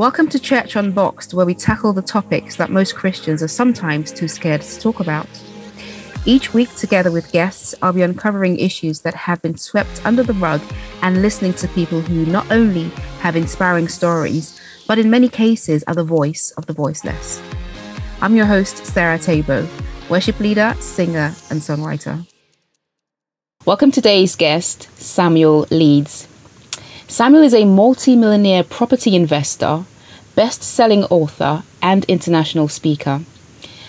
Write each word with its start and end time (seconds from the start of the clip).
Welcome 0.00 0.28
to 0.28 0.38
Church 0.38 0.76
Unboxed, 0.76 1.34
where 1.34 1.44
we 1.44 1.52
tackle 1.52 1.92
the 1.92 2.00
topics 2.00 2.56
that 2.56 2.70
most 2.70 2.94
Christians 2.94 3.42
are 3.42 3.48
sometimes 3.48 4.10
too 4.10 4.28
scared 4.28 4.62
to 4.62 4.80
talk 4.80 4.98
about. 4.98 5.28
Each 6.24 6.54
week, 6.54 6.74
together 6.74 7.10
with 7.10 7.30
guests, 7.32 7.74
I'll 7.82 7.92
be 7.92 8.00
uncovering 8.00 8.58
issues 8.58 9.02
that 9.02 9.12
have 9.14 9.42
been 9.42 9.58
swept 9.58 10.00
under 10.06 10.22
the 10.22 10.32
rug 10.32 10.62
and 11.02 11.20
listening 11.20 11.52
to 11.52 11.68
people 11.68 12.00
who 12.00 12.24
not 12.24 12.50
only 12.50 12.88
have 13.20 13.36
inspiring 13.36 13.88
stories, 13.88 14.58
but 14.86 14.98
in 14.98 15.10
many 15.10 15.28
cases 15.28 15.84
are 15.86 15.94
the 15.94 16.02
voice 16.02 16.50
of 16.52 16.64
the 16.64 16.72
voiceless. 16.72 17.42
I'm 18.22 18.34
your 18.34 18.46
host, 18.46 18.86
Sarah 18.86 19.18
Tabo, 19.18 19.68
worship 20.08 20.40
leader, 20.40 20.74
singer, 20.80 21.34
and 21.50 21.60
songwriter. 21.60 22.26
Welcome 23.66 23.90
to 23.90 24.00
today's 24.00 24.34
guest, 24.34 24.88
Samuel 24.98 25.66
Leeds. 25.70 26.26
Samuel 27.06 27.42
is 27.42 27.54
a 27.54 27.64
multi-millionaire 27.64 28.62
property 28.62 29.16
investor, 29.16 29.84
best-selling 30.40 31.04
author, 31.10 31.62
and 31.82 32.06
international 32.06 32.66
speaker. 32.66 33.20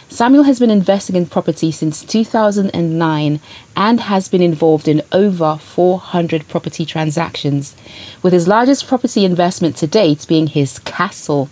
Samuel 0.10 0.44
has 0.44 0.60
been 0.60 0.70
investing 0.70 1.16
in 1.16 1.26
property 1.26 1.72
since 1.72 2.04
2009 2.04 3.40
and 3.78 4.00
has 4.02 4.28
been 4.28 4.42
involved 4.42 4.90
in 4.90 5.02
over 5.14 5.58
400 5.58 6.50
property 6.50 6.86
transactions, 6.86 7.74
with 8.22 8.34
his 8.34 8.50
largest 8.50 8.86
property 8.86 9.24
investment 9.24 9.78
to 9.78 9.88
date 9.88 10.26
being 10.28 10.48
his 10.48 10.80
castle, 10.80 11.50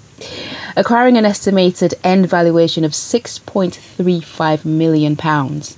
acquiring 0.76 1.16
an 1.16 1.23
estimated 1.23 1.93
end 2.04 2.29
valuation 2.29 2.84
of 2.84 2.91
6.35 2.91 4.66
million 4.66 5.16
pounds. 5.16 5.77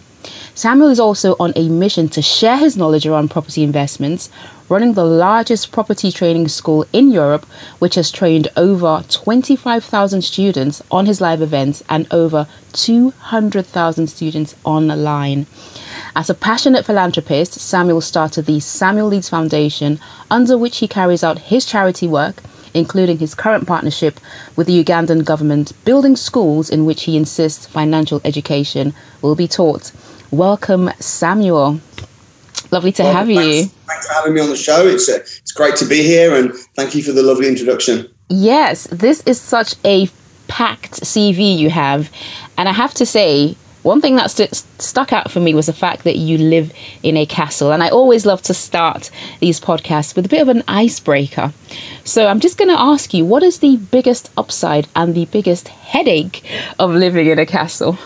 Samuel 0.54 0.90
is 0.90 1.00
also 1.00 1.36
on 1.40 1.54
a 1.56 1.70
mission 1.70 2.08
to 2.10 2.22
share 2.22 2.58
his 2.58 2.78
knowledge 2.78 3.08
around 3.08 3.32
property 3.32 3.64
investments, 3.64 4.30
running 4.70 4.94
the 4.94 5.04
largest 5.06 5.72
property 5.72 6.12
training 6.12 6.48
school 6.48 6.86
in 6.94 7.12
Europe, 7.12 7.46
which 7.80 7.96
has 7.96 8.12
trained 8.12 8.48
over 8.56 9.04
25,000 9.10 10.22
students 10.22 10.82
on 10.92 11.06
his 11.06 11.20
live 11.20 11.42
events 11.42 11.84
and 11.90 12.08
over 12.12 12.48
200,000 12.74 14.08
students 14.08 14.56
online. 14.64 15.46
As 16.16 16.30
a 16.30 16.34
passionate 16.34 16.86
philanthropist, 16.86 17.54
Samuel 17.54 18.02
started 18.02 18.46
the 18.46 18.60
Samuel 18.60 19.08
Leeds 19.08 19.30
Foundation, 19.30 20.00
under 20.30 20.58
which 20.58 20.78
he 20.78 20.88
carries 20.88 21.24
out 21.24 21.40
his 21.40 21.66
charity 21.66 22.08
work, 22.08 22.42
including 22.74 23.18
his 23.18 23.36
current 23.36 23.68
partnership 23.68 24.20
with 24.56 24.68
the 24.68 24.84
Ugandan 24.84 25.26
government, 25.26 25.74
building 25.86 26.16
schools 26.16 26.70
in 26.70 26.86
which 26.86 27.04
he 27.04 27.18
insists 27.18 27.66
financial 27.66 28.22
education 28.24 28.94
will 29.22 29.36
be 29.36 29.48
taught. 29.48 29.92
Welcome, 30.32 30.90
Samuel. 31.00 31.82
Lovely 32.72 32.94
to 32.94 33.04
well, 33.04 33.14
have 33.14 33.28
thanks, 33.28 33.44
you. 33.44 33.66
Thanks 33.66 34.08
for 34.08 34.14
having 34.14 34.34
me 34.34 34.40
on 34.40 34.50
the 34.50 34.56
show. 34.56 34.88
It's 34.88 35.10
uh, 35.10 35.18
it's 35.18 35.52
great 35.52 35.76
to 35.76 35.86
be 35.86 36.04
here, 36.04 36.34
and 36.34 36.54
thank 36.76 36.96
you 36.96 37.04
for 37.04 37.12
the 37.12 37.22
lovely 37.22 37.50
introduction. 37.50 38.10
Yes, 38.30 38.88
this 38.88 39.22
is 39.26 39.42
such 39.42 39.76
a 39.84 40.10
packed 40.48 41.02
CV 41.02 41.58
you 41.58 41.70
have, 41.70 42.10
and 42.58 42.70
I 42.70 42.72
have 42.72 42.94
to 42.94 43.06
say, 43.06 43.58
one 43.84 44.00
thing 44.00 44.16
that 44.16 44.32
st- 44.32 44.56
stuck 44.80 45.12
out 45.12 45.30
for 45.30 45.42
me 45.42 45.54
was 45.54 45.66
the 45.66 45.74
fact 45.74 46.06
that 46.06 46.16
you 46.16 46.38
live 46.38 46.72
in 47.04 47.18
a 47.18 47.26
castle. 47.26 47.74
And 47.74 47.84
I 47.84 47.90
always 47.90 48.26
love 48.26 48.42
to 48.44 48.54
start 48.54 49.10
these 49.40 49.60
podcasts 49.60 50.16
with 50.16 50.26
a 50.28 50.30
bit 50.30 50.42
of 50.42 50.50
an 50.50 50.64
icebreaker. 50.68 51.52
So 52.06 52.28
I'm 52.28 52.40
just 52.40 52.58
going 52.58 52.70
to 52.70 52.80
ask 52.80 53.14
you 53.14 53.26
what 53.26 53.44
is 53.44 53.60
the 53.60 53.78
biggest 53.78 54.30
upside 54.38 54.88
and 54.96 55.16
the 55.16 55.26
biggest 55.26 55.68
headache 55.68 56.44
of 56.78 56.92
living 56.92 57.28
in 57.28 57.40
a 57.40 57.46
castle? 57.46 57.98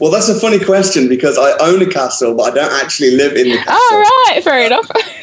Well, 0.00 0.10
that's 0.10 0.28
a 0.28 0.38
funny 0.40 0.58
question 0.58 1.08
because 1.08 1.38
I 1.38 1.52
own 1.58 1.82
a 1.82 1.86
castle, 1.86 2.34
but 2.34 2.52
I 2.52 2.54
don't 2.54 2.82
actually 2.82 3.16
live 3.16 3.36
in 3.36 3.50
the 3.50 3.58
castle. 3.58 3.74
All 3.74 3.98
right, 3.98 4.40
fair 4.42 4.64
enough. 4.64 4.90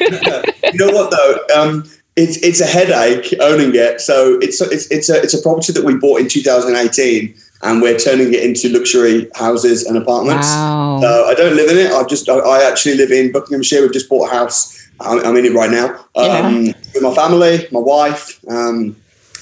you 0.72 0.86
know 0.86 0.92
what 0.92 1.10
though? 1.10 1.60
Um, 1.60 1.84
it's 2.14 2.36
it's 2.38 2.60
a 2.60 2.66
headache 2.66 3.34
owning 3.40 3.74
it. 3.74 4.00
So 4.00 4.38
it's 4.40 4.60
it's 4.60 4.90
it's 4.90 5.08
a 5.08 5.20
it's 5.22 5.34
a 5.34 5.42
property 5.42 5.72
that 5.72 5.84
we 5.84 5.96
bought 5.96 6.20
in 6.20 6.28
2018, 6.28 7.34
and 7.62 7.82
we're 7.82 7.98
turning 7.98 8.34
it 8.34 8.42
into 8.42 8.68
luxury 8.68 9.28
houses 9.34 9.84
and 9.84 9.96
apartments. 9.96 10.48
Wow. 10.48 10.98
So 11.00 11.26
I 11.26 11.34
don't 11.34 11.56
live 11.56 11.70
in 11.70 11.78
it. 11.78 11.92
I 11.92 12.04
just 12.04 12.28
I, 12.28 12.38
I 12.38 12.68
actually 12.68 12.96
live 12.96 13.10
in 13.10 13.32
Buckinghamshire. 13.32 13.82
We've 13.82 13.92
just 13.92 14.08
bought 14.08 14.30
a 14.30 14.34
house. 14.34 14.74
I'm, 15.00 15.24
I'm 15.24 15.36
in 15.36 15.44
it 15.44 15.54
right 15.54 15.70
now 15.70 15.94
um, 16.16 16.66
yeah. 16.66 16.72
with 16.92 17.02
my 17.02 17.14
family, 17.14 17.68
my 17.70 17.78
wife, 17.78 18.44
um, 18.48 18.96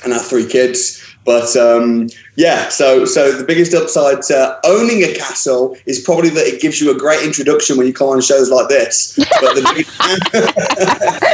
and 0.05 0.13
our 0.13 0.19
three 0.19 0.47
kids. 0.47 1.03
But 1.27 1.57
um, 1.57 2.09
yeah, 2.37 2.69
so 2.69 3.05
so 3.05 3.37
the 3.37 3.43
biggest 3.43 3.75
upside 3.75 4.23
to 4.23 4.61
owning 4.65 5.03
a 5.03 5.13
castle 5.13 5.77
is 5.85 5.99
probably 5.99 6.31
that 6.31 6.47
it 6.47 6.63
gives 6.63 6.81
you 6.81 6.95
a 6.95 6.99
great 6.99 7.25
introduction 7.25 7.77
when 7.77 7.89
you 7.89 7.93
come 7.93 8.07
on 8.11 8.21
shows 8.21 8.49
like 8.49 8.69
this. 8.69 9.19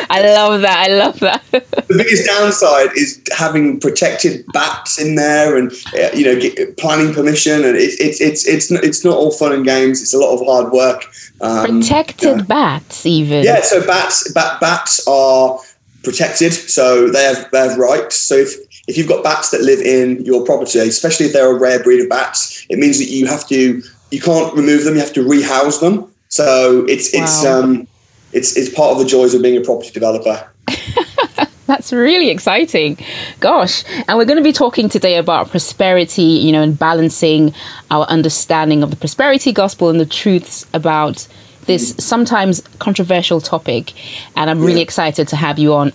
I 0.08 0.22
love 0.34 0.62
that. 0.62 0.86
I 0.88 0.94
love 0.94 1.20
that. 1.20 1.42
the 1.50 1.94
biggest 1.94 2.26
downside 2.26 2.96
is 2.96 3.22
having 3.36 3.80
protected 3.80 4.46
bats 4.54 4.98
in 4.98 5.14
there, 5.16 5.58
and 5.58 5.70
uh, 5.94 6.08
you 6.14 6.24
know, 6.24 6.40
get, 6.40 6.78
planning 6.78 7.12
permission, 7.12 7.62
and 7.62 7.76
it's 7.76 8.00
it's 8.00 8.18
it's 8.22 8.48
it's 8.48 8.70
not, 8.70 8.82
it's 8.82 9.04
not 9.04 9.14
all 9.14 9.30
fun 9.30 9.52
and 9.52 9.66
games. 9.66 10.00
It's 10.00 10.14
a 10.14 10.18
lot 10.18 10.32
of 10.32 10.46
hard 10.46 10.72
work. 10.72 11.04
Um, 11.42 11.80
protected 11.80 12.38
yeah. 12.38 12.44
bats, 12.44 13.04
even. 13.04 13.44
Yeah, 13.44 13.60
so 13.60 13.86
bats 13.86 14.32
bat, 14.32 14.58
bats 14.58 15.06
are 15.06 15.58
protected, 16.02 16.54
so 16.54 17.10
they 17.10 17.24
have 17.24 17.50
they 17.50 17.58
have 17.58 17.76
rights. 17.76 18.16
So 18.16 18.36
if 18.36 18.71
if 18.92 18.98
you've 18.98 19.08
got 19.08 19.24
bats 19.24 19.50
that 19.52 19.62
live 19.62 19.80
in 19.80 20.22
your 20.22 20.44
property, 20.44 20.78
especially 20.78 21.24
if 21.24 21.32
they're 21.32 21.50
a 21.50 21.58
rare 21.58 21.82
breed 21.82 22.02
of 22.02 22.10
bats, 22.10 22.66
it 22.68 22.78
means 22.78 22.98
that 22.98 23.06
you 23.06 23.26
have 23.26 23.48
to 23.48 23.82
you 24.10 24.20
can't 24.20 24.54
remove 24.54 24.84
them. 24.84 24.94
You 24.94 25.00
have 25.00 25.14
to 25.14 25.26
rehouse 25.26 25.80
them. 25.80 26.12
So 26.28 26.84
it's 26.86 27.14
wow. 27.14 27.22
it's 27.22 27.44
um 27.46 27.88
it's 28.34 28.54
it's 28.54 28.68
part 28.68 28.92
of 28.92 28.98
the 28.98 29.06
joys 29.06 29.32
of 29.32 29.40
being 29.40 29.56
a 29.56 29.62
property 29.62 29.90
developer. 29.90 30.46
That's 31.66 31.90
really 31.90 32.28
exciting. 32.28 32.98
Gosh. 33.40 33.82
And 34.06 34.18
we're 34.18 34.26
going 34.26 34.36
to 34.36 34.42
be 34.42 34.52
talking 34.52 34.90
today 34.90 35.16
about 35.16 35.48
prosperity, 35.48 36.22
you 36.22 36.52
know, 36.52 36.60
and 36.60 36.78
balancing 36.78 37.54
our 37.90 38.04
understanding 38.06 38.82
of 38.82 38.90
the 38.90 38.96
prosperity 38.96 39.52
gospel 39.52 39.88
and 39.88 39.98
the 39.98 40.04
truths 40.04 40.66
about 40.74 41.26
this 41.64 41.94
sometimes 41.98 42.60
controversial 42.78 43.40
topic. 43.40 43.94
And 44.36 44.50
I'm 44.50 44.60
really 44.60 44.80
yeah. 44.80 44.82
excited 44.82 45.28
to 45.28 45.36
have 45.36 45.58
you 45.58 45.72
on 45.72 45.94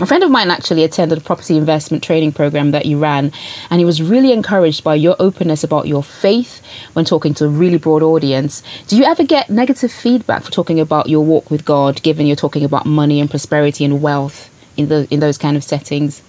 a 0.00 0.06
friend 0.06 0.24
of 0.24 0.30
mine 0.30 0.50
actually 0.50 0.84
attended 0.84 1.18
a 1.18 1.20
property 1.20 1.56
investment 1.56 2.02
training 2.02 2.32
program 2.32 2.72
that 2.72 2.86
you 2.86 2.98
ran, 2.98 3.32
and 3.70 3.78
he 3.78 3.84
was 3.84 4.02
really 4.02 4.32
encouraged 4.32 4.82
by 4.82 4.94
your 4.94 5.16
openness 5.18 5.62
about 5.62 5.86
your 5.86 6.02
faith 6.02 6.62
when 6.94 7.04
talking 7.04 7.34
to 7.34 7.44
a 7.44 7.48
really 7.48 7.78
broad 7.78 8.02
audience. 8.02 8.62
Do 8.88 8.96
you 8.96 9.04
ever 9.04 9.24
get 9.24 9.50
negative 9.50 9.92
feedback 9.92 10.42
for 10.42 10.50
talking 10.50 10.80
about 10.80 11.08
your 11.08 11.24
walk 11.24 11.50
with 11.50 11.64
God, 11.64 12.02
given 12.02 12.26
you're 12.26 12.36
talking 12.36 12.64
about 12.64 12.86
money 12.86 13.20
and 13.20 13.30
prosperity 13.30 13.84
and 13.84 14.02
wealth 14.02 14.50
in 14.76 14.88
the 14.88 15.06
in 15.10 15.20
those 15.20 15.38
kind 15.38 15.56
of 15.56 15.64
settings? 15.64 16.22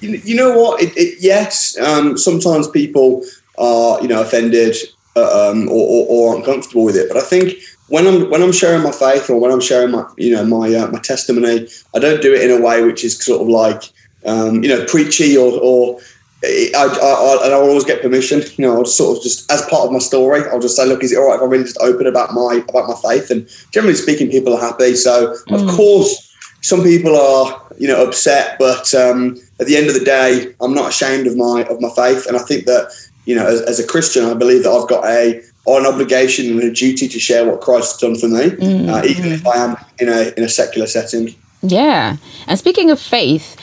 You, 0.00 0.36
know 0.36 0.56
what? 0.56 0.82
It, 0.82 0.96
it, 0.96 1.16
yes, 1.20 1.76
um, 1.78 2.18
sometimes 2.18 2.68
people 2.68 3.24
are 3.58 4.00
you 4.02 4.08
know 4.08 4.20
offended 4.20 4.76
uh, 5.16 5.50
um, 5.50 5.68
or, 5.68 5.72
or, 5.88 6.06
or 6.08 6.36
uncomfortable 6.36 6.84
with 6.84 6.96
it, 6.96 7.08
but 7.08 7.16
I 7.16 7.22
think 7.22 7.54
when 7.88 8.06
I'm 8.06 8.30
when 8.30 8.42
I'm 8.42 8.52
sharing 8.52 8.82
my 8.82 8.92
faith 8.92 9.30
or 9.30 9.38
when 9.38 9.52
I'm 9.52 9.60
sharing 9.60 9.90
my 9.90 10.08
you 10.16 10.34
know 10.34 10.44
my 10.44 10.74
uh, 10.74 10.88
my 10.88 10.98
testimony, 11.00 11.68
I 11.94 11.98
don't 11.98 12.22
do 12.22 12.34
it 12.34 12.42
in 12.42 12.50
a 12.50 12.64
way 12.64 12.82
which 12.82 13.04
is 13.04 13.18
sort 13.18 13.42
of 13.42 13.48
like 13.48 13.84
um, 14.24 14.62
you 14.62 14.68
know 14.68 14.84
preachy 14.86 15.36
or 15.36 15.52
or 15.60 16.00
I, 16.44 16.68
I, 16.74 17.48
I, 17.48 17.52
always 17.54 17.84
get 17.84 18.02
permission. 18.02 18.42
You 18.56 18.66
know, 18.66 18.76
I'll 18.76 18.84
sort 18.84 19.16
of 19.16 19.22
just 19.22 19.50
as 19.50 19.62
part 19.62 19.86
of 19.86 19.92
my 19.92 19.98
story, 19.98 20.42
I'll 20.50 20.60
just 20.60 20.76
say, 20.76 20.86
look, 20.86 21.02
is 21.02 21.10
it 21.12 21.16
all 21.16 21.28
right 21.28 21.36
if 21.36 21.42
I 21.42 21.46
really 21.46 21.64
just 21.64 21.78
open 21.80 22.06
about 22.06 22.34
my 22.34 22.62
about 22.68 22.88
my 22.88 22.94
faith? 22.94 23.30
And 23.30 23.48
generally 23.72 23.96
speaking, 23.96 24.30
people 24.30 24.54
are 24.54 24.60
happy. 24.60 24.94
So 24.94 25.34
mm. 25.48 25.54
of 25.54 25.74
course, 25.74 26.34
some 26.60 26.82
people 26.82 27.16
are 27.16 27.62
you 27.78 27.88
know 27.88 28.06
upset, 28.06 28.58
but 28.58 28.92
um, 28.94 29.36
at 29.60 29.66
the 29.66 29.76
end 29.76 29.88
of 29.88 29.94
the 29.94 30.04
day, 30.04 30.54
I'm 30.60 30.74
not 30.74 30.90
ashamed 30.90 31.26
of 31.26 31.36
my 31.36 31.64
of 31.64 31.80
my 31.80 31.90
faith, 31.90 32.26
and 32.26 32.36
I 32.36 32.40
think 32.40 32.66
that 32.66 32.92
you 33.24 33.34
know 33.34 33.46
as, 33.46 33.62
as 33.62 33.80
a 33.80 33.86
Christian, 33.86 34.24
I 34.24 34.34
believe 34.34 34.64
that 34.64 34.70
I've 34.70 34.88
got 34.88 35.04
a 35.04 35.42
or 35.66 35.80
an 35.80 35.86
obligation 35.86 36.50
and 36.50 36.62
a 36.62 36.72
duty 36.72 37.08
to 37.08 37.18
share 37.18 37.44
what 37.44 37.60
Christ 37.60 37.92
has 37.92 38.00
done 38.00 38.16
for 38.16 38.28
me, 38.28 38.50
mm-hmm. 38.50 38.88
uh, 38.88 39.02
even 39.04 39.32
if 39.32 39.46
I 39.46 39.56
am 39.56 39.76
in 39.98 40.08
a 40.08 40.32
in 40.36 40.44
a 40.44 40.48
secular 40.48 40.86
setting. 40.86 41.34
Yeah, 41.62 42.16
and 42.46 42.58
speaking 42.58 42.90
of 42.90 43.00
faith, 43.00 43.56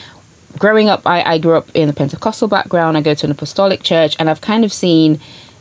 growing 0.58 0.88
up, 0.88 1.06
I, 1.06 1.22
I 1.22 1.38
grew 1.38 1.56
up 1.56 1.68
in 1.74 1.88
a 1.88 1.92
Pentecostal 1.92 2.48
background. 2.48 2.96
I 2.96 3.00
go 3.00 3.14
to 3.14 3.26
an 3.26 3.32
apostolic 3.32 3.82
church, 3.82 4.16
and 4.18 4.28
I've 4.30 4.42
kind 4.42 4.64
of 4.64 4.72
seen, 4.72 5.18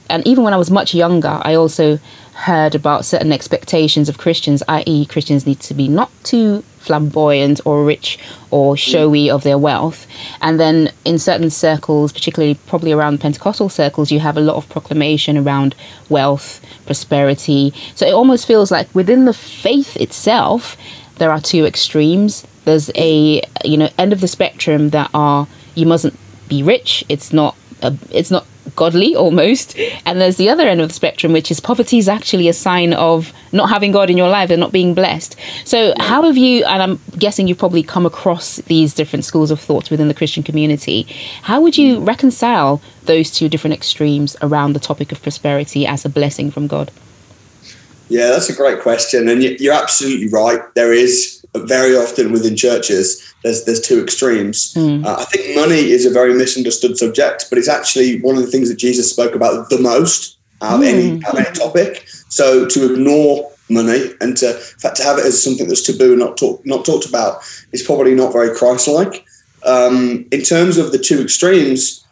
and 0.09 0.25
even 0.27 0.43
when 0.43 0.53
I 0.53 0.57
was 0.57 0.69
much 0.69 0.93
younger, 0.93 1.39
I 1.43 1.55
also 1.55 1.97
heard 2.33 2.75
about 2.75 3.05
certain 3.05 3.31
expectations 3.31 4.09
of 4.09 4.17
Christians, 4.17 4.61
i.e., 4.67 5.05
Christians 5.05 5.45
need 5.45 5.59
to 5.61 5.73
be 5.73 5.87
not 5.87 6.11
too 6.23 6.63
flamboyant 6.83 7.61
or 7.65 7.85
rich 7.85 8.19
or 8.51 8.75
showy 8.75 9.29
of 9.29 9.43
their 9.43 9.57
wealth. 9.57 10.05
And 10.41 10.59
then 10.59 10.91
in 11.05 11.17
certain 11.17 11.49
circles, 11.49 12.11
particularly 12.11 12.55
probably 12.67 12.91
around 12.91 13.21
Pentecostal 13.21 13.69
circles, 13.69 14.11
you 14.11 14.19
have 14.19 14.37
a 14.37 14.41
lot 14.41 14.57
of 14.57 14.67
proclamation 14.69 15.37
around 15.37 15.75
wealth, 16.09 16.61
prosperity. 16.85 17.73
So 17.95 18.05
it 18.05 18.13
almost 18.13 18.45
feels 18.45 18.69
like 18.69 18.93
within 18.93 19.25
the 19.25 19.33
faith 19.33 19.95
itself, 19.97 20.77
there 21.17 21.31
are 21.31 21.39
two 21.39 21.65
extremes. 21.65 22.45
There's 22.65 22.91
a 22.95 23.41
you 23.63 23.77
know 23.77 23.89
end 23.97 24.13
of 24.13 24.21
the 24.21 24.27
spectrum 24.27 24.89
that 24.89 25.09
are 25.13 25.47
you 25.75 25.85
mustn't 25.85 26.17
be 26.47 26.63
rich. 26.63 27.03
It's 27.09 27.31
not 27.31 27.55
a, 27.81 27.97
it's 28.11 28.31
not 28.31 28.45
godly 28.75 29.15
almost. 29.15 29.77
And 30.05 30.19
there's 30.19 30.37
the 30.37 30.49
other 30.49 30.67
end 30.67 30.81
of 30.81 30.87
the 30.87 30.93
spectrum 30.93 31.33
which 31.33 31.51
is 31.51 31.59
poverty 31.59 31.97
is 31.97 32.07
actually 32.07 32.47
a 32.47 32.53
sign 32.53 32.93
of 32.93 33.33
not 33.51 33.69
having 33.69 33.91
god 33.91 34.09
in 34.09 34.17
your 34.17 34.29
life 34.29 34.49
and 34.49 34.59
not 34.59 34.71
being 34.71 34.93
blessed. 34.93 35.35
So 35.65 35.93
how 35.99 36.23
have 36.23 36.37
you 36.37 36.65
and 36.65 36.81
i'm 36.81 36.99
guessing 37.17 37.47
you've 37.47 37.57
probably 37.57 37.83
come 37.83 38.05
across 38.05 38.57
these 38.57 38.93
different 38.93 39.25
schools 39.25 39.51
of 39.51 39.59
thought 39.59 39.91
within 39.91 40.07
the 40.07 40.13
christian 40.13 40.43
community. 40.43 41.03
How 41.43 41.61
would 41.61 41.77
you 41.77 41.99
hmm. 41.99 42.05
reconcile 42.05 42.81
those 43.03 43.31
two 43.31 43.49
different 43.49 43.73
extremes 43.73 44.35
around 44.41 44.73
the 44.73 44.79
topic 44.79 45.11
of 45.11 45.21
prosperity 45.21 45.85
as 45.85 46.05
a 46.05 46.09
blessing 46.09 46.51
from 46.51 46.67
god? 46.67 46.91
Yeah 48.09 48.29
that's 48.29 48.49
a 48.49 48.55
great 48.55 48.81
question 48.81 49.27
and 49.29 49.43
you're 49.43 49.73
absolutely 49.73 50.29
right. 50.29 50.61
There 50.75 50.93
is 50.93 51.42
very 51.55 51.95
often 51.95 52.31
within 52.31 52.55
churches 52.55 53.33
there's 53.43 53.65
there's 53.65 53.81
two 53.81 54.01
extremes. 54.01 54.73
Mm. 54.73 55.05
Uh, 55.05 55.17
I 55.19 55.25
think 55.25 55.55
money 55.55 55.91
is 55.91 56.05
a 56.05 56.09
very 56.09 56.33
misunderstood 56.33 56.97
subject, 56.97 57.47
but 57.49 57.57
it's 57.59 57.67
actually 57.67 58.19
one 58.21 58.35
of 58.35 58.41
the 58.41 58.47
things 58.47 58.69
that 58.69 58.77
Jesus 58.77 59.11
spoke 59.11 59.35
about 59.35 59.69
the 59.69 59.79
most 59.79 60.37
out 60.61 60.75
of 60.75 60.81
mm. 60.81 60.87
any 60.87 61.25
out 61.25 61.33
of 61.33 61.45
any 61.45 61.55
topic. 61.55 62.07
So 62.29 62.65
to 62.67 62.93
ignore 62.93 63.51
money 63.69 64.11
and 64.21 64.35
to 64.37 64.55
in 64.55 64.79
fact 64.79 64.97
to 64.97 65.03
have 65.03 65.17
it 65.17 65.25
as 65.25 65.41
something 65.41 65.67
that's 65.67 65.83
taboo 65.83 66.11
and 66.11 66.19
not 66.19 66.37
talk, 66.37 66.65
not 66.65 66.85
talked 66.85 67.05
about 67.05 67.41
is 67.71 67.83
probably 67.83 68.15
not 68.15 68.33
very 68.33 68.55
Christ-like. 68.55 69.25
Um, 69.65 70.25
in 70.31 70.41
terms 70.41 70.77
of 70.77 70.91
the 70.91 70.97
two 70.97 71.21
extremes, 71.21 72.05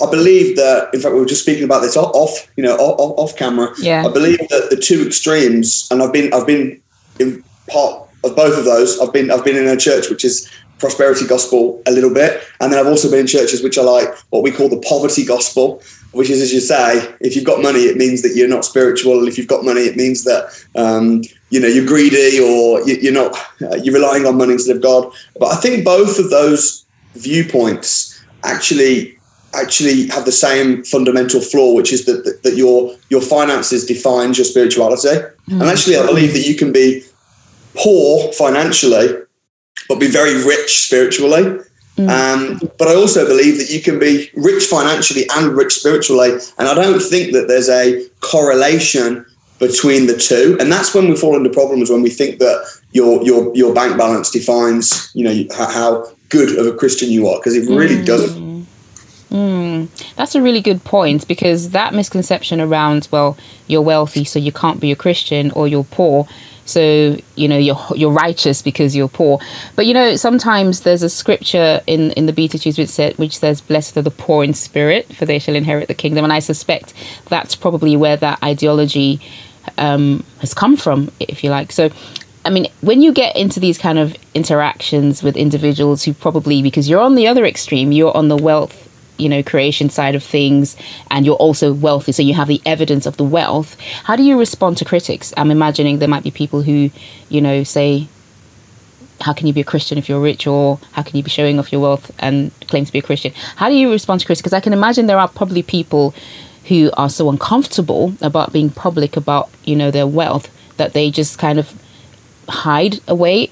I 0.00 0.10
believe 0.10 0.56
that 0.56 0.92
in 0.92 1.00
fact 1.00 1.14
we 1.14 1.20
were 1.20 1.26
just 1.26 1.42
speaking 1.42 1.64
about 1.64 1.80
this 1.80 1.96
off 1.96 2.48
you 2.56 2.64
know 2.64 2.76
off, 2.76 3.18
off 3.18 3.36
camera. 3.36 3.72
Yeah. 3.78 4.04
I 4.04 4.12
believe 4.12 4.38
that 4.48 4.68
the 4.70 4.76
two 4.76 5.06
extremes, 5.06 5.86
and 5.90 6.02
I've 6.02 6.12
been 6.12 6.32
I've 6.32 6.46
been 6.46 6.82
in 7.20 7.44
part 7.68 8.01
of 8.24 8.36
both 8.36 8.58
of 8.58 8.64
those. 8.64 9.00
I've 9.00 9.12
been 9.12 9.30
I've 9.30 9.44
been 9.44 9.56
in 9.56 9.68
a 9.68 9.76
church 9.76 10.10
which 10.10 10.24
is 10.24 10.50
prosperity 10.82 11.26
gospel 11.26 11.80
a 11.86 11.92
little 11.92 12.12
bit. 12.12 12.42
And 12.60 12.72
then 12.72 12.78
I've 12.80 12.88
also 12.88 13.08
been 13.08 13.20
in 13.20 13.26
churches 13.26 13.62
which 13.62 13.78
are 13.78 13.84
like 13.84 14.08
what 14.30 14.42
we 14.42 14.50
call 14.50 14.68
the 14.68 14.80
poverty 14.80 15.24
gospel, 15.24 15.80
which 16.10 16.28
is, 16.28 16.42
as 16.42 16.52
you 16.52 16.60
say, 16.60 17.14
if 17.20 17.36
you've 17.36 17.44
got 17.44 17.62
money, 17.62 17.82
it 17.82 17.96
means 17.96 18.20
that 18.22 18.34
you're 18.34 18.48
not 18.48 18.64
spiritual. 18.64 19.28
If 19.28 19.38
you've 19.38 19.46
got 19.46 19.64
money, 19.64 19.82
it 19.82 19.96
means 19.96 20.24
that, 20.24 20.42
um, 20.74 21.22
you 21.50 21.60
know, 21.60 21.68
you're 21.68 21.86
greedy 21.86 22.40
or 22.40 22.82
you're 22.82 23.12
not, 23.12 23.36
uh, 23.62 23.76
you're 23.76 23.94
relying 23.94 24.26
on 24.26 24.36
money 24.36 24.54
instead 24.54 24.74
of 24.74 24.82
God. 24.82 25.12
But 25.38 25.52
I 25.52 25.56
think 25.56 25.84
both 25.84 26.18
of 26.18 26.30
those 26.30 26.84
viewpoints 27.14 28.20
actually 28.42 29.16
actually 29.54 30.08
have 30.08 30.24
the 30.24 30.32
same 30.32 30.82
fundamental 30.82 31.40
flaw, 31.40 31.74
which 31.74 31.92
is 31.92 32.06
that, 32.06 32.24
that, 32.24 32.42
that 32.42 32.56
your 32.56 32.96
your 33.08 33.20
finances 33.20 33.86
defines 33.86 34.36
your 34.36 34.46
spirituality. 34.46 35.08
Mm-hmm. 35.08 35.60
And 35.60 35.70
actually, 35.70 35.96
I 35.96 36.06
believe 36.06 36.32
that 36.32 36.46
you 36.48 36.56
can 36.56 36.72
be 36.72 37.04
poor 37.74 38.32
financially 38.32 39.22
but 39.88 40.00
be 40.00 40.06
very 40.06 40.42
rich 40.44 40.86
spiritually. 40.86 41.60
Mm. 41.96 42.08
Um, 42.08 42.70
but 42.78 42.88
I 42.88 42.94
also 42.94 43.26
believe 43.26 43.58
that 43.58 43.70
you 43.70 43.82
can 43.82 43.98
be 43.98 44.30
rich 44.34 44.64
financially 44.64 45.28
and 45.34 45.52
rich 45.52 45.74
spiritually. 45.74 46.38
And 46.58 46.68
I 46.68 46.74
don't 46.74 47.00
think 47.00 47.32
that 47.32 47.48
there's 47.48 47.68
a 47.68 48.06
correlation 48.20 49.26
between 49.58 50.06
the 50.06 50.16
two. 50.16 50.56
And 50.58 50.72
that's 50.72 50.94
when 50.94 51.08
we 51.08 51.16
fall 51.16 51.36
into 51.36 51.50
problems 51.50 51.90
when 51.90 52.02
we 52.02 52.10
think 52.10 52.38
that 52.38 52.64
your 52.92 53.22
your 53.22 53.54
your 53.54 53.74
bank 53.74 53.98
balance 53.98 54.30
defines, 54.30 55.10
you 55.14 55.24
know, 55.24 55.54
how 55.54 56.10
good 56.30 56.58
of 56.58 56.66
a 56.66 56.76
Christian 56.76 57.10
you 57.10 57.28
are, 57.28 57.38
because 57.38 57.54
it 57.54 57.68
really 57.68 57.96
mm. 57.96 58.06
doesn't. 58.06 58.66
Mm. 59.30 60.14
That's 60.16 60.34
a 60.34 60.42
really 60.42 60.60
good 60.60 60.84
point 60.84 61.26
because 61.28 61.70
that 61.70 61.94
misconception 61.94 62.60
around, 62.60 63.08
well, 63.10 63.36
you're 63.66 63.82
wealthy, 63.82 64.24
so 64.24 64.38
you 64.38 64.52
can't 64.52 64.80
be 64.80 64.92
a 64.92 64.96
Christian, 64.96 65.50
or 65.52 65.68
you're 65.68 65.84
poor, 65.84 66.26
so 66.64 67.16
you 67.36 67.48
know 67.48 67.58
you're 67.58 67.78
you're 67.94 68.12
righteous 68.12 68.62
because 68.62 68.94
you're 68.94 69.08
poor. 69.08 69.38
But 69.76 69.86
you 69.86 69.94
know 69.94 70.16
sometimes 70.16 70.80
there's 70.80 71.02
a 71.02 71.10
scripture 71.10 71.80
in 71.86 72.12
in 72.12 72.26
the 72.26 72.32
beatitudes 72.32 72.78
which 72.78 73.16
which 73.18 73.38
says 73.38 73.60
blessed 73.60 73.96
are 73.96 74.02
the 74.02 74.10
poor 74.10 74.44
in 74.44 74.54
spirit 74.54 75.12
for 75.14 75.26
they 75.26 75.38
shall 75.38 75.54
inherit 75.54 75.88
the 75.88 75.94
kingdom. 75.94 76.24
And 76.24 76.32
i 76.32 76.38
suspect 76.38 76.94
that's 77.28 77.54
probably 77.54 77.96
where 77.96 78.16
that 78.16 78.42
ideology 78.42 79.20
um, 79.78 80.24
has 80.40 80.54
come 80.54 80.76
from 80.76 81.10
if 81.20 81.44
you 81.44 81.50
like. 81.50 81.72
So 81.72 81.90
I 82.44 82.50
mean, 82.50 82.66
when 82.80 83.02
you 83.02 83.12
get 83.12 83.36
into 83.36 83.60
these 83.60 83.78
kind 83.78 83.98
of 83.98 84.16
interactions 84.34 85.22
with 85.22 85.36
individuals 85.36 86.02
who 86.02 86.12
probably, 86.12 86.60
because 86.60 86.88
you're 86.88 87.00
on 87.00 87.14
the 87.14 87.28
other 87.28 87.44
extreme, 87.44 87.92
you're 87.92 88.16
on 88.16 88.28
the 88.28 88.36
wealth 88.36 88.88
you 89.18 89.28
know 89.28 89.42
creation 89.42 89.90
side 89.90 90.14
of 90.14 90.22
things 90.22 90.76
and 91.10 91.26
you're 91.26 91.36
also 91.36 91.72
wealthy 91.72 92.12
so 92.12 92.22
you 92.22 92.34
have 92.34 92.48
the 92.48 92.60
evidence 92.64 93.06
of 93.06 93.16
the 93.16 93.24
wealth 93.24 93.76
how 94.04 94.16
do 94.16 94.22
you 94.22 94.38
respond 94.38 94.76
to 94.78 94.84
critics? 94.84 95.32
I'm 95.36 95.50
imagining 95.50 95.98
there 95.98 96.08
might 96.08 96.24
be 96.24 96.30
people 96.30 96.62
who 96.62 96.90
you 97.28 97.40
know 97.40 97.64
say 97.64 98.08
how 99.20 99.32
can 99.32 99.46
you 99.46 99.52
be 99.52 99.60
a 99.60 99.64
christian 99.64 99.98
if 99.98 100.08
you're 100.08 100.20
rich? 100.20 100.46
Or 100.46 100.78
how 100.92 101.02
can 101.02 101.16
you 101.16 101.22
be 101.22 101.30
showing 101.30 101.58
off 101.58 101.70
your 101.72 101.80
wealth 101.80 102.10
and 102.18 102.50
claim 102.68 102.84
to 102.84 102.92
be 102.92 102.98
a 102.98 103.02
christian? 103.02 103.32
How 103.56 103.68
do 103.68 103.74
you 103.74 103.90
respond 103.90 104.20
to 104.20 104.26
critics? 104.26 104.42
Because 104.42 104.52
i 104.52 104.60
can 104.60 104.72
imagine 104.72 105.06
there 105.06 105.18
are 105.18 105.28
probably 105.28 105.62
people 105.62 106.14
who 106.64 106.90
are 106.96 107.10
so 107.10 107.28
uncomfortable 107.28 108.14
about 108.20 108.52
being 108.52 108.70
public 108.70 109.16
about 109.16 109.50
you 109.64 109.76
know 109.76 109.90
their 109.90 110.06
wealth 110.06 110.50
that 110.76 110.92
they 110.92 111.10
just 111.10 111.38
kind 111.38 111.58
of 111.58 111.81
hide 112.48 113.00
away. 113.08 113.50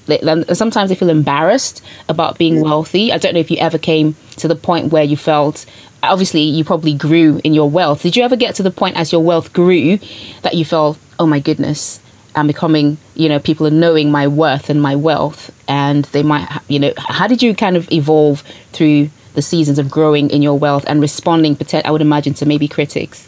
Sometimes 0.53 0.89
they 0.89 0.95
feel 0.95 1.09
embarrassed 1.09 1.83
about 2.09 2.37
being 2.37 2.61
wealthy. 2.61 3.11
I 3.11 3.17
don't 3.17 3.33
know 3.33 3.39
if 3.39 3.51
you 3.51 3.57
ever 3.57 3.77
came 3.77 4.15
to 4.37 4.47
the 4.47 4.55
point 4.55 4.91
where 4.91 5.03
you 5.03 5.17
felt 5.17 5.65
obviously 6.03 6.41
you 6.41 6.63
probably 6.63 6.93
grew 6.93 7.39
in 7.43 7.53
your 7.53 7.69
wealth. 7.69 8.01
Did 8.01 8.15
you 8.15 8.23
ever 8.23 8.35
get 8.35 8.55
to 8.55 8.63
the 8.63 8.71
point 8.71 8.97
as 8.97 9.11
your 9.11 9.21
wealth 9.21 9.53
grew 9.53 9.99
that 10.41 10.55
you 10.55 10.65
felt, 10.65 10.97
oh 11.19 11.27
my 11.27 11.39
goodness, 11.39 11.99
I'm 12.35 12.47
becoming, 12.47 12.97
you 13.13 13.29
know, 13.29 13.39
people 13.39 13.67
are 13.67 13.71
knowing 13.71 14.09
my 14.09 14.27
worth 14.27 14.69
and 14.69 14.81
my 14.81 14.95
wealth, 14.95 15.51
and 15.67 16.05
they 16.05 16.23
might, 16.23 16.47
you 16.67 16.79
know, 16.79 16.93
how 16.97 17.27
did 17.27 17.43
you 17.43 17.53
kind 17.53 17.75
of 17.75 17.91
evolve 17.91 18.41
through 18.71 19.09
the 19.33 19.41
seasons 19.41 19.79
of 19.79 19.91
growing 19.91 20.29
in 20.29 20.41
your 20.41 20.57
wealth 20.57 20.85
and 20.87 21.01
responding, 21.01 21.57
I 21.85 21.91
would 21.91 22.01
imagine, 22.01 22.33
to 22.35 22.45
maybe 22.45 22.67
critics? 22.67 23.27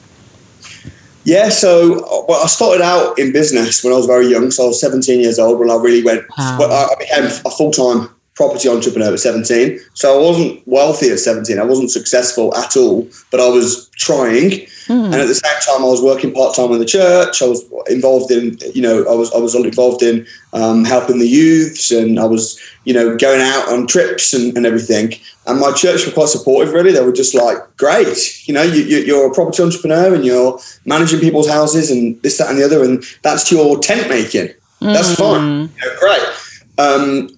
Yeah, 1.25 1.49
so 1.49 2.25
well, 2.27 2.43
I 2.43 2.47
started 2.47 2.83
out 2.83 3.17
in 3.17 3.31
business 3.31 3.83
when 3.83 3.93
I 3.93 3.97
was 3.97 4.05
very 4.05 4.27
young. 4.27 4.51
So 4.51 4.65
I 4.65 4.67
was 4.67 4.81
17 4.81 5.19
years 5.19 5.39
old 5.39 5.59
when 5.59 5.69
I 5.69 5.75
really 5.75 6.03
went. 6.03 6.25
Wow. 6.37 6.57
Well, 6.59 6.71
I 6.71 6.95
became 6.99 7.25
a 7.25 7.29
full 7.29 7.71
time 7.71 8.09
property 8.35 8.67
entrepreneur 8.67 9.13
at 9.13 9.19
17. 9.19 9.79
So 9.93 10.19
I 10.19 10.21
wasn't 10.21 10.67
wealthy 10.67 11.09
at 11.09 11.19
17. 11.19 11.59
I 11.59 11.63
wasn't 11.63 11.91
successful 11.91 12.55
at 12.55 12.75
all, 12.75 13.07
but 13.31 13.39
I 13.39 13.47
was 13.47 13.89
trying. 13.97 14.67
Mm. 14.87 15.05
And 15.05 15.15
at 15.15 15.27
the 15.27 15.35
same 15.35 15.61
time, 15.65 15.83
I 15.83 15.87
was 15.87 16.01
working 16.01 16.33
part 16.33 16.55
time 16.55 16.71
in 16.71 16.79
the 16.79 16.85
church. 16.85 17.41
I 17.41 17.47
was 17.47 17.63
involved 17.87 18.31
in, 18.31 18.57
you 18.73 18.81
know, 18.81 19.05
I 19.09 19.15
was 19.15 19.31
I 19.33 19.37
was 19.37 19.55
involved 19.55 20.03
in 20.03 20.25
um, 20.53 20.83
helping 20.83 21.19
the 21.19 21.27
youths, 21.27 21.91
and 21.91 22.19
I 22.19 22.25
was, 22.25 22.59
you 22.83 22.93
know, 22.93 23.15
going 23.17 23.41
out 23.41 23.69
on 23.69 23.87
trips 23.87 24.33
and, 24.33 24.55
and 24.57 24.65
everything. 24.65 25.13
And 25.47 25.59
my 25.59 25.71
church 25.71 26.05
were 26.05 26.11
quite 26.11 26.29
supportive. 26.29 26.73
Really, 26.73 26.91
they 26.91 27.03
were 27.03 27.13
just 27.13 27.33
like, 27.33 27.57
"Great, 27.77 28.47
you 28.47 28.53
know, 28.53 28.63
you, 28.63 28.83
you're 28.83 29.29
a 29.29 29.33
property 29.33 29.63
entrepreneur 29.63 30.13
and 30.13 30.25
you're 30.25 30.59
managing 30.85 31.19
people's 31.19 31.49
houses 31.49 31.89
and 31.89 32.21
this, 32.21 32.37
that, 32.37 32.49
and 32.49 32.57
the 32.57 32.65
other, 32.65 32.83
and 32.83 33.03
that's 33.21 33.51
your 33.51 33.79
tent 33.79 34.09
making. 34.09 34.49
Mm. 34.81 34.93
That's 34.93 35.15
fine, 35.15 35.61
you 35.61 35.85
know, 35.85 35.99
great." 35.99 36.29
Um, 36.77 37.29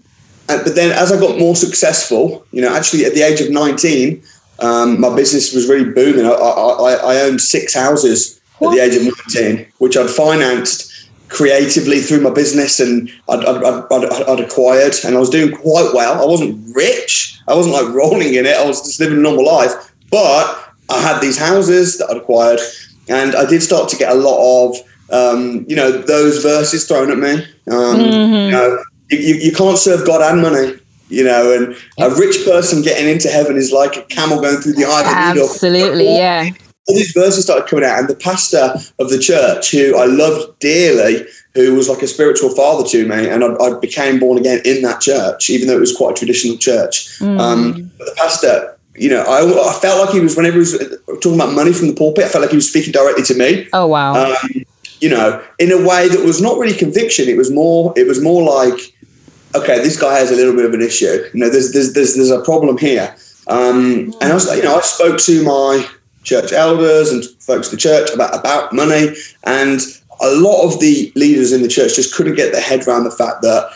and, 0.47 0.63
but 0.63 0.75
then 0.75 0.91
as 0.91 1.11
I 1.11 1.19
got 1.19 1.39
more 1.39 1.55
successful, 1.55 2.45
you 2.51 2.61
know, 2.61 2.73
actually 2.73 3.05
at 3.05 3.13
the 3.13 3.21
age 3.21 3.41
of 3.41 3.49
19, 3.49 4.21
um, 4.59 4.99
my 4.99 5.13
business 5.15 5.53
was 5.53 5.67
really 5.67 5.91
booming. 5.91 6.25
I, 6.25 6.29
I, 6.29 6.93
I 6.93 7.21
owned 7.21 7.41
six 7.41 7.73
houses 7.73 8.39
what? 8.59 8.69
at 8.69 8.75
the 8.75 8.83
age 8.83 8.95
of 8.95 9.13
19, 9.35 9.67
which 9.79 9.97
I'd 9.97 10.09
financed 10.09 11.09
creatively 11.27 11.99
through 11.99 12.21
my 12.21 12.29
business 12.29 12.79
and 12.79 13.09
I'd, 13.27 13.43
I'd, 13.43 13.63
I'd, 13.63 14.23
I'd, 14.29 14.39
acquired 14.39 14.93
and 15.03 15.15
I 15.15 15.19
was 15.19 15.29
doing 15.29 15.55
quite 15.55 15.91
well. 15.93 16.21
I 16.21 16.25
wasn't 16.25 16.75
rich. 16.75 17.39
I 17.47 17.55
wasn't 17.55 17.75
like 17.75 17.93
rolling 17.93 18.35
in 18.35 18.45
it. 18.45 18.55
I 18.55 18.65
was 18.65 18.81
just 18.81 18.99
living 18.99 19.17
a 19.17 19.21
normal 19.21 19.45
life, 19.45 19.71
but 20.09 20.73
I 20.89 21.01
had 21.01 21.19
these 21.19 21.37
houses 21.37 21.97
that 21.97 22.09
I'd 22.09 22.17
acquired 22.17 22.59
and 23.09 23.35
I 23.35 23.45
did 23.45 23.61
start 23.61 23.89
to 23.89 23.97
get 23.97 24.11
a 24.11 24.15
lot 24.15 24.69
of, 24.69 24.77
um, 25.11 25.65
you 25.67 25.75
know, 25.75 25.91
those 25.91 26.41
verses 26.41 26.87
thrown 26.87 27.11
at 27.11 27.17
me. 27.17 27.33
Um, 27.67 27.97
mm-hmm. 27.97 28.33
you 28.33 28.51
know, 28.51 28.83
you, 29.09 29.35
you 29.35 29.51
can't 29.51 29.77
serve 29.77 30.05
God 30.05 30.21
and 30.21 30.41
money 30.41 30.79
you 31.09 31.23
know, 31.23 31.51
and 31.53 31.75
a 31.99 32.15
rich 32.15 32.45
person 32.45 32.81
getting 32.81 33.07
into 33.07 33.29
heaven 33.29 33.57
is 33.57 33.71
like 33.71 33.95
a 33.95 34.03
camel 34.03 34.41
going 34.41 34.57
through 34.57 34.73
the 34.73 34.85
eye 34.85 35.01
of 35.01 35.05
the 35.05 35.33
needle. 35.33 35.49
Absolutely, 35.49 36.15
yeah. 36.15 36.49
All 36.87 36.95
these 36.95 37.11
verses 37.13 37.43
started 37.43 37.67
coming 37.67 37.85
out, 37.85 37.99
and 37.99 38.07
the 38.07 38.15
pastor 38.15 38.75
of 38.99 39.09
the 39.09 39.19
church, 39.19 39.71
who 39.71 39.97
I 39.97 40.05
loved 40.05 40.59
dearly, 40.59 41.25
who 41.55 41.73
was 41.73 41.89
like 41.89 42.01
a 42.01 42.07
spiritual 42.07 42.49
father 42.49 42.87
to 42.89 43.07
me, 43.07 43.27
and 43.27 43.43
I, 43.43 43.55
I 43.55 43.79
became 43.79 44.19
born 44.19 44.37
again 44.37 44.61
in 44.65 44.83
that 44.83 45.01
church, 45.01 45.49
even 45.49 45.67
though 45.67 45.77
it 45.77 45.79
was 45.79 45.95
quite 45.95 46.11
a 46.11 46.19
traditional 46.19 46.57
church. 46.57 47.17
Mm. 47.19 47.39
Um, 47.39 47.91
but 47.97 48.05
the 48.05 48.15
pastor, 48.15 48.77
you 48.95 49.09
know, 49.09 49.23
I, 49.23 49.69
I, 49.69 49.79
felt 49.79 50.05
like 50.05 50.13
he 50.13 50.19
was 50.19 50.35
whenever 50.35 50.53
he 50.53 50.59
was 50.59 50.77
talking 51.21 51.35
about 51.35 51.53
money 51.53 51.73
from 51.73 51.87
the 51.87 51.95
pulpit, 51.95 52.25
I 52.25 52.27
felt 52.27 52.43
like 52.43 52.51
he 52.51 52.57
was 52.57 52.69
speaking 52.69 52.91
directly 52.91 53.23
to 53.23 53.33
me. 53.35 53.67
Oh 53.73 53.87
wow! 53.87 54.31
Um, 54.31 54.65
you 55.01 55.09
know, 55.09 55.43
in 55.59 55.71
a 55.71 55.77
way 55.77 56.07
that 56.07 56.23
was 56.23 56.41
not 56.41 56.57
really 56.57 56.75
conviction. 56.75 57.27
It 57.29 57.37
was 57.37 57.51
more. 57.51 57.93
It 57.95 58.07
was 58.07 58.21
more 58.21 58.43
like 58.43 58.94
okay, 59.53 59.79
this 59.79 59.99
guy 59.99 60.17
has 60.17 60.31
a 60.31 60.35
little 60.35 60.55
bit 60.55 60.65
of 60.65 60.73
an 60.73 60.81
issue. 60.81 61.23
You 61.33 61.39
know, 61.39 61.49
there's 61.49 61.73
there's 61.73 61.93
there's, 61.93 62.15
there's 62.15 62.31
a 62.31 62.41
problem 62.41 62.77
here. 62.77 63.15
Um, 63.47 64.13
and 64.21 64.31
I 64.31 64.33
was, 64.33 64.53
you 64.55 64.63
know, 64.63 64.75
I 64.75 64.81
spoke 64.81 65.19
to 65.19 65.43
my 65.43 65.87
church 66.23 66.51
elders 66.51 67.11
and 67.11 67.23
folks 67.39 67.67
in 67.67 67.75
the 67.75 67.81
church 67.81 68.09
about 68.11 68.37
about 68.37 68.73
money, 68.73 69.15
and 69.43 69.79
a 70.21 70.31
lot 70.35 70.63
of 70.63 70.79
the 70.79 71.11
leaders 71.15 71.51
in 71.51 71.61
the 71.61 71.67
church 71.67 71.95
just 71.95 72.15
couldn't 72.15 72.35
get 72.35 72.51
their 72.51 72.61
head 72.61 72.87
around 72.87 73.03
the 73.03 73.11
fact 73.11 73.41
that 73.41 73.71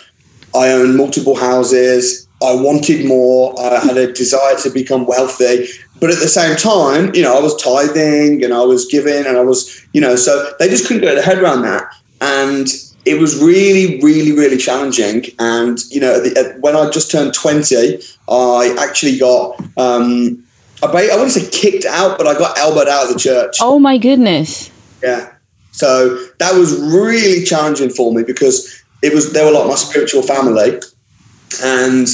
I 0.56 0.72
own 0.72 0.98
multiple 0.98 1.36
houses. 1.36 2.28
I 2.42 2.56
wanted 2.56 3.06
more. 3.06 3.54
I 3.60 3.80
had 3.80 3.98
a 3.98 4.14
desire 4.14 4.56
to 4.64 4.70
become 4.70 5.06
wealthy. 5.06 5.68
But 6.00 6.12
at 6.12 6.20
the 6.20 6.30
same 6.30 6.56
time, 6.56 7.14
you 7.14 7.22
know, 7.22 7.38
I 7.38 7.42
was 7.42 7.62
tithing 7.62 8.44
and 8.44 8.54
I 8.54 8.62
was 8.62 8.86
giving 8.86 9.26
and 9.26 9.38
I 9.38 9.42
was, 9.42 9.86
you 9.94 10.00
know, 10.00 10.16
so 10.16 10.54
they 10.58 10.70
just 10.70 10.88
couldn't 10.88 11.04
get 11.04 11.16
their 11.16 11.24
head 11.24 11.40
around 11.40 11.64
that. 11.64 11.94
And 12.22 12.68
it 13.06 13.20
was 13.20 13.42
really, 13.42 14.00
really, 14.02 14.32
really 14.32 14.58
challenging. 14.58 15.26
And, 15.40 15.80
you 15.90 16.00
know, 16.00 16.22
the, 16.22 16.38
at, 16.38 16.60
when 16.60 16.76
I 16.76 16.90
just 16.90 17.12
turned 17.12 17.34
20, 17.34 18.00
I 18.30 18.76
actually 18.80 19.18
got, 19.18 19.60
um, 19.78 20.44
I, 20.84 20.88
I 20.88 21.16
wouldn't 21.16 21.32
say 21.32 21.50
kicked 21.50 21.86
out, 21.86 22.18
but 22.18 22.28
I 22.28 22.34
got 22.38 22.58
elbowed 22.58 22.88
out 22.88 23.08
of 23.08 23.14
the 23.14 23.20
church. 23.20 23.58
Oh, 23.62 23.80
my 23.80 23.98
goodness. 23.98 24.72
Yeah. 25.02 25.34
So 25.72 26.16
that 26.40 26.54
was 26.54 26.80
really 26.80 27.44
challenging 27.46 27.90
for 27.90 28.14
me 28.14 28.24
because 28.24 28.84
it 29.02 29.14
was, 29.14 29.32
they 29.32 29.44
were 29.46 29.52
like 29.52 29.68
my 29.68 29.76
spiritual 29.76 30.22
family. 30.22 30.80
And 31.64 32.08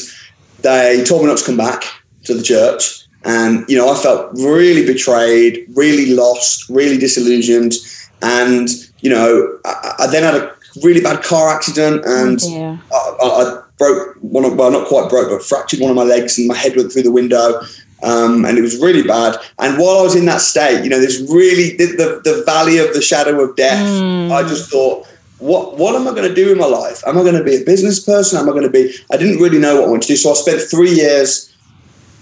they 0.61 1.03
told 1.03 1.23
me 1.23 1.27
not 1.27 1.37
to 1.37 1.45
come 1.45 1.57
back 1.57 1.83
to 2.25 2.33
the 2.33 2.43
church. 2.43 3.05
And, 3.23 3.65
you 3.67 3.75
know, 3.75 3.91
I 3.91 3.97
felt 3.97 4.31
really 4.33 4.85
betrayed, 4.85 5.65
really 5.75 6.13
lost, 6.13 6.69
really 6.69 6.97
disillusioned. 6.97 7.73
And, 8.21 8.69
you 8.99 9.09
know, 9.09 9.59
I, 9.65 9.95
I 9.99 10.07
then 10.07 10.23
had 10.23 10.35
a 10.35 10.54
really 10.83 11.01
bad 11.01 11.23
car 11.23 11.53
accident 11.55 12.05
and 12.05 12.39
oh 12.43 12.79
I, 12.91 13.59
I, 13.59 13.61
broke 13.77 14.15
one 14.21 14.45
of, 14.45 14.55
well, 14.55 14.71
not 14.71 14.87
quite 14.87 15.09
broke, 15.09 15.29
but 15.29 15.43
fractured 15.43 15.81
one 15.81 15.89
of 15.89 15.97
my 15.97 16.03
legs 16.03 16.37
and 16.37 16.47
my 16.47 16.55
head 16.55 16.77
went 16.77 16.93
through 16.93 17.03
the 17.03 17.11
window. 17.11 17.61
Um, 18.03 18.45
and 18.45 18.57
it 18.57 18.61
was 18.61 18.79
really 18.79 19.03
bad. 19.03 19.37
And 19.59 19.77
while 19.77 19.99
I 19.99 20.01
was 20.01 20.15
in 20.15 20.25
that 20.27 20.39
state, 20.39 20.83
you 20.83 20.89
know, 20.89 20.99
there's 20.99 21.21
really 21.29 21.75
the, 21.75 21.87
the, 21.97 22.21
the 22.23 22.43
valley 22.45 22.77
of 22.77 22.93
the 22.93 23.01
shadow 23.01 23.41
of 23.41 23.55
death. 23.55 23.85
Mm. 23.85 24.31
I 24.31 24.43
just 24.43 24.71
thought, 24.71 25.07
what 25.39 25.77
what 25.77 25.95
am 25.95 26.07
I 26.07 26.11
going 26.11 26.27
to 26.27 26.33
do 26.33 26.51
in 26.51 26.57
my 26.57 26.65
life? 26.65 27.03
Am 27.05 27.17
I 27.17 27.21
going 27.21 27.35
to 27.35 27.43
be 27.43 27.55
a 27.55 27.65
business 27.65 27.99
person? 27.99 28.39
Am 28.39 28.47
I 28.47 28.51
going 28.51 28.63
to 28.63 28.69
be? 28.69 28.95
I 29.11 29.17
didn't 29.17 29.41
really 29.41 29.59
know 29.59 29.75
what 29.75 29.85
I 29.85 29.87
wanted 29.87 30.03
to 30.03 30.07
do, 30.09 30.17
so 30.17 30.31
I 30.31 30.33
spent 30.33 30.61
three 30.61 30.91
years 30.91 31.53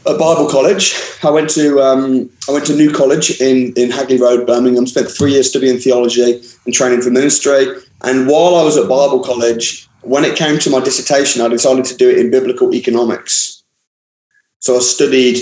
at 0.05 0.17
Bible 0.17 0.49
college. 0.49 0.95
I 1.23 1.29
went 1.29 1.49
to 1.51 1.79
um, 1.81 2.29
I 2.49 2.51
went 2.51 2.65
to 2.67 2.75
New 2.75 2.91
College 2.91 3.39
in 3.39 3.73
in 3.75 3.91
Hagley 3.91 4.17
Road, 4.17 4.47
Birmingham. 4.47 4.87
Spent 4.87 5.09
three 5.09 5.33
years 5.33 5.49
studying 5.49 5.77
theology 5.77 6.41
and 6.65 6.73
training 6.73 7.01
for 7.01 7.11
ministry. 7.11 7.67
And 8.03 8.27
while 8.27 8.55
I 8.55 8.63
was 8.63 8.77
at 8.77 8.89
Bible 8.89 9.23
college, 9.23 9.87
when 10.01 10.25
it 10.25 10.35
came 10.35 10.59
to 10.59 10.69
my 10.69 10.79
dissertation, 10.81 11.41
I 11.41 11.47
decided 11.47 11.85
to 11.85 11.95
do 11.97 12.09
it 12.09 12.17
in 12.19 12.29
biblical 12.31 12.73
economics. 12.73 13.63
So 14.59 14.75
I 14.77 14.79
studied 14.79 15.37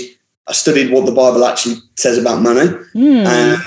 I 0.48 0.52
studied 0.54 0.90
what 0.92 1.06
the 1.06 1.12
Bible 1.12 1.44
actually 1.44 1.76
says 1.96 2.18
about 2.18 2.42
money, 2.42 2.66
Mm. 2.96 3.24
and 3.26 3.62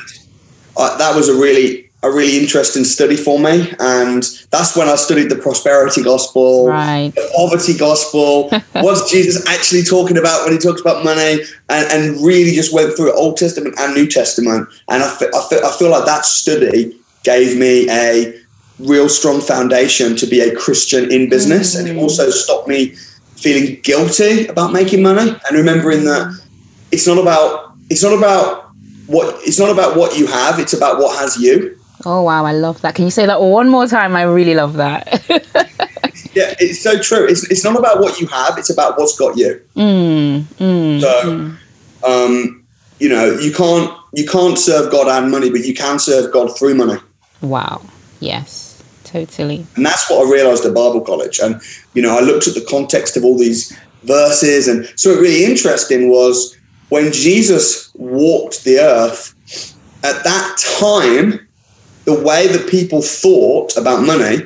I, 0.78 0.98
that 0.98 1.16
was 1.16 1.30
a 1.30 1.34
really 1.34 1.90
a 2.04 2.12
really 2.12 2.38
interesting 2.38 2.84
study 2.84 3.16
for 3.16 3.40
me. 3.40 3.74
And 3.80 4.22
that's 4.52 4.76
when 4.78 4.88
I 4.90 4.96
studied 4.96 5.30
the 5.30 5.38
prosperity 5.38 6.04
gospel, 6.04 6.68
Right. 6.68 7.12
the 7.16 7.28
poverty 7.36 7.76
gospel. 7.76 8.50
What's 8.74 9.10
Jesus 9.10 9.44
actually 9.48 9.82
talking 9.84 10.18
about 10.18 10.44
when 10.44 10.54
he 10.54 10.60
talks 10.60 10.82
about 10.82 11.04
money? 11.04 11.40
And, 11.70 11.92
and 11.92 12.24
really 12.24 12.52
just 12.52 12.72
went 12.74 12.96
through 12.96 13.12
Old 13.16 13.38
Testament 13.38 13.74
and 13.80 13.96
New 13.96 14.06
Testament. 14.08 14.70
And 14.88 15.02
I, 15.02 15.10
fe- 15.18 15.32
I, 15.34 15.42
fe- 15.50 15.62
I 15.66 15.72
feel 15.80 15.90
like 15.90 16.06
that 16.06 16.26
study 16.26 16.96
gave 17.24 17.58
me 17.58 17.90
a 17.90 18.40
real 18.80 19.08
strong 19.10 19.42
foundation 19.42 20.16
to 20.18 20.26
be 20.28 20.42
a 20.42 20.56
Christian 20.56 21.12
in 21.12 21.30
business. 21.30 21.76
And 21.76 21.88
it 21.88 21.98
also 21.98 22.30
stopped 22.30 22.68
me 22.68 22.96
feeling 23.36 23.80
guilty 23.82 24.48
about 24.48 24.72
making 24.74 25.02
money 25.04 25.30
and 25.48 25.58
remembering 25.58 26.06
that 26.06 26.40
it's 26.92 27.06
not 27.08 27.18
about 27.18 27.74
it's 27.90 28.04
not 28.04 28.14
about 28.18 28.70
what 29.08 29.36
it's 29.44 29.60
not 29.60 29.70
about 29.70 29.96
what 29.96 30.18
you 30.18 30.28
have, 30.28 30.60
it's 30.60 30.74
about 30.74 30.98
what 31.00 31.18
has 31.20 31.38
you. 31.38 31.78
Oh, 32.06 32.22
wow. 32.24 32.46
I 32.46 32.52
love 32.52 32.82
that. 32.82 32.94
Can 32.96 33.06
you 33.06 33.12
say 33.12 33.26
that 33.26 33.42
one 33.42 33.68
more 33.70 33.88
time? 33.88 34.16
I 34.16 34.24
really 34.24 34.54
love 34.56 34.74
that. 34.74 35.24
Yeah, 36.36 36.54
it's 36.60 36.82
so 36.82 37.00
true. 37.00 37.26
It's, 37.26 37.50
it's 37.50 37.64
not 37.64 37.80
about 37.80 38.00
what 38.02 38.20
you 38.20 38.28
have, 38.28 38.58
it's 38.58 38.70
about 38.70 38.98
what's 39.00 39.18
got 39.18 39.38
you. 39.38 39.62
mm, 39.78 40.42
mm, 40.42 41.00
So, 41.00 41.56
um, 42.06 42.66
you 43.00 43.08
know, 43.08 43.40
you 43.40 43.54
can't 43.54 43.90
you 44.14 44.26
can't 44.28 44.58
serve 44.58 44.92
God 44.92 45.08
and 45.08 45.32
money, 45.32 45.50
but 45.50 45.64
you 45.66 45.74
can 45.74 45.98
serve 45.98 46.34
God 46.34 46.58
through 46.58 46.76
money. 46.76 47.00
wow. 47.42 47.82
Yes, 48.20 48.65
totally. 49.16 49.66
And 49.76 49.86
that's 49.86 50.10
what 50.10 50.26
I 50.26 50.30
realized 50.30 50.66
at 50.66 50.74
Bible 50.74 51.02
college. 51.02 51.40
And, 51.40 51.62
you 51.94 52.02
know, 52.02 52.18
I 52.18 52.22
looked 52.22 52.48
at 52.48 52.54
the 52.54 52.66
context 52.70 53.16
of 53.16 53.24
all 53.24 53.38
these 53.38 53.78
verses. 54.04 54.68
And 54.68 54.92
so 54.96 55.12
what 55.12 55.22
really 55.22 55.46
interesting 55.46 56.10
was 56.10 56.58
when 56.90 57.14
Jesus 57.14 57.94
walked 57.96 58.64
the 58.66 58.80
earth, 58.80 59.34
at 60.04 60.24
that 60.24 60.58
time, 60.80 61.48
the 62.04 62.22
way 62.22 62.48
that 62.48 62.70
people 62.70 63.02
thought 63.02 63.76
about 63.78 64.06
money 64.06 64.44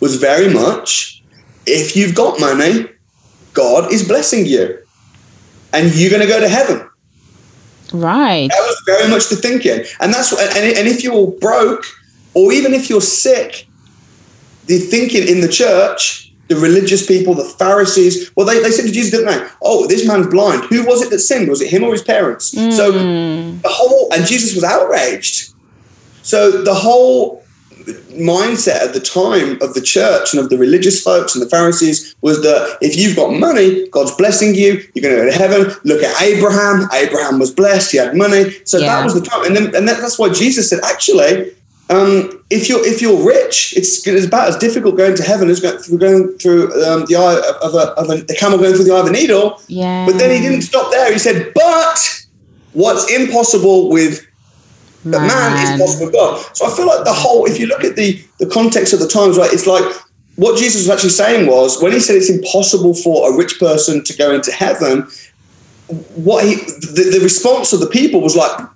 was 0.00 0.16
very 0.16 0.52
much 0.52 1.22
if 1.66 1.96
you've 1.96 2.14
got 2.14 2.40
money, 2.40 2.86
God 3.52 3.92
is 3.92 4.06
blessing 4.06 4.46
you 4.46 4.78
and 5.72 5.94
you're 5.94 6.10
going 6.10 6.22
to 6.22 6.28
go 6.28 6.40
to 6.40 6.48
heaven. 6.48 6.88
Right. 7.92 8.48
That 8.50 8.60
was 8.60 8.82
very 8.84 9.08
much 9.08 9.28
the 9.28 9.36
thinking, 9.36 9.84
and 10.00 10.12
that's 10.12 10.30
and, 10.32 10.76
and 10.76 10.86
if 10.86 11.02
you're 11.02 11.28
broke 11.40 11.84
or 12.34 12.52
even 12.52 12.74
if 12.74 12.90
you're 12.90 13.00
sick, 13.00 13.67
the 14.68 14.78
thinking 14.78 15.26
in 15.26 15.40
the 15.40 15.48
church, 15.48 16.32
the 16.48 16.56
religious 16.56 17.06
people, 17.06 17.34
the 17.34 17.44
Pharisees, 17.44 18.30
well, 18.36 18.46
they, 18.46 18.62
they 18.62 18.70
said 18.70 18.86
to 18.86 18.92
Jesus, 18.92 19.10
didn't 19.10 19.26
they? 19.26 19.46
Oh, 19.60 19.86
this 19.86 20.06
man's 20.06 20.28
blind. 20.28 20.64
Who 20.66 20.84
was 20.86 21.02
it 21.02 21.10
that 21.10 21.18
sinned? 21.18 21.48
Was 21.48 21.60
it 21.60 21.70
him 21.70 21.84
or 21.84 21.92
his 21.92 22.02
parents? 22.02 22.50
So 22.76 22.92
Mm. 22.92 23.60
the 23.62 23.68
whole 23.68 24.08
and 24.12 24.24
Jesus 24.26 24.54
was 24.54 24.64
outraged. 24.64 25.52
So 26.22 26.62
the 26.62 26.74
whole 26.74 27.44
mindset 28.12 28.82
at 28.82 28.92
the 28.92 29.00
time 29.00 29.58
of 29.62 29.74
the 29.74 29.80
church 29.80 30.32
and 30.34 30.42
of 30.42 30.50
the 30.50 30.58
religious 30.58 31.02
folks 31.02 31.34
and 31.34 31.44
the 31.44 31.48
Pharisees 31.48 32.14
was 32.22 32.42
that 32.42 32.78
if 32.80 32.96
you've 32.96 33.16
got 33.16 33.32
money, 33.32 33.88
God's 33.88 34.14
blessing 34.16 34.54
you, 34.54 34.82
you're 34.94 35.02
going 35.02 35.14
to 35.16 35.22
go 35.22 35.30
to 35.30 35.32
heaven. 35.36 35.74
Look 35.84 36.02
at 36.02 36.20
Abraham. 36.22 36.88
Abraham 36.92 37.38
was 37.38 37.50
blessed. 37.50 37.92
He 37.92 37.98
had 37.98 38.16
money. 38.16 38.54
So 38.64 38.78
Yeah. 38.78 38.86
that 38.96 39.04
was 39.04 39.14
the 39.14 39.20
time. 39.20 39.44
And 39.44 39.54
then 39.56 39.74
and 39.76 39.86
that, 39.88 40.00
that's 40.00 40.18
why 40.18 40.28
Jesus 40.30 40.68
said, 40.70 40.80
actually, 40.82 41.52
um, 41.90 42.44
if 42.50 42.68
you're 42.68 42.84
if 42.86 43.00
you're 43.00 43.26
rich, 43.26 43.74
it's, 43.76 44.06
it's 44.06 44.26
about 44.26 44.48
as 44.48 44.56
difficult 44.56 44.96
going 44.96 45.16
to 45.16 45.22
heaven 45.22 45.48
as 45.48 45.60
going 45.60 45.78
through, 45.78 45.98
going 45.98 46.38
through 46.38 46.64
um, 46.84 47.06
the 47.06 47.16
eye 47.16 47.40
of 47.62 47.74
a, 47.74 47.92
of 48.00 48.10
a, 48.10 48.22
a 48.30 48.36
camel 48.36 48.58
going 48.58 48.74
through 48.74 48.84
the 48.84 48.94
eye 48.94 49.00
of 49.00 49.06
a 49.06 49.12
needle. 49.12 49.60
Yeah. 49.68 50.04
But 50.04 50.18
then 50.18 50.30
he 50.30 50.46
didn't 50.46 50.62
stop 50.62 50.90
there. 50.90 51.10
He 51.12 51.18
said, 51.18 51.52
but 51.54 52.26
what's 52.72 53.10
impossible 53.10 53.88
with 53.88 54.26
the 55.04 55.18
man 55.18 55.62
is 55.64 55.80
possible 55.80 56.06
with 56.06 56.14
God. 56.14 56.56
So 56.56 56.66
I 56.66 56.76
feel 56.76 56.86
like 56.86 57.04
the 57.04 57.12
whole, 57.12 57.46
if 57.46 57.58
you 57.58 57.66
look 57.66 57.84
at 57.84 57.96
the, 57.96 58.22
the 58.38 58.46
context 58.46 58.92
of 58.92 59.00
the 59.00 59.08
times, 59.08 59.38
right, 59.38 59.52
it's 59.52 59.66
like 59.66 59.84
what 60.36 60.58
Jesus 60.58 60.86
was 60.86 60.90
actually 60.90 61.10
saying 61.10 61.48
was 61.48 61.80
when 61.82 61.92
he 61.92 62.00
said 62.00 62.16
it's 62.16 62.30
impossible 62.30 62.94
for 62.94 63.32
a 63.32 63.36
rich 63.36 63.58
person 63.58 64.04
to 64.04 64.16
go 64.16 64.34
into 64.34 64.52
heaven, 64.52 65.08
what 66.14 66.44
he 66.44 66.56
the, 66.56 67.10
the 67.12 67.20
response 67.22 67.72
of 67.72 67.80
the 67.80 67.86
people 67.86 68.20
was 68.20 68.36
like, 68.36 68.68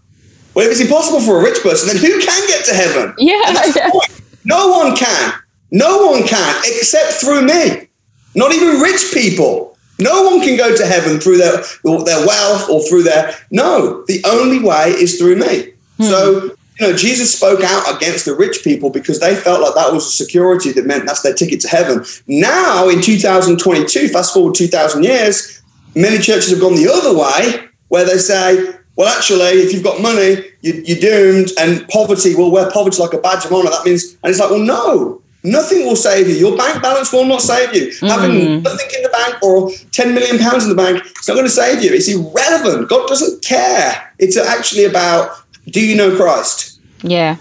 well, 0.54 0.66
if 0.66 0.72
it's 0.72 0.80
impossible 0.80 1.20
for 1.20 1.40
a 1.40 1.42
rich 1.42 1.62
person, 1.62 1.88
then 1.88 1.96
who 1.96 2.20
can 2.20 2.48
get 2.48 2.64
to 2.66 2.74
heaven? 2.74 3.14
Yeah. 3.18 3.42
And 3.46 3.56
that's 3.56 3.74
the 3.74 3.88
point. 3.92 4.20
No 4.44 4.68
one 4.68 4.96
can. 4.96 5.32
No 5.70 6.06
one 6.10 6.26
can 6.26 6.62
except 6.66 7.14
through 7.14 7.42
me. 7.42 7.88
Not 8.34 8.52
even 8.52 8.80
rich 8.80 9.12
people. 9.12 9.76
No 9.98 10.22
one 10.22 10.40
can 10.40 10.56
go 10.56 10.74
to 10.74 10.86
heaven 10.86 11.20
through 11.20 11.38
their 11.38 11.62
their 11.84 12.26
wealth 12.26 12.68
or 12.68 12.82
through 12.82 13.04
their 13.04 13.34
no. 13.50 14.04
The 14.06 14.22
only 14.26 14.58
way 14.58 14.88
is 14.90 15.18
through 15.18 15.36
me. 15.36 15.72
Hmm. 15.98 16.02
So 16.04 16.56
you 16.80 16.88
know, 16.88 16.96
Jesus 16.96 17.34
spoke 17.34 17.60
out 17.62 17.94
against 17.94 18.24
the 18.24 18.34
rich 18.34 18.64
people 18.64 18.90
because 18.90 19.20
they 19.20 19.36
felt 19.36 19.60
like 19.60 19.74
that 19.74 19.92
was 19.92 20.06
a 20.06 20.10
security 20.10 20.72
that 20.72 20.86
meant 20.86 21.06
that's 21.06 21.22
their 21.22 21.34
ticket 21.34 21.60
to 21.60 21.68
heaven. 21.68 22.04
Now, 22.26 22.88
in 22.88 23.00
2022, 23.00 24.08
fast 24.08 24.34
forward 24.34 24.54
2,000 24.54 25.04
years, 25.04 25.62
many 25.94 26.18
churches 26.18 26.50
have 26.50 26.60
gone 26.60 26.74
the 26.74 26.90
other 26.90 27.16
way, 27.16 27.68
where 27.88 28.04
they 28.04 28.16
say, 28.16 28.74
well, 28.96 29.08
actually, 29.16 29.60
if 29.62 29.72
you've 29.72 29.84
got 29.84 30.02
money, 30.02 30.44
you, 30.60 30.82
you're 30.84 31.00
doomed, 31.00 31.50
and 31.58 31.88
poverty, 31.88 32.34
well, 32.34 32.50
wear 32.50 32.70
poverty 32.70 33.00
like 33.00 33.14
a 33.14 33.18
badge 33.18 33.44
of 33.44 33.52
honor. 33.52 33.70
That 33.70 33.84
means, 33.84 34.16
and 34.22 34.30
it's 34.30 34.38
like, 34.38 34.50
well, 34.50 34.60
no, 34.60 35.22
nothing 35.44 35.86
will 35.86 35.96
save 35.96 36.28
you. 36.28 36.34
Your 36.34 36.56
bank 36.56 36.82
balance 36.82 37.12
will 37.12 37.24
not 37.24 37.40
save 37.40 37.74
you. 37.74 37.92
Having 38.06 38.30
hmm. 38.32 38.62
nothing 38.62 38.86
in 38.94 39.02
the 39.02 39.08
bank 39.08 39.42
or 39.42 39.70
10 39.92 40.14
million 40.14 40.38
pounds 40.38 40.64
in 40.64 40.70
the 40.70 40.76
bank, 40.76 41.02
it's 41.04 41.26
not 41.26 41.34
going 41.34 41.46
to 41.46 41.50
save 41.50 41.82
you. 41.82 41.92
It's 41.92 42.08
irrelevant. 42.08 42.88
God 42.88 43.08
doesn't 43.08 43.44
care. 43.44 44.12
It's 44.18 44.36
actually 44.36 44.84
about, 44.84 45.36
do 45.66 45.84
you 45.84 45.96
know 45.96 46.14
Christ? 46.16 46.80
Yeah, 47.02 47.36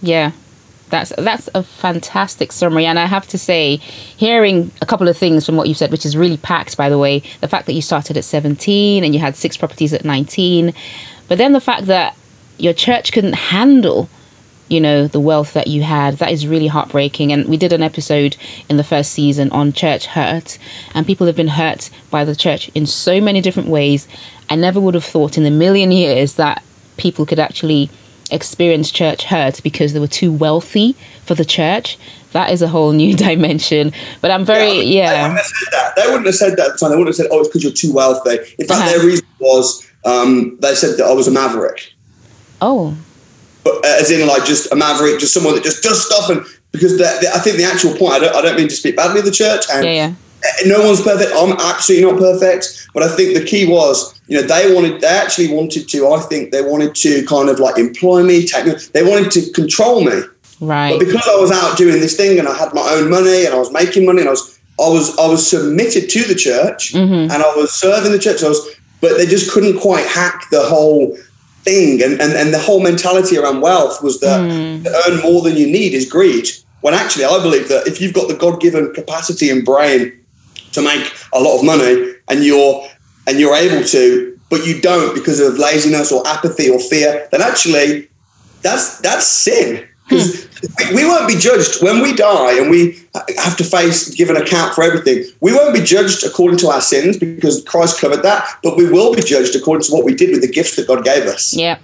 yeah. 0.00 0.32
That's 0.92 1.12
that's 1.16 1.48
a 1.54 1.62
fantastic 1.62 2.52
summary, 2.52 2.84
and 2.84 2.98
I 2.98 3.06
have 3.06 3.26
to 3.28 3.38
say, 3.38 3.76
hearing 3.76 4.70
a 4.82 4.86
couple 4.86 5.08
of 5.08 5.16
things 5.16 5.46
from 5.46 5.56
what 5.56 5.66
you 5.66 5.74
said, 5.74 5.90
which 5.90 6.04
is 6.04 6.18
really 6.18 6.36
packed, 6.36 6.76
by 6.76 6.90
the 6.90 6.98
way, 6.98 7.22
the 7.40 7.48
fact 7.48 7.64
that 7.66 7.72
you 7.72 7.80
started 7.80 8.18
at 8.18 8.24
seventeen 8.24 9.02
and 9.02 9.14
you 9.14 9.18
had 9.18 9.34
six 9.34 9.56
properties 9.56 9.94
at 9.94 10.04
nineteen, 10.04 10.74
but 11.28 11.38
then 11.38 11.52
the 11.54 11.62
fact 11.62 11.86
that 11.86 12.14
your 12.58 12.74
church 12.74 13.10
couldn't 13.10 13.32
handle, 13.32 14.10
you 14.68 14.82
know, 14.82 15.06
the 15.06 15.18
wealth 15.18 15.54
that 15.54 15.66
you 15.66 15.82
had, 15.82 16.18
that 16.18 16.30
is 16.30 16.46
really 16.46 16.66
heartbreaking. 16.66 17.32
And 17.32 17.48
we 17.48 17.56
did 17.56 17.72
an 17.72 17.82
episode 17.82 18.36
in 18.68 18.76
the 18.76 18.84
first 18.84 19.12
season 19.12 19.50
on 19.50 19.72
church 19.72 20.04
hurt, 20.04 20.58
and 20.94 21.06
people 21.06 21.26
have 21.26 21.36
been 21.36 21.48
hurt 21.48 21.88
by 22.10 22.26
the 22.26 22.36
church 22.36 22.70
in 22.74 22.84
so 22.84 23.18
many 23.18 23.40
different 23.40 23.70
ways. 23.70 24.06
I 24.50 24.56
never 24.56 24.78
would 24.78 24.94
have 24.94 25.04
thought 25.04 25.38
in 25.38 25.46
a 25.46 25.50
million 25.50 25.90
years 25.90 26.34
that 26.34 26.62
people 26.98 27.24
could 27.24 27.38
actually 27.38 27.88
experience 28.32 28.90
church 28.90 29.24
hurt 29.24 29.62
because 29.62 29.92
they 29.92 30.00
were 30.00 30.06
too 30.06 30.32
wealthy 30.32 30.94
for 31.24 31.34
the 31.34 31.44
church, 31.44 31.98
that 32.32 32.50
is 32.50 32.62
a 32.62 32.68
whole 32.68 32.92
new 32.92 33.16
dimension. 33.28 33.92
But 34.20 34.30
I'm 34.30 34.44
very 34.44 34.80
yeah. 34.82 35.12
yeah. 35.12 35.28
They 35.28 35.30
wouldn't 35.30 35.36
have 35.36 35.46
said 35.46 35.70
that. 35.72 35.96
They 35.96 36.06
wouldn't 36.06 36.26
have 36.26 36.34
said 36.34 36.56
that 36.56 36.66
at 36.66 36.72
the 36.72 36.78
time. 36.78 36.90
They 36.90 36.96
wouldn't 36.96 37.16
have 37.16 37.16
said, 37.16 37.28
"Oh, 37.30 37.40
it's 37.40 37.48
because 37.48 37.62
you're 37.62 37.72
too 37.72 37.92
wealthy." 37.92 38.38
In 38.58 38.66
fact, 38.66 38.80
uh-huh. 38.80 38.90
their 38.90 39.06
reason 39.06 39.26
was 39.38 39.88
um, 40.04 40.56
they 40.60 40.74
said 40.74 40.98
that 40.98 41.06
I 41.06 41.12
was 41.12 41.28
a 41.28 41.30
maverick. 41.30 41.92
Oh. 42.60 42.96
But, 43.64 43.84
uh, 43.84 43.96
as 44.00 44.10
in, 44.10 44.26
like, 44.26 44.44
just 44.44 44.72
a 44.72 44.76
maverick, 44.76 45.20
just 45.20 45.34
someone 45.34 45.54
that 45.54 45.64
just 45.64 45.82
does 45.82 46.04
stuff. 46.04 46.30
And 46.30 46.44
because 46.72 46.98
the, 46.98 47.04
the, 47.20 47.30
I 47.34 47.38
think 47.38 47.56
the 47.56 47.64
actual 47.64 47.94
point, 47.94 48.14
I 48.14 48.18
don't, 48.20 48.34
I 48.34 48.42
don't 48.42 48.56
mean 48.56 48.68
to 48.68 48.74
speak 48.74 48.96
badly 48.96 49.20
of 49.20 49.24
the 49.24 49.30
church. 49.30 49.64
And 49.70 49.84
yeah, 49.84 49.92
yeah. 49.92 50.14
No 50.66 50.84
one's 50.84 51.00
perfect. 51.00 51.32
I'm 51.34 51.52
absolutely 51.52 52.10
not 52.10 52.18
perfect. 52.18 52.88
But 52.94 53.02
I 53.02 53.08
think 53.08 53.34
the 53.36 53.44
key 53.44 53.66
was, 53.66 54.20
you 54.26 54.40
know, 54.40 54.46
they 54.46 54.74
wanted, 54.74 55.00
they 55.00 55.06
actually 55.06 55.52
wanted 55.52 55.88
to, 55.88 56.08
I 56.08 56.20
think 56.20 56.52
they 56.52 56.62
wanted 56.62 56.94
to 56.96 57.24
kind 57.26 57.48
of 57.48 57.58
like 57.58 57.78
employ 57.78 58.22
me, 58.22 58.46
take 58.46 58.66
me, 58.66 58.74
they 58.92 59.02
wanted 59.02 59.30
to 59.32 59.50
control 59.52 60.04
me. 60.04 60.20
Right. 60.60 60.90
But 60.90 61.06
because 61.06 61.26
I 61.26 61.40
was 61.40 61.50
out 61.50 61.78
doing 61.78 62.00
this 62.00 62.16
thing 62.16 62.38
and 62.38 62.46
I 62.46 62.56
had 62.56 62.74
my 62.74 62.86
own 62.92 63.10
money 63.10 63.46
and 63.46 63.54
I 63.54 63.58
was 63.58 63.72
making 63.72 64.04
money 64.04 64.20
and 64.20 64.28
I 64.28 64.32
was, 64.32 64.58
I 64.78 64.88
was, 64.88 65.18
I 65.18 65.26
was 65.26 65.48
submitted 65.48 66.10
to 66.10 66.24
the 66.24 66.34
church 66.34 66.92
mm-hmm. 66.92 67.32
and 67.32 67.32
I 67.32 67.54
was 67.56 67.72
serving 67.72 68.12
the 68.12 68.18
church. 68.18 68.42
I 68.42 68.48
was, 68.48 68.68
but 69.00 69.16
they 69.16 69.26
just 69.26 69.50
couldn't 69.50 69.80
quite 69.80 70.06
hack 70.06 70.44
the 70.50 70.62
whole 70.62 71.16
thing. 71.62 72.02
And, 72.02 72.20
and, 72.20 72.32
and 72.34 72.52
the 72.52 72.58
whole 72.58 72.82
mentality 72.82 73.38
around 73.38 73.60
wealth 73.60 74.02
was 74.02 74.20
that 74.20 74.40
mm. 74.40 74.84
to 74.84 75.02
earn 75.08 75.20
more 75.22 75.42
than 75.42 75.56
you 75.56 75.66
need 75.66 75.94
is 75.94 76.08
greed. 76.08 76.48
When 76.82 76.94
actually, 76.94 77.24
I 77.24 77.40
believe 77.42 77.68
that 77.68 77.86
if 77.86 78.00
you've 78.00 78.12
got 78.12 78.28
the 78.28 78.34
God 78.34 78.60
given 78.60 78.92
capacity 78.92 79.50
and 79.50 79.64
brain 79.64 80.18
to 80.72 80.82
make 80.82 81.12
a 81.32 81.40
lot 81.40 81.58
of 81.58 81.64
money 81.64 82.14
and 82.28 82.44
you're 82.44 82.86
and 83.26 83.38
you're 83.38 83.54
able 83.54 83.84
to, 83.84 84.38
but 84.50 84.66
you 84.66 84.80
don't 84.80 85.14
because 85.14 85.40
of 85.40 85.58
laziness 85.58 86.10
or 86.10 86.26
apathy 86.26 86.68
or 86.68 86.80
fear, 86.80 87.28
then 87.30 87.42
actually 87.42 88.08
that's 88.62 88.98
that's 89.00 89.26
sin. 89.26 89.86
Because 90.08 90.48
we, 90.90 90.96
we 90.96 91.04
won't 91.04 91.28
be 91.28 91.36
judged 91.36 91.82
when 91.82 92.02
we 92.02 92.14
die 92.14 92.58
and 92.58 92.70
we 92.70 93.00
have 93.38 93.56
to 93.56 93.64
face 93.64 94.14
give 94.14 94.30
an 94.30 94.36
account 94.36 94.74
for 94.74 94.82
everything. 94.82 95.24
We 95.40 95.52
won't 95.52 95.74
be 95.74 95.82
judged 95.82 96.24
according 96.24 96.58
to 96.58 96.68
our 96.68 96.80
sins 96.80 97.16
because 97.16 97.62
Christ 97.64 98.00
covered 98.00 98.22
that, 98.22 98.58
but 98.62 98.76
we 98.76 98.90
will 98.90 99.14
be 99.14 99.22
judged 99.22 99.54
according 99.56 99.84
to 99.84 99.92
what 99.92 100.04
we 100.04 100.14
did 100.14 100.30
with 100.30 100.40
the 100.40 100.48
gifts 100.48 100.76
that 100.76 100.86
God 100.88 101.04
gave 101.04 101.24
us. 101.24 101.54
Yeah. 101.54 101.78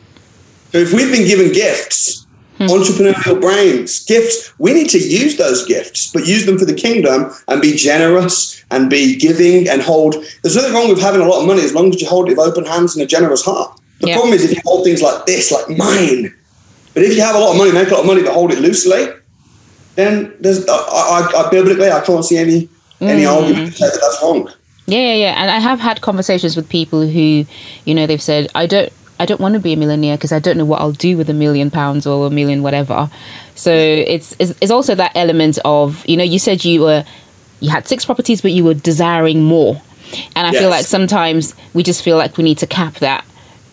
So 0.72 0.78
if 0.78 0.92
we've 0.92 1.10
been 1.10 1.26
given 1.26 1.52
gifts, 1.52 2.24
hmm. 2.24 2.27
Entrepreneurial 2.66 3.40
brains, 3.40 4.04
gifts, 4.04 4.52
we 4.58 4.72
need 4.72 4.88
to 4.90 4.98
use 4.98 5.36
those 5.36 5.64
gifts, 5.66 6.12
but 6.12 6.26
use 6.26 6.46
them 6.46 6.58
for 6.58 6.64
the 6.64 6.74
kingdom 6.74 7.30
and 7.46 7.62
be 7.62 7.74
generous 7.76 8.62
and 8.70 8.90
be 8.90 9.16
giving 9.16 9.68
and 9.68 9.80
hold. 9.80 10.16
There's 10.42 10.56
nothing 10.56 10.74
wrong 10.74 10.88
with 10.88 11.00
having 11.00 11.20
a 11.20 11.24
lot 11.24 11.40
of 11.40 11.46
money 11.46 11.62
as 11.62 11.74
long 11.74 11.88
as 11.94 12.00
you 12.00 12.08
hold 12.08 12.28
it 12.28 12.36
with 12.36 12.46
open 12.46 12.64
hands 12.64 12.96
and 12.96 13.02
a 13.02 13.06
generous 13.06 13.44
heart. 13.44 13.78
The 14.00 14.12
problem 14.12 14.34
is 14.34 14.44
if 14.44 14.54
you 14.54 14.62
hold 14.64 14.84
things 14.84 15.02
like 15.02 15.26
this, 15.26 15.50
like 15.50 15.76
mine, 15.76 16.34
but 16.94 17.02
if 17.02 17.16
you 17.16 17.22
have 17.22 17.34
a 17.34 17.38
lot 17.38 17.52
of 17.52 17.58
money, 17.58 17.72
make 17.72 17.88
a 17.88 17.94
lot 17.94 18.00
of 18.00 18.06
money, 18.06 18.22
but 18.22 18.32
hold 18.32 18.52
it 18.52 18.60
loosely, 18.60 19.08
then 19.96 20.34
there's 20.40 20.66
I, 20.68 20.72
I, 20.72 21.46
I 21.46 21.50
biblically 21.50 21.90
I 21.90 22.00
can't 22.00 22.24
see 22.24 22.38
any 22.38 22.68
any 23.00 23.22
mm. 23.22 23.34
argument 23.34 23.72
to 23.72 23.78
say 23.78 23.86
that 23.86 24.00
that's 24.00 24.22
wrong. 24.22 24.48
Yeah, 24.86 25.00
yeah, 25.00 25.14
yeah. 25.14 25.42
And 25.42 25.50
I 25.50 25.58
have 25.58 25.80
had 25.80 26.00
conversations 26.00 26.56
with 26.56 26.68
people 26.68 27.06
who, 27.06 27.44
you 27.84 27.94
know, 27.94 28.06
they've 28.06 28.22
said, 28.22 28.48
I 28.54 28.66
don't 28.66 28.92
I 29.18 29.26
don't 29.26 29.40
want 29.40 29.54
to 29.54 29.60
be 29.60 29.72
a 29.72 29.76
millionaire 29.76 30.16
because 30.16 30.32
I 30.32 30.38
don't 30.38 30.56
know 30.56 30.64
what 30.64 30.80
I'll 30.80 30.92
do 30.92 31.16
with 31.16 31.28
a 31.28 31.34
million 31.34 31.70
pounds 31.70 32.06
or 32.06 32.26
a 32.26 32.30
million 32.30 32.62
whatever. 32.62 33.10
So 33.54 33.72
it's, 33.72 34.34
it's 34.38 34.54
it's 34.60 34.70
also 34.70 34.94
that 34.94 35.12
element 35.14 35.58
of 35.64 36.06
you 36.06 36.16
know 36.16 36.24
you 36.24 36.38
said 36.38 36.64
you 36.64 36.82
were 36.82 37.04
you 37.60 37.70
had 37.70 37.88
six 37.88 38.04
properties 38.04 38.40
but 38.40 38.52
you 38.52 38.64
were 38.64 38.74
desiring 38.74 39.42
more, 39.42 39.80
and 40.36 40.46
I 40.46 40.52
yes. 40.52 40.60
feel 40.60 40.70
like 40.70 40.86
sometimes 40.86 41.54
we 41.74 41.82
just 41.82 42.02
feel 42.02 42.16
like 42.16 42.36
we 42.36 42.44
need 42.44 42.58
to 42.58 42.66
cap 42.66 42.94
that. 42.96 43.24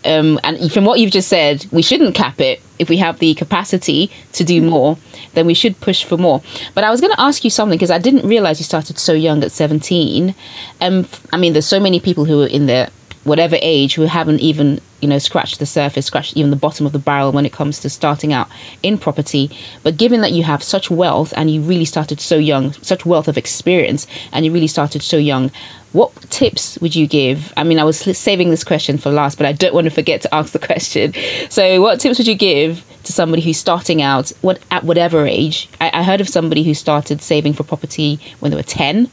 Um, 0.06 0.40
and 0.44 0.72
from 0.72 0.86
what 0.86 1.00
you've 1.00 1.12
just 1.12 1.28
said, 1.28 1.66
we 1.72 1.82
shouldn't 1.82 2.14
cap 2.14 2.40
it. 2.40 2.62
If 2.78 2.90
we 2.90 2.98
have 2.98 3.18
the 3.18 3.34
capacity 3.34 4.12
to 4.34 4.44
do 4.44 4.62
more, 4.62 5.00
then 5.34 5.48
we 5.48 5.56
should 5.56 5.80
push 5.82 6.04
for 6.04 6.18
more. 6.18 6.44
But 6.76 6.84
I 6.84 6.92
was 6.92 7.02
going 7.02 7.14
to 7.14 7.20
ask 7.20 7.44
you 7.44 7.50
something 7.50 7.76
because 7.76 7.90
I 7.90 7.98
didn't 7.98 8.28
realize 8.28 8.60
you 8.60 8.66
started 8.66 9.00
so 9.00 9.14
young 9.14 9.44
at 9.44 9.52
17. 9.52 10.36
Um, 10.82 11.08
I 11.34 11.38
mean, 11.38 11.54
there's 11.54 11.66
so 11.66 11.80
many 11.80 12.00
people 12.00 12.26
who 12.26 12.44
are 12.44 12.48
in 12.48 12.68
their 12.68 12.90
whatever 13.26 13.58
age 13.62 13.96
who 13.96 14.04
haven't 14.04 14.40
even 14.40 14.80
you 15.02 15.10
know 15.10 15.18
scratched 15.18 15.60
the 15.60 15.66
surface 15.66 16.06
scratched 16.06 16.38
even 16.38 16.52
the 16.52 16.56
bottom 16.56 16.86
of 16.86 16.94
the 16.94 17.00
barrel 17.00 17.32
when 17.32 17.46
it 17.46 17.52
comes 17.52 17.80
to 17.80 17.90
starting 17.90 18.32
out 18.32 18.48
in 18.82 18.98
property. 18.98 19.52
But 19.84 19.98
given 19.98 20.22
that 20.22 20.32
you 20.32 20.44
have 20.44 20.64
such 20.64 20.90
wealth 20.90 21.34
and 21.36 21.52
you 21.52 21.62
really 21.62 21.86
started 21.86 22.22
so 22.22 22.38
young 22.38 22.72
such 22.74 23.06
wealth 23.06 23.28
of 23.28 23.38
experience 23.38 24.08
and 24.32 24.46
you 24.46 24.54
really 24.54 24.68
started 24.68 25.02
so 25.02 25.18
young 25.18 25.52
what 25.92 26.14
tips 26.30 26.78
would 26.82 26.94
you 26.94 27.08
give? 27.08 27.54
I 27.58 27.64
mean 27.64 27.80
i 27.80 27.84
was 27.84 28.00
saving 28.00 28.50
this 28.50 28.64
question 28.64 28.98
for 28.98 29.12
last 29.12 29.38
but 29.38 29.46
i 29.46 29.52
don't 29.52 29.74
want 29.74 29.86
to 29.86 29.92
forget 29.92 30.22
to 30.22 30.34
ask 30.34 30.54
the 30.54 30.60
question. 30.60 31.14
So 31.50 31.82
what 31.82 32.00
tips 32.00 32.18
would 32.18 32.28
you 32.28 32.36
give 32.36 32.84
to 33.04 33.14
somebody 33.14 33.42
who's 33.42 33.58
starting 33.58 34.02
out 34.02 34.32
what 34.42 34.60
at 34.72 34.84
whatever 34.84 35.26
age? 35.26 35.70
I, 35.82 35.92
I 35.94 36.04
heard 36.04 36.22
of 36.22 36.30
somebody 36.30 36.64
who 36.64 36.74
started 36.74 37.22
saving 37.22 37.54
for 37.54 37.64
property 37.64 38.20
when 38.40 38.52
they 38.52 38.58
were 38.58 38.64
10 38.64 39.10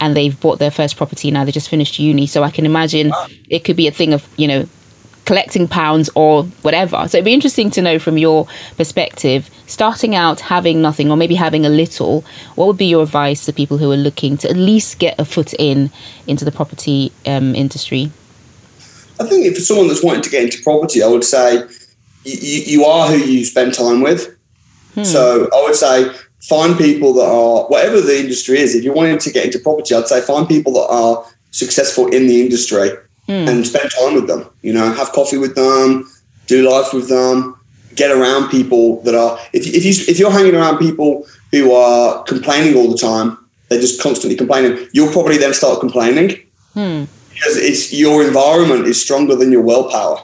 and 0.00 0.16
they've 0.16 0.38
bought 0.40 0.58
their 0.58 0.70
first 0.70 0.96
property 0.96 1.30
now 1.30 1.44
they 1.44 1.52
just 1.52 1.68
finished 1.68 1.98
uni. 1.98 2.26
So 2.26 2.42
i 2.42 2.50
can 2.50 2.66
imagine 2.66 3.12
it 3.48 3.64
could 3.64 3.76
be 3.76 3.88
a 3.88 3.92
thing 3.92 4.12
of 4.12 4.26
you 4.36 4.48
know 4.48 4.66
collecting 5.26 5.68
pounds 5.68 6.08
or 6.14 6.44
whatever. 6.62 7.06
So 7.08 7.18
it'd 7.18 7.24
be 7.24 7.34
interesting 7.34 7.70
to 7.72 7.82
know 7.82 7.98
from 7.98 8.16
your 8.16 8.46
perspective 8.76 9.50
starting 9.66 10.14
out 10.14 10.40
having 10.40 10.80
nothing 10.80 11.10
or 11.10 11.16
maybe 11.16 11.34
having 11.34 11.66
a 11.66 11.68
little 11.68 12.24
what 12.54 12.66
would 12.68 12.78
be 12.78 12.86
your 12.86 13.02
advice 13.02 13.44
to 13.44 13.52
people 13.52 13.76
who 13.76 13.90
are 13.90 13.96
looking 13.96 14.38
to 14.38 14.48
at 14.48 14.56
least 14.56 14.98
get 14.98 15.18
a 15.18 15.24
foot 15.24 15.52
in 15.54 15.90
into 16.26 16.44
the 16.44 16.52
property 16.52 17.12
um, 17.26 17.54
industry? 17.54 18.10
I 19.20 19.24
think 19.24 19.44
if 19.46 19.56
for 19.56 19.60
someone 19.60 19.88
that's 19.88 20.04
wanting 20.04 20.22
to 20.22 20.30
get 20.30 20.44
into 20.44 20.62
property 20.62 21.02
i 21.02 21.08
would 21.08 21.24
say 21.24 21.64
you, 22.24 22.60
you 22.62 22.84
are 22.84 23.08
who 23.08 23.16
you 23.16 23.44
spend 23.44 23.74
time 23.74 24.00
with. 24.00 24.34
Hmm. 24.94 25.04
so 25.04 25.48
i 25.52 25.62
would 25.62 25.74
say 25.74 26.10
find 26.48 26.78
people 26.78 27.12
that 27.14 27.24
are 27.26 27.64
whatever 27.66 28.00
the 28.00 28.18
industry 28.18 28.58
is. 28.58 28.74
If 28.74 28.84
you're 28.84 28.94
wanting 28.94 29.18
to 29.18 29.32
get 29.32 29.44
into 29.44 29.58
property, 29.58 29.94
I'd 29.94 30.06
say 30.06 30.20
find 30.20 30.46
people 30.46 30.72
that 30.74 30.86
are 30.88 31.24
successful 31.50 32.06
in 32.06 32.26
the 32.26 32.40
industry 32.40 32.90
mm. 33.28 33.48
and 33.48 33.66
spend 33.66 33.90
time 33.98 34.14
with 34.14 34.28
them. 34.28 34.48
You 34.62 34.72
know, 34.72 34.92
have 34.92 35.12
coffee 35.12 35.38
with 35.38 35.54
them, 35.54 36.08
do 36.46 36.68
life 36.68 36.92
with 36.92 37.08
them, 37.08 37.58
get 37.94 38.10
around 38.10 38.50
people 38.50 39.02
that 39.02 39.14
are. 39.14 39.38
If 39.52 39.66
if 39.66 39.84
you 39.84 39.92
if 40.08 40.18
you're 40.18 40.30
hanging 40.30 40.54
around 40.54 40.78
people 40.78 41.26
who 41.50 41.72
are 41.72 42.22
complaining 42.24 42.76
all 42.76 42.90
the 42.90 42.98
time, 42.98 43.38
they're 43.68 43.80
just 43.80 44.00
constantly 44.00 44.36
complaining. 44.36 44.88
You'll 44.92 45.12
probably 45.12 45.38
then 45.38 45.54
start 45.54 45.80
complaining 45.80 46.28
mm. 46.74 47.08
because 47.30 47.56
it's 47.56 47.92
your 47.92 48.24
environment 48.24 48.86
is 48.86 49.00
stronger 49.02 49.34
than 49.34 49.50
your 49.50 49.62
willpower. 49.62 50.22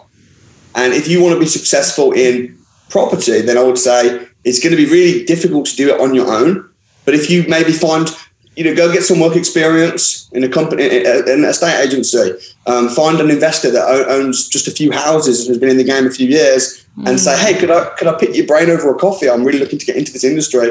And 0.75 0.95
if 0.95 1.09
you 1.09 1.23
want 1.23 1.35
to 1.35 1.41
be 1.41 1.47
successful 1.47 2.13
in 2.13 2.57
property, 2.89 3.43
then 3.43 3.59
I 3.59 3.63
would 3.63 3.79
say 3.79 4.29
it's 4.45 4.61
going 4.61 4.71
to 4.71 4.77
be 4.77 4.91
really 4.91 5.25
difficult 5.25 5.67
to 5.67 5.77
do 5.77 5.95
it 5.95 6.01
on 6.01 6.15
your 6.15 6.31
own. 6.33 6.69
But 7.05 7.15
if 7.15 7.31
you 7.31 7.45
maybe 7.49 7.73
find, 7.73 8.09
you 8.57 8.65
know, 8.65 8.75
go 8.75 8.93
get 8.93 9.03
some 9.03 9.21
work 9.21 9.37
experience 9.37 10.31
in 10.33 10.45
a 10.45 10.49
company, 10.49 10.85
in 10.85 11.07
an 11.29 11.45
estate 11.45 11.81
agency, 11.85 12.33
um, 12.67 12.89
find 12.89 13.21
an 13.21 13.31
investor 13.31 13.71
that 13.71 14.09
owns 14.09 14.49
just 14.49 14.69
a 14.69 14.71
few 14.71 14.93
houses 14.93 15.41
and 15.41 15.49
has 15.49 15.59
been 15.59 15.71
in 15.71 15.77
the 15.77 15.85
game 15.85 16.07
a 16.07 16.11
few 16.11 16.29
years, 16.29 16.87
mm. 16.97 17.09
and 17.09 17.19
say, 17.19 17.37
hey, 17.37 17.59
could 17.59 17.71
I 17.71 17.87
could 17.97 18.09
I 18.09 18.15
pick 18.19 18.37
your 18.37 18.47
brain 18.47 18.71
over 18.71 18.91
a 18.91 18.95
coffee? 18.95 19.29
I'm 19.29 19.45
really 19.45 19.59
looking 19.59 19.79
to 19.79 19.87
get 19.87 19.97
into 19.97 20.13
this 20.13 20.25
industry. 20.25 20.71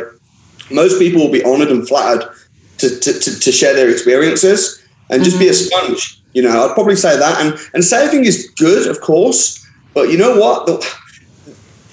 Most 0.69 0.99
people 0.99 1.21
will 1.21 1.31
be 1.31 1.43
honoured 1.43 1.69
and 1.69 1.85
flattered 1.85 2.29
to, 2.77 2.99
to, 2.99 3.19
to, 3.19 3.39
to 3.39 3.51
share 3.51 3.73
their 3.73 3.89
experiences 3.89 4.81
and 5.09 5.23
just 5.23 5.35
mm-hmm. 5.35 5.43
be 5.43 5.49
a 5.49 5.51
mm-hmm. 5.51 5.87
sponge. 5.87 6.21
You 6.33 6.43
know, 6.43 6.65
I'd 6.65 6.73
probably 6.73 6.95
say 6.95 7.17
that. 7.17 7.41
And 7.41 7.59
and 7.73 7.83
saving 7.83 8.23
is 8.23 8.49
good, 8.57 8.87
of 8.87 9.01
course, 9.01 9.65
but 9.93 10.09
you 10.09 10.17
know 10.17 10.37
what? 10.37 10.65
The, 10.65 11.00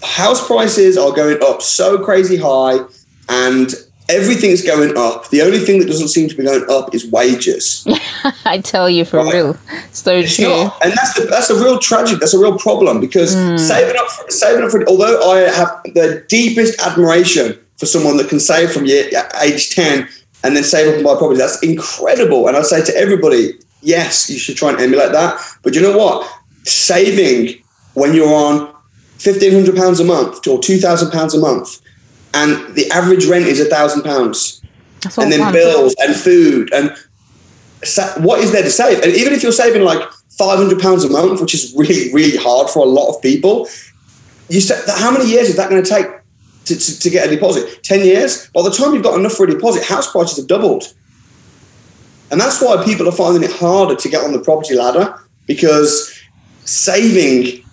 house 0.03 0.47
prices 0.47 0.97
are 0.97 1.13
going 1.13 1.39
up 1.43 1.63
so 1.63 2.03
crazy 2.03 2.37
high 2.37 2.79
and 3.29 3.75
everything's 4.09 4.63
going 4.63 4.97
up. 4.97 5.29
The 5.31 5.43
only 5.43 5.59
thing 5.59 5.81
that 5.81 5.87
doesn't 5.87 6.09
seem 6.09 6.29
to 6.29 6.35
be 6.35 6.45
going 6.45 6.65
up 6.71 6.95
is 6.95 7.07
wages. 7.11 7.87
I 8.45 8.59
tell 8.59 8.89
you 8.89 9.05
for 9.05 9.19
right? 9.19 9.35
real. 9.35 9.57
So 9.93 10.17
it's 10.17 10.37
true. 10.37 10.47
Not. 10.49 10.79
And 10.83 10.93
that's 10.93 11.15
the, 11.15 11.27
that's 11.27 11.51
a 11.51 11.55
real 11.55 11.79
tragic. 11.79 12.21
That's 12.21 12.35
a 12.35 12.39
real 12.39 12.59
problem 12.59 13.01
because 13.01 13.35
mm. 13.35 13.59
saving 13.59 13.97
up 13.99 14.09
for, 14.09 14.31
saving 14.31 14.65
up 14.65 14.71
for 14.71 14.87
although 14.89 15.31
I 15.31 15.41
have 15.51 15.69
the 15.85 16.25
deepest 16.29 16.81
admiration 16.81 17.59
for 17.77 17.87
someone 17.87 18.17
that 18.17 18.29
can 18.29 18.41
save 18.41 18.73
from 18.73 18.87
year, 18.87 19.09
age 19.43 19.75
10 19.75 20.09
and 20.45 20.57
then 20.57 20.65
save 20.65 20.89
up 20.89 20.95
and 20.95 21.05
buy 21.05 21.17
property. 21.17 21.39
That's 21.39 21.63
incredible. 21.63 22.49
And 22.49 22.57
I 22.57 22.63
say 22.63 22.85
to 22.85 22.97
everybody, 22.97 23.53
yes, 23.83 24.31
you 24.31 24.39
should 24.39 24.57
try 24.57 24.71
and 24.71 24.81
emulate 24.81 25.13
that. 25.13 25.41
But 25.63 25.75
you 25.75 25.83
know 25.83 25.97
what? 25.97 26.29
Saving 26.65 27.63
when 27.95 28.15
you're 28.15 28.33
on 28.33 28.75
fifteen 29.19 29.53
hundred 29.53 29.77
pounds 29.77 30.01
a 30.01 30.05
month 30.05 30.47
or 30.47 30.59
two 30.59 30.79
thousand 30.79 31.11
pounds 31.11 31.35
a 31.35 31.39
month, 31.39 31.81
and 32.35 32.75
the 32.75 32.91
average 32.91 33.27
rent 33.27 33.47
is 33.47 33.61
a 33.61 33.67
thousand 33.67 34.03
pounds, 34.03 34.63
and 35.19 35.31
then 35.33 35.53
bills 35.53 35.95
and 36.01 36.15
food 36.15 36.73
and 36.73 36.97
what 38.19 38.41
is 38.41 38.53
there 38.53 38.63
to 38.63 38.71
save? 38.71 39.03
And 39.03 39.15
even 39.15 39.33
if 39.33 39.43
you're 39.43 39.53
saving 39.53 39.83
like 39.83 40.03
five 40.31 40.59
hundred 40.59 40.81
pounds 40.81 41.05
a 41.05 41.11
month, 41.11 41.41
which 41.41 41.55
is 41.55 41.75
really 41.77 42.13
really 42.13 42.37
hard 42.37 42.69
for 42.71 42.81
a 42.81 42.89
lot 42.89 43.15
of 43.15 43.23
people, 43.23 43.69
you 44.49 44.61
said 44.61 44.83
how 44.89 45.11
many 45.11 45.29
years 45.29 45.49
is 45.49 45.57
that 45.57 45.71
going 45.71 45.83
to 45.83 45.89
take 45.89 46.07
to, 46.67 46.77
to, 46.77 46.99
to, 47.01 47.11
get 47.11 47.27
a 47.27 47.31
deposit? 47.31 47.83
Ten 47.83 48.05
years. 48.05 48.49
By 48.51 48.63
the 48.63 48.71
time 48.71 48.95
you've 48.95 49.03
got 49.03 49.19
enough 49.19 49.33
for 49.33 49.45
a 49.45 49.51
deposit, 49.51 49.85
house 49.85 50.11
prices 50.11 50.39
have 50.39 50.47
doubled, 50.47 50.93
and 52.31 52.41
that's 52.41 52.61
why 52.61 52.83
people 52.85 53.09
are 53.09 53.13
finding 53.13 53.49
it 53.49 53.55
harder 53.57 53.95
to 53.95 54.09
get 54.09 54.25
on 54.25 54.33
the 54.33 54.41
property 54.41 54.75
ladder 54.75 55.19
because 55.47 56.15
saving 56.65 57.65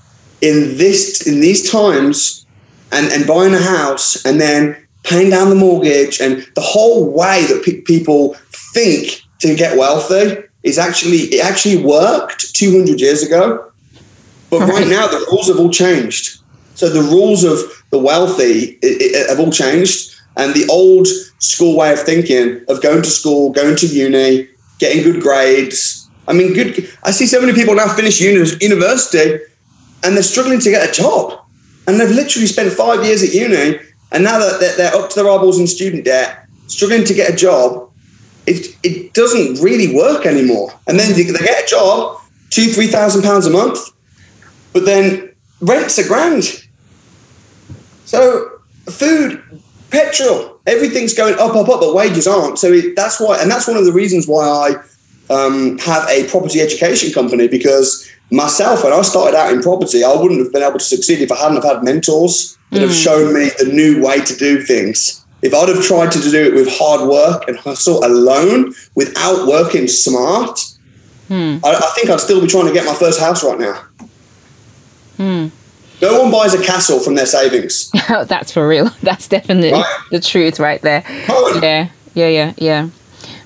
in 0.42 0.78
this 0.78 1.26
in 1.28 1.40
these 1.40 1.70
times 1.70 2.46
and, 2.92 3.12
and 3.12 3.26
buying 3.28 3.54
a 3.54 3.62
house 3.62 4.24
and 4.26 4.40
then 4.40 4.86
paying 5.06 5.30
down 5.30 5.50
the 5.50 5.56
mortgage, 5.56 6.20
and 6.20 6.46
the 6.56 6.62
whole 6.62 7.12
way 7.12 7.46
that 7.46 7.64
pe- 7.64 7.82
people 7.82 8.36
think 8.74 9.22
to 9.40 9.56
get 9.56 9.78
wealthy 9.78 10.44
is 10.64 10.78
actually 10.78 11.18
it 11.36 11.46
actually 11.46 11.84
worked 11.84 12.54
200 12.54 13.00
years 13.00 13.24
ago, 13.24 13.72
but 14.50 14.62
right 14.62 14.88
now 14.88 15.08
the 15.08 15.26
rules 15.32 15.48
have 15.48 15.60
all 15.60 15.70
changed. 15.70 16.40
So 16.74 16.90
the 16.90 17.02
rules 17.02 17.44
of 17.44 17.60
the 17.92 18.00
wealthy 18.00 18.78
it, 18.82 19.02
it, 19.02 19.30
have 19.30 19.40
all 19.40 19.52
changed, 19.52 20.16
and 20.36 20.54
the 20.54 20.68
old 20.70 21.08
school 21.40 21.78
way 21.78 21.94
of 21.94 22.00
thinking 22.00 22.66
of 22.68 22.82
going 22.82 23.04
to 23.04 23.10
school, 23.10 23.52
going 23.52 23.76
to 23.78 23.88
uni, 23.88 24.50
getting 24.80 25.04
good 25.04 25.22
grades. 25.22 26.10
I 26.28 26.34
mean, 26.34 26.54
good. 26.54 26.90
I 27.04 27.12
see 27.12 27.28
so 27.28 27.40
many 27.40 27.54
people 27.54 27.76
now 27.76 27.88
finish 27.94 28.20
uni, 28.20 28.50
university, 28.60 29.40
and 30.04 30.16
they're 30.16 30.24
struggling 30.24 30.60
to 30.60 30.70
get 30.70 30.88
a 30.88 30.92
job, 30.92 31.40
and 31.88 32.00
they've 32.00 32.10
literally 32.10 32.48
spent 32.48 32.72
five 32.74 33.04
years 33.06 33.24
at 33.24 33.34
uni, 33.34 33.80
and 34.12 34.24
now 34.24 34.40
that 34.40 34.76
they're 34.78 34.96
up 34.96 35.10
to 35.10 35.16
their 35.16 35.32
eyeballs 35.32 35.60
in 35.60 35.68
student 35.68 36.06
debt, 36.06 36.48
struggling 36.68 37.04
to 37.06 37.14
get 37.14 37.32
a 37.32 37.36
job, 37.36 37.92
it 38.48 38.76
it 38.84 39.14
doesn't 39.14 39.62
really 39.64 39.94
work 39.96 40.26
anymore. 40.26 40.74
And 40.88 41.00
then 41.00 41.14
they, 41.14 41.24
get 41.24 41.64
a 41.64 41.68
job, 41.68 42.22
two 42.50 42.66
three 42.66 42.88
thousand 42.88 43.24
pounds 43.24 43.46
a 43.46 43.50
month, 43.50 43.80
but 44.74 44.86
then 44.86 45.34
rent's 45.62 45.98
a 45.98 46.08
grand. 46.08 46.66
So 48.06 48.60
food, 48.86 49.42
petrol, 49.90 50.60
everything's 50.68 51.14
going 51.14 51.36
up, 51.36 51.56
up, 51.56 51.70
up, 51.70 51.80
but 51.80 51.96
wages 51.96 52.28
aren't. 52.28 52.60
So 52.60 52.72
it, 52.72 52.96
that's 52.96 53.20
why, 53.20 53.42
and 53.42 53.50
that's 53.50 53.68
one 53.68 53.78
of 53.78 53.86
the 53.86 53.92
reasons 53.92 54.28
why 54.28 54.46
I 54.48 55.34
um, 55.34 55.78
have 55.80 56.08
a 56.10 56.28
property 56.30 56.62
education 56.62 57.12
company 57.12 57.48
because 57.48 58.10
myself, 58.32 58.84
when 58.84 58.94
I 58.94 59.02
started 59.02 59.38
out 59.38 59.54
in 59.54 59.62
property, 59.62 60.04
I 60.04 60.14
wouldn't 60.14 60.40
have 60.40 60.52
been 60.52 60.64
able 60.64 60.80
to 60.80 60.86
succeed 60.86 61.22
if 61.22 61.32
I 61.32 61.38
hadn't 61.38 61.64
have 61.64 61.76
had 61.76 61.84
mentors 61.84 62.58
that 62.72 62.80
mm. 62.80 62.82
have 62.82 62.94
shown 62.94 63.34
me 63.34 63.50
the 63.58 63.66
new 63.66 64.04
way 64.04 64.22
to 64.22 64.36
do 64.36 64.62
things. 64.62 65.26
If 65.42 65.54
I'd 65.54 65.70
have 65.70 65.84
tried 65.84 66.12
to 66.14 66.20
do 66.20 66.44
it 66.44 66.56
with 66.56 66.68
hard 66.70 67.08
work 67.08 67.48
and 67.48 67.58
hustle 67.58 68.04
alone 68.04 68.74
without 68.96 69.48
working 69.48 69.88
smart, 69.88 70.60
hmm. 71.28 71.58
I, 71.64 71.76
I, 71.76 71.92
think 71.94 72.10
I'd 72.10 72.20
still 72.20 72.42
be 72.42 72.48
trying 72.48 72.66
to 72.66 72.74
get 72.74 72.84
my 72.86 72.96
first 72.96 73.20
house 73.20 73.44
right 73.44 73.60
now. 73.60 73.84
Hmm. 75.18 75.48
No 76.02 76.22
one 76.22 76.32
buys 76.32 76.56
a 76.56 76.64
castle 76.64 77.00
from 77.00 77.14
their 77.14 77.28
savings. 77.28 77.92
That's 78.08 78.52
for 78.52 78.68
real. 78.68 78.90
That's 79.04 79.28
definitely 79.28 79.72
right? 79.72 80.00
the 80.10 80.20
truth 80.20 80.60
right 80.60 80.82
there. 80.82 81.04
Yeah, 81.08 81.90
yeah, 82.16 82.28
yeah, 82.28 82.54
yeah. 82.58 82.90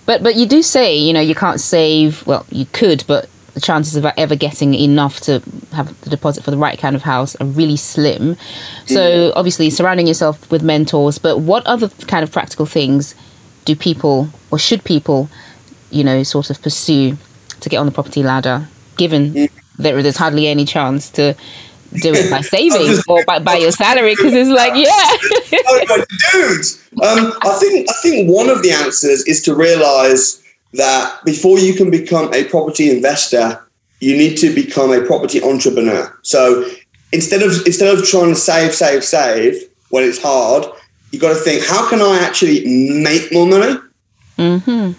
But 0.06 0.24
but 0.24 0.36
you 0.36 0.48
do 0.48 0.64
say 0.64 0.96
you 0.96 1.14
know 1.14 1.22
you 1.22 1.36
can't 1.36 1.60
save. 1.60 2.26
Well, 2.26 2.46
you 2.50 2.66
could, 2.66 3.04
but 3.08 3.30
the 3.60 3.66
chances 3.66 3.96
of 3.98 4.06
ever 4.18 4.36
getting 4.36 4.74
enough 4.74 5.20
to 5.22 5.42
have 5.74 6.00
the 6.02 6.10
deposit 6.10 6.44
for 6.44 6.52
the 6.52 6.58
right 6.58 6.80
kind 6.80 6.96
of 6.96 7.02
house 7.02 7.36
are 7.36 7.46
really 7.46 7.76
slim. 7.76 8.38
So 8.86 9.34
obviously 9.36 9.70
surrounding 9.70 10.08
yourself 10.08 10.50
with 10.50 10.64
mentors. 10.64 11.18
But 11.18 11.40
what 11.40 11.66
other 11.68 11.90
kind 12.08 12.24
of 12.24 12.32
practical 12.32 12.66
things 12.66 13.16
do 13.66 13.76
people 13.76 14.30
or 14.50 14.58
should 14.58 14.84
people, 14.84 15.30
you 15.92 16.04
know, 16.04 16.24
sort 16.24 16.50
of 16.50 16.62
pursue 16.62 17.18
to 17.60 17.70
get 17.70 17.78
on 17.78 17.86
the 17.86 17.92
property 17.92 18.24
ladder? 18.24 18.68
Given 18.96 19.50
there 19.78 20.02
there's 20.02 20.18
hardly 20.18 20.48
any 20.48 20.66
chance 20.66 21.10
to 21.12 21.36
do 21.94 22.14
it 22.14 22.32
by 22.32 22.42
saving 22.56 23.02
or 23.08 23.26
by, 23.26 23.40
by 23.40 23.56
your 23.58 23.72
salary 23.72 24.14
because 24.16 24.34
it's 24.34 24.50
like 24.50 24.74
yeah 24.76 24.94
oh, 25.90 26.06
dudes 26.32 26.88
um, 27.02 27.34
i 27.42 27.58
think 27.60 27.90
i 27.90 27.94
think 28.04 28.30
one 28.30 28.48
of 28.48 28.62
the 28.62 28.70
answers 28.70 29.26
is 29.26 29.42
to 29.42 29.56
realize 29.56 30.39
that 30.74 31.24
before 31.26 31.60
you 31.60 31.74
can 31.74 31.90
become 31.90 32.34
a 32.34 32.44
property 32.46 32.90
investor 32.90 33.66
you 34.00 34.16
need 34.16 34.38
to 34.38 34.54
become 34.54 34.92
a 34.92 35.02
property 35.06 35.42
entrepreneur 35.42 36.18
so 36.22 36.70
instead 37.12 37.42
of 37.42 37.52
instead 37.66 37.96
of 37.96 38.06
trying 38.06 38.30
to 38.30 38.36
save 38.36 38.74
save 38.74 39.04
save 39.04 39.56
when 39.90 40.04
it's 40.04 40.22
hard 40.22 40.66
you 41.12 41.20
got 41.20 41.30
to 41.30 41.40
think 41.40 41.66
how 41.66 41.90
can 41.90 42.02
i 42.02 42.20
actually 42.20 42.64
make 42.66 43.32
more 43.32 43.48
money 43.48 43.80
mm-hmm. 44.38 44.92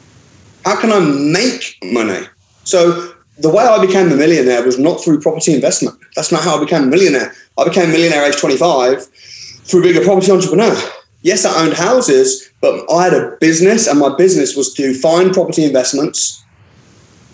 how 0.65 0.81
can 0.81 0.93
i 0.93 0.99
make 0.99 1.79
money 1.83 2.27
so 2.65 3.15
the 3.41 3.49
way 3.49 3.65
I 3.65 3.85
became 3.85 4.13
a 4.13 4.17
millionaire 4.17 4.63
was 4.63 4.79
not 4.79 5.03
through 5.03 5.21
property 5.21 5.55
investment. 5.55 5.99
That's 6.15 6.31
not 6.31 6.43
how 6.43 6.57
I 6.57 6.61
became 6.61 6.85
a 6.85 6.87
millionaire. 6.87 7.35
I 7.59 7.65
became 7.65 7.89
a 7.89 7.93
millionaire 7.93 8.25
age 8.25 8.37
25 8.37 9.05
through 9.07 9.83
being 9.83 9.97
a 9.97 10.05
property 10.05 10.31
entrepreneur. 10.31 10.77
Yes, 11.23 11.45
I 11.45 11.65
owned 11.65 11.75
houses, 11.75 12.50
but 12.61 12.91
I 12.93 13.05
had 13.05 13.15
a 13.15 13.37
business, 13.41 13.87
and 13.87 13.99
my 13.99 14.15
business 14.17 14.55
was 14.55 14.75
to 14.75 14.95
find 14.95 15.33
property 15.33 15.65
investments, 15.65 16.45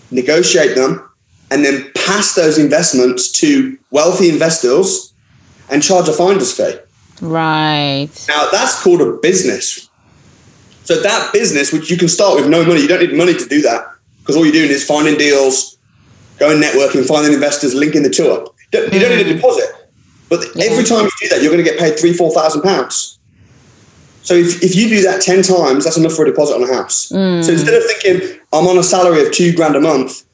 negotiate 0.09 0.75
them, 0.75 1.09
and 1.51 1.65
then 1.65 1.91
pass 1.95 2.35
those 2.35 2.57
investments 2.57 3.31
to 3.31 3.77
wealthy 3.91 4.29
investors 4.29 5.13
and 5.69 5.83
charge 5.83 6.07
a 6.07 6.13
finder's 6.13 6.55
fee. 6.55 6.75
Right. 7.21 8.09
Now, 8.27 8.49
that's 8.51 8.81
called 8.81 9.01
a 9.01 9.13
business. 9.13 9.89
So, 10.83 11.01
that 11.01 11.33
business, 11.33 11.73
which 11.73 11.91
you 11.91 11.97
can 11.97 12.07
start 12.07 12.39
with 12.39 12.47
no 12.47 12.63
money, 12.65 12.81
you 12.81 12.87
don't 12.87 13.01
need 13.01 13.13
money 13.13 13.33
to 13.33 13.45
do 13.45 13.61
that 13.63 13.85
because 14.19 14.37
all 14.37 14.45
you're 14.45 14.53
doing 14.53 14.69
is 14.69 14.85
finding 14.85 15.17
deals, 15.17 15.77
going 16.39 16.61
networking, 16.61 17.05
finding 17.05 17.33
investors, 17.33 17.73
linking 17.73 18.03
the 18.03 18.09
two 18.09 18.29
up. 18.31 18.53
You 18.71 18.81
don't, 18.81 18.91
need 18.91 19.25
a 19.27 19.29
mm. 19.29 19.35
deposit, 19.35 19.69
but 20.29 20.39
every 20.57 20.83
time 20.83 21.05
you 21.05 21.11
do 21.21 21.29
that, 21.29 21.41
you're 21.41 21.51
going 21.51 21.63
to 21.63 21.69
get 21.69 21.79
paid 21.79 21.97
three, 21.97 22.13
four 22.13 22.31
thousand 22.31 22.61
pounds. 22.61 23.16
So 24.27 24.33
if, 24.33 24.61
if 24.61 24.75
you 24.75 24.89
do 24.89 25.01
that 25.03 25.21
ten 25.21 25.41
times, 25.41 25.85
that's 25.85 25.95
enough 25.95 26.11
for 26.11 26.25
a 26.25 26.29
deposit 26.29 26.55
on 26.55 26.63
a 26.63 26.73
house. 26.75 27.09
Mm. 27.13 27.41
So 27.45 27.53
instead 27.53 27.73
of 27.75 27.83
thinking 27.85 28.37
I'm 28.51 28.67
on 28.67 28.77
a 28.77 28.83
salary 28.83 29.25
of 29.25 29.31
two 29.31 29.53
grand 29.53 29.77
a 29.77 29.79
month 29.79 30.25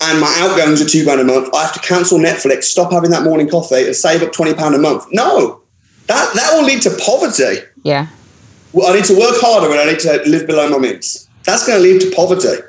and 0.00 0.20
my 0.20 0.34
outgoings 0.38 0.82
are 0.82 0.88
two 0.88 1.04
grand 1.04 1.20
a 1.20 1.24
month, 1.24 1.54
I 1.54 1.62
have 1.62 1.72
to 1.74 1.78
cancel 1.78 2.18
Netflix, 2.18 2.64
stop 2.64 2.90
having 2.90 3.10
that 3.10 3.22
morning 3.22 3.48
coffee, 3.48 3.86
and 3.86 3.94
save 3.94 4.24
up 4.24 4.32
twenty 4.32 4.52
pound 4.52 4.74
a 4.74 4.78
month. 4.78 5.06
No, 5.12 5.62
that 6.08 6.34
that 6.34 6.54
will 6.54 6.64
lead 6.64 6.82
to 6.82 6.90
poverty. 6.98 7.64
Yeah. 7.84 8.08
Well, 8.72 8.92
I 8.92 8.96
need 8.96 9.04
to 9.04 9.14
work 9.14 9.36
harder 9.36 9.70
and 9.70 9.78
I 9.80 9.92
need 9.92 10.00
to 10.00 10.28
live 10.28 10.48
below 10.48 10.68
my 10.68 10.78
means. 10.78 11.28
That's 11.44 11.64
going 11.64 11.80
to 11.80 11.88
lead 11.88 12.00
to 12.00 12.10
poverty. 12.16 12.62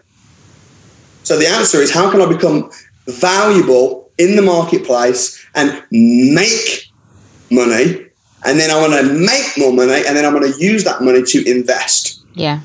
So 1.23 1.39
the 1.39 1.47
answer 1.47 1.79
is 1.79 1.91
how 1.91 2.11
can 2.11 2.21
I 2.21 2.27
become 2.27 2.69
valuable 3.07 4.11
in 4.19 4.35
the 4.35 4.43
marketplace 4.43 5.43
and 5.55 5.83
make 5.91 6.85
money? 7.49 8.06
And 8.47 8.59
then 8.59 8.71
I 8.71 8.79
want 8.79 8.93
to 8.93 9.13
make 9.13 9.57
more 9.57 9.73
money 9.73 10.03
and 10.07 10.15
then 10.15 10.25
I'm 10.25 10.33
going 10.33 10.51
to 10.51 10.59
use 10.59 10.83
that 10.85 11.01
money 11.01 11.21
to 11.21 11.49
invest. 11.49 12.21
Yeah 12.33 12.61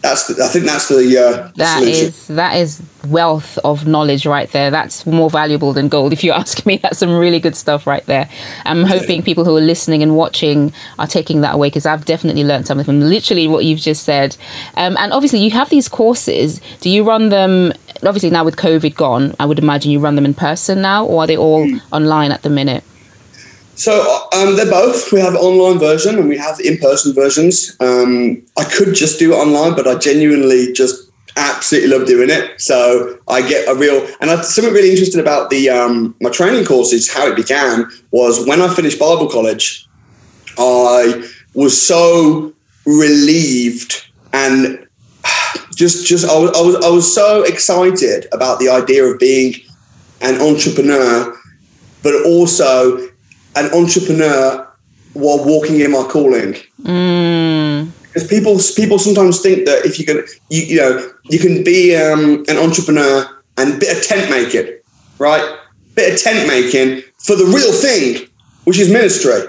that's 0.00 0.28
the, 0.28 0.42
I 0.42 0.48
think 0.48 0.64
that's 0.64 0.88
the 0.88 1.18
uh, 1.18 1.50
that 1.56 1.82
is 1.82 2.28
that 2.28 2.56
is 2.56 2.82
wealth 3.06 3.58
of 3.58 3.86
knowledge 3.86 4.26
right 4.26 4.50
there. 4.52 4.70
That's 4.70 5.06
more 5.06 5.28
valuable 5.28 5.72
than 5.72 5.88
gold. 5.88 6.12
If 6.18 6.24
you 6.24 6.32
ask 6.32 6.64
me, 6.66 6.78
that's 6.78 6.98
some 6.98 7.16
really 7.16 7.38
good 7.38 7.56
stuff 7.56 7.86
right 7.86 8.04
there. 8.06 8.28
I'm 8.64 8.84
hoping 8.84 9.22
people 9.22 9.44
who 9.44 9.56
are 9.56 9.60
listening 9.60 10.02
and 10.02 10.16
watching 10.16 10.72
are 10.98 11.06
taking 11.06 11.42
that 11.42 11.54
away 11.54 11.68
because 11.68 11.86
I've 11.86 12.04
definitely 12.04 12.44
learned 12.44 12.66
something 12.66 12.84
from 12.84 13.00
literally 13.00 13.46
what 13.46 13.64
you've 13.64 13.80
just 13.80 14.04
said. 14.04 14.36
Um, 14.76 14.96
and 14.98 15.12
obviously, 15.12 15.40
you 15.40 15.50
have 15.52 15.70
these 15.70 15.88
courses. 15.88 16.60
Do 16.80 16.90
you 16.90 17.04
run 17.04 17.28
them? 17.28 17.72
Obviously, 18.02 18.30
now 18.30 18.44
with 18.44 18.56
COVID 18.56 18.94
gone, 18.94 19.34
I 19.38 19.46
would 19.46 19.58
imagine 19.58 19.90
you 19.90 20.00
run 20.00 20.14
them 20.14 20.24
in 20.24 20.34
person 20.34 20.80
now, 20.82 21.04
or 21.04 21.24
are 21.24 21.26
they 21.26 21.36
all 21.36 21.66
mm. 21.66 21.80
online 21.92 22.32
at 22.32 22.42
the 22.42 22.50
minute? 22.50 22.84
So 23.78 24.26
um, 24.32 24.56
they're 24.56 24.68
both. 24.68 25.12
We 25.12 25.20
have 25.20 25.36
online 25.36 25.78
version 25.78 26.18
and 26.18 26.28
we 26.28 26.36
have 26.36 26.58
in-person 26.58 27.14
versions. 27.14 27.76
Um, 27.78 28.42
I 28.56 28.64
could 28.64 28.92
just 28.92 29.20
do 29.20 29.32
it 29.32 29.36
online, 29.36 29.76
but 29.76 29.86
I 29.86 29.94
genuinely 29.96 30.72
just 30.72 31.08
absolutely 31.36 31.96
love 31.96 32.04
doing 32.04 32.28
it. 32.28 32.60
So 32.60 33.20
I 33.28 33.40
get 33.48 33.68
a 33.68 33.76
real 33.76 34.04
and 34.20 34.32
I, 34.32 34.42
something 34.42 34.74
really 34.74 34.90
interesting 34.90 35.20
about 35.20 35.50
the 35.50 35.70
um, 35.70 36.16
my 36.20 36.28
training 36.28 36.64
courses. 36.64 37.08
How 37.12 37.28
it 37.28 37.36
began 37.36 37.88
was 38.10 38.44
when 38.48 38.60
I 38.60 38.74
finished 38.74 38.98
Bible 38.98 39.28
college. 39.28 39.86
I 40.58 41.24
was 41.54 41.80
so 41.80 42.52
relieved 42.84 44.10
and 44.32 44.84
just 45.76 46.04
just 46.04 46.28
I 46.28 46.36
was, 46.36 46.50
I 46.50 46.60
was 46.62 46.84
I 46.84 46.88
was 46.88 47.14
so 47.14 47.44
excited 47.44 48.26
about 48.32 48.58
the 48.58 48.70
idea 48.70 49.04
of 49.04 49.20
being 49.20 49.54
an 50.20 50.40
entrepreneur, 50.40 51.32
but 52.02 52.26
also 52.26 53.07
an 53.58 53.72
entrepreneur 53.74 54.66
while 55.14 55.44
walking 55.44 55.80
in 55.80 55.90
my 55.90 56.04
calling. 56.04 56.54
Mm. 56.82 57.90
Because 58.02 58.26
people 58.26 58.58
people 58.76 58.98
sometimes 58.98 59.40
think 59.40 59.66
that 59.66 59.84
if 59.84 59.98
you 59.98 60.06
can 60.06 60.24
you, 60.50 60.62
you 60.62 60.76
know 60.76 61.10
you 61.24 61.38
can 61.38 61.64
be 61.64 61.96
um, 61.96 62.44
an 62.48 62.56
entrepreneur 62.56 63.26
and 63.56 63.74
a 63.74 63.78
bit 63.78 63.96
of 63.96 64.02
tent 64.02 64.30
making, 64.30 64.78
right? 65.18 65.58
Bit 65.94 66.14
of 66.14 66.22
tent 66.22 66.46
making 66.48 67.02
for 67.18 67.36
the 67.36 67.44
real 67.44 67.72
thing, 67.72 68.28
which 68.64 68.78
is 68.78 68.90
ministry. 68.90 69.40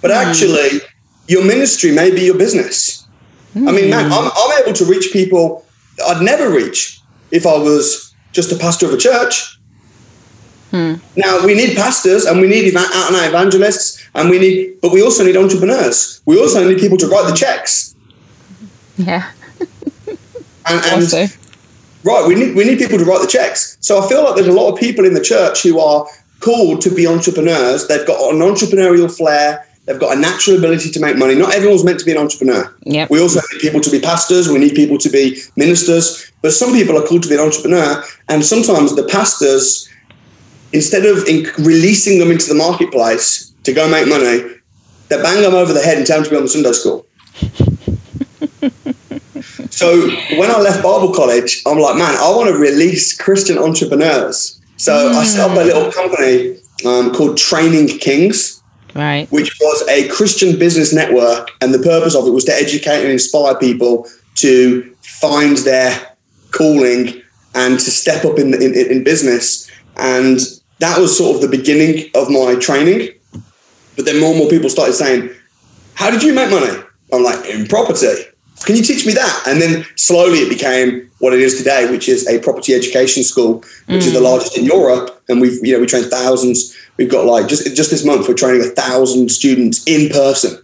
But 0.00 0.10
mm. 0.10 0.16
actually, 0.16 0.80
your 1.26 1.44
ministry 1.44 1.92
may 1.92 2.10
be 2.10 2.22
your 2.22 2.38
business. 2.38 3.06
Mm. 3.54 3.68
I 3.68 3.72
mean, 3.72 3.90
man, 3.90 4.12
I'm, 4.12 4.30
I'm 4.34 4.62
able 4.62 4.72
to 4.74 4.84
reach 4.84 5.12
people 5.12 5.64
I'd 6.06 6.22
never 6.22 6.50
reach 6.50 7.00
if 7.30 7.46
I 7.46 7.56
was 7.56 8.14
just 8.32 8.52
a 8.52 8.56
pastor 8.56 8.86
of 8.86 8.92
a 8.92 8.96
church. 8.96 9.57
Hmm. 10.70 10.94
Now 11.16 11.44
we 11.44 11.54
need 11.54 11.76
pastors 11.76 12.26
and 12.26 12.40
we 12.40 12.46
need 12.46 12.74
out 12.76 12.92
and 12.92 13.16
out 13.16 13.28
evangelists 13.28 14.06
and 14.14 14.28
we 14.28 14.38
need, 14.38 14.80
but 14.82 14.92
we 14.92 15.02
also 15.02 15.24
need 15.24 15.36
entrepreneurs. 15.36 16.20
We 16.26 16.38
also 16.38 16.68
need 16.68 16.78
people 16.78 16.98
to 16.98 17.08
write 17.08 17.28
the 17.28 17.34
checks. 17.34 17.94
Yeah. 18.96 19.30
and, 20.08 20.84
and 20.84 21.38
right, 22.04 22.26
we 22.26 22.34
need 22.34 22.54
we 22.54 22.64
need 22.64 22.78
people 22.78 22.98
to 22.98 23.04
write 23.04 23.22
the 23.22 23.28
checks. 23.28 23.78
So 23.80 24.02
I 24.02 24.08
feel 24.08 24.22
like 24.24 24.34
there's 24.34 24.48
a 24.48 24.52
lot 24.52 24.72
of 24.72 24.78
people 24.78 25.04
in 25.04 25.14
the 25.14 25.22
church 25.22 25.62
who 25.62 25.78
are 25.80 26.06
called 26.40 26.80
to 26.82 26.94
be 26.94 27.06
entrepreneurs. 27.06 27.88
They've 27.88 28.06
got 28.06 28.32
an 28.32 28.40
entrepreneurial 28.40 29.14
flair. 29.14 29.64
They've 29.86 29.98
got 29.98 30.16
a 30.16 30.20
natural 30.20 30.58
ability 30.58 30.90
to 30.90 31.00
make 31.00 31.16
money. 31.16 31.34
Not 31.34 31.54
everyone's 31.54 31.82
meant 31.82 31.98
to 32.00 32.04
be 32.04 32.12
an 32.12 32.18
entrepreneur. 32.18 32.74
Yep. 32.82 33.08
We 33.08 33.20
also 33.20 33.40
need 33.52 33.60
people 33.60 33.80
to 33.80 33.90
be 33.90 33.98
pastors. 33.98 34.46
We 34.46 34.58
need 34.58 34.74
people 34.74 34.98
to 34.98 35.08
be 35.08 35.40
ministers. 35.56 36.30
But 36.42 36.52
some 36.52 36.74
people 36.74 36.98
are 36.98 37.06
called 37.06 37.22
to 37.22 37.28
be 37.28 37.36
an 37.36 37.40
entrepreneur. 37.40 38.04
And 38.28 38.44
sometimes 38.44 38.94
the 38.94 39.04
pastors, 39.04 39.88
instead 40.72 41.04
of 41.06 41.26
in- 41.26 41.46
releasing 41.58 42.18
them 42.18 42.30
into 42.30 42.48
the 42.48 42.54
marketplace 42.54 43.52
to 43.64 43.72
go 43.72 43.88
make 43.90 44.08
money, 44.08 44.56
they 45.08 45.22
bang 45.22 45.42
them 45.42 45.54
over 45.54 45.72
the 45.72 45.80
head 45.80 45.98
and 45.98 46.06
tell 46.06 46.18
them 46.18 46.24
to 46.24 46.30
be 46.30 46.36
on 46.36 46.42
the 46.42 46.48
Sunday 46.48 46.72
school. 46.72 47.06
so 49.70 50.08
when 50.38 50.50
I 50.50 50.58
left 50.58 50.82
Bible 50.82 51.12
college, 51.14 51.62
I'm 51.66 51.78
like, 51.78 51.96
man, 51.96 52.14
I 52.16 52.30
want 52.30 52.48
to 52.50 52.56
release 52.56 53.16
Christian 53.16 53.58
entrepreneurs. 53.58 54.60
So 54.76 54.92
mm. 54.92 55.14
I 55.14 55.24
set 55.24 55.50
up 55.50 55.56
a 55.56 55.60
little 55.60 55.90
company 55.90 56.58
um, 56.86 57.12
called 57.14 57.36
Training 57.36 57.98
Kings, 57.98 58.62
right? 58.94 59.30
Which 59.32 59.58
was 59.60 59.88
a 59.88 60.08
Christian 60.08 60.58
business 60.58 60.92
network, 60.92 61.50
and 61.60 61.72
the 61.74 61.78
purpose 61.78 62.14
of 62.14 62.26
it 62.26 62.30
was 62.30 62.44
to 62.44 62.52
educate 62.52 63.02
and 63.02 63.10
inspire 63.10 63.54
people 63.56 64.06
to 64.36 64.94
find 65.02 65.56
their 65.58 66.16
calling 66.50 67.22
and 67.54 67.78
to 67.80 67.90
step 67.90 68.24
up 68.24 68.38
in, 68.38 68.54
in, 68.54 68.74
in 68.74 69.04
business. 69.04 69.70
And 69.96 70.38
that 70.80 70.98
was 70.98 71.16
sort 71.16 71.36
of 71.36 71.42
the 71.42 71.48
beginning 71.48 72.10
of 72.14 72.30
my 72.30 72.54
training. 72.56 73.10
But 73.96 74.04
then 74.04 74.20
more 74.20 74.30
and 74.30 74.38
more 74.38 74.48
people 74.48 74.70
started 74.70 74.94
saying, 74.94 75.30
"How 75.94 76.10
did 76.10 76.22
you 76.22 76.32
make 76.32 76.50
money?" 76.50 76.82
I'm 77.12 77.22
like, 77.22 77.44
"In 77.46 77.66
property." 77.66 78.24
Can 78.64 78.76
you 78.76 78.82
teach 78.82 79.06
me 79.06 79.12
that? 79.12 79.44
And 79.46 79.62
then 79.62 79.86
slowly 79.94 80.38
it 80.38 80.48
became 80.48 81.08
what 81.18 81.32
it 81.32 81.40
is 81.40 81.56
today, 81.58 81.90
which 81.90 82.08
is 82.08 82.26
a 82.26 82.40
property 82.40 82.74
education 82.74 83.22
school, 83.22 83.58
which 83.86 84.02
mm. 84.02 84.06
is 84.06 84.12
the 84.12 84.18
mm. 84.18 84.24
largest 84.24 84.58
in 84.58 84.64
Europe. 84.64 85.22
And 85.28 85.40
we've, 85.40 85.64
you 85.64 85.72
know, 85.72 85.80
we 85.80 85.86
train 85.86 86.04
thousands. 86.04 86.76
We've 86.96 87.10
got 87.10 87.24
like 87.24 87.46
just 87.46 87.64
just 87.76 87.90
this 87.90 88.04
month, 88.04 88.26
we're 88.28 88.34
training 88.34 88.62
a 88.62 88.70
thousand 88.70 89.30
students 89.30 89.84
in 89.86 90.10
person. 90.10 90.60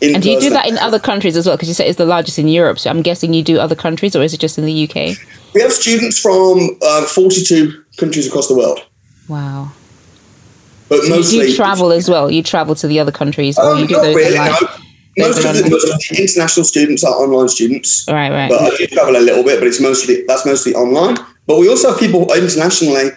In 0.00 0.14
and 0.14 0.22
do 0.22 0.30
you 0.30 0.40
do 0.40 0.50
that 0.50 0.68
in 0.68 0.78
other 0.78 0.98
countries 0.98 1.36
as 1.36 1.46
well? 1.46 1.56
Because 1.56 1.68
you 1.68 1.74
said 1.74 1.88
it's 1.88 1.98
the 1.98 2.06
largest 2.06 2.38
in 2.38 2.46
Europe. 2.46 2.78
So 2.78 2.88
I'm 2.90 3.02
guessing 3.02 3.32
you 3.32 3.42
do 3.42 3.58
other 3.58 3.74
countries, 3.74 4.14
or 4.14 4.22
is 4.22 4.32
it 4.32 4.38
just 4.38 4.56
in 4.56 4.64
the 4.64 4.88
UK? 4.88 5.18
We 5.54 5.60
have 5.60 5.72
students 5.72 6.18
from 6.18 6.78
uh, 6.82 7.06
42 7.06 7.84
countries 7.96 8.26
across 8.26 8.46
the 8.46 8.54
world. 8.54 8.80
Wow. 9.28 9.72
But 10.88 11.02
so 11.02 11.10
mostly, 11.10 11.48
you 11.50 11.56
travel 11.56 11.92
as 11.92 12.08
well. 12.08 12.30
You 12.30 12.42
travel 12.42 12.74
to 12.76 12.88
the 12.88 12.98
other 12.98 13.12
countries, 13.12 13.58
or 13.58 13.72
um, 13.72 13.78
you 13.78 13.86
do 13.86 13.94
those 13.94 14.14
really, 14.14 14.36
no 14.36 14.56
most 15.18 15.44
of, 15.44 15.54
the, 15.54 15.70
most 15.70 15.88
of 15.88 16.16
the 16.16 16.22
international 16.22 16.64
students 16.64 17.04
are 17.04 17.12
online 17.14 17.48
students. 17.48 18.06
Right, 18.08 18.30
right. 18.30 18.50
But 18.50 18.60
I 18.60 18.76
do 18.76 18.86
travel 18.86 19.16
a 19.16 19.20
little 19.20 19.44
bit, 19.44 19.58
but 19.58 19.68
it's 19.68 19.80
mostly 19.80 20.24
that's 20.26 20.46
mostly 20.46 20.74
online. 20.74 21.16
But 21.46 21.58
we 21.58 21.68
also 21.68 21.90
have 21.90 21.98
people 21.98 22.32
internationally 22.32 23.10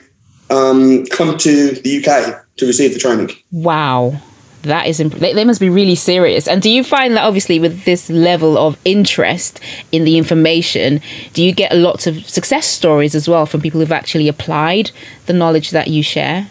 um, 0.49 1.05
come 1.07 1.37
to 1.37 1.71
the 1.71 2.03
UK 2.03 2.45
to 2.57 2.65
receive 2.65 2.93
the 2.93 2.99
training. 2.99 3.31
Wow. 3.51 4.19
That 4.63 4.87
is, 4.87 4.99
imp- 4.99 5.15
they, 5.15 5.33
they 5.33 5.43
must 5.43 5.59
be 5.59 5.69
really 5.69 5.95
serious. 5.95 6.47
And 6.47 6.61
do 6.61 6.69
you 6.69 6.83
find 6.83 7.15
that 7.15 7.23
obviously 7.23 7.59
with 7.59 7.83
this 7.85 8.09
level 8.09 8.57
of 8.57 8.77
interest 8.85 9.59
in 9.91 10.03
the 10.03 10.17
information, 10.17 11.01
do 11.33 11.43
you 11.43 11.51
get 11.51 11.75
lots 11.75 12.07
of 12.07 12.29
success 12.29 12.67
stories 12.67 13.15
as 13.15 13.27
well 13.27 13.45
from 13.45 13.61
people 13.61 13.79
who've 13.79 13.91
actually 13.91 14.27
applied 14.27 14.91
the 15.25 15.33
knowledge 15.33 15.71
that 15.71 15.87
you 15.87 16.03
share? 16.03 16.47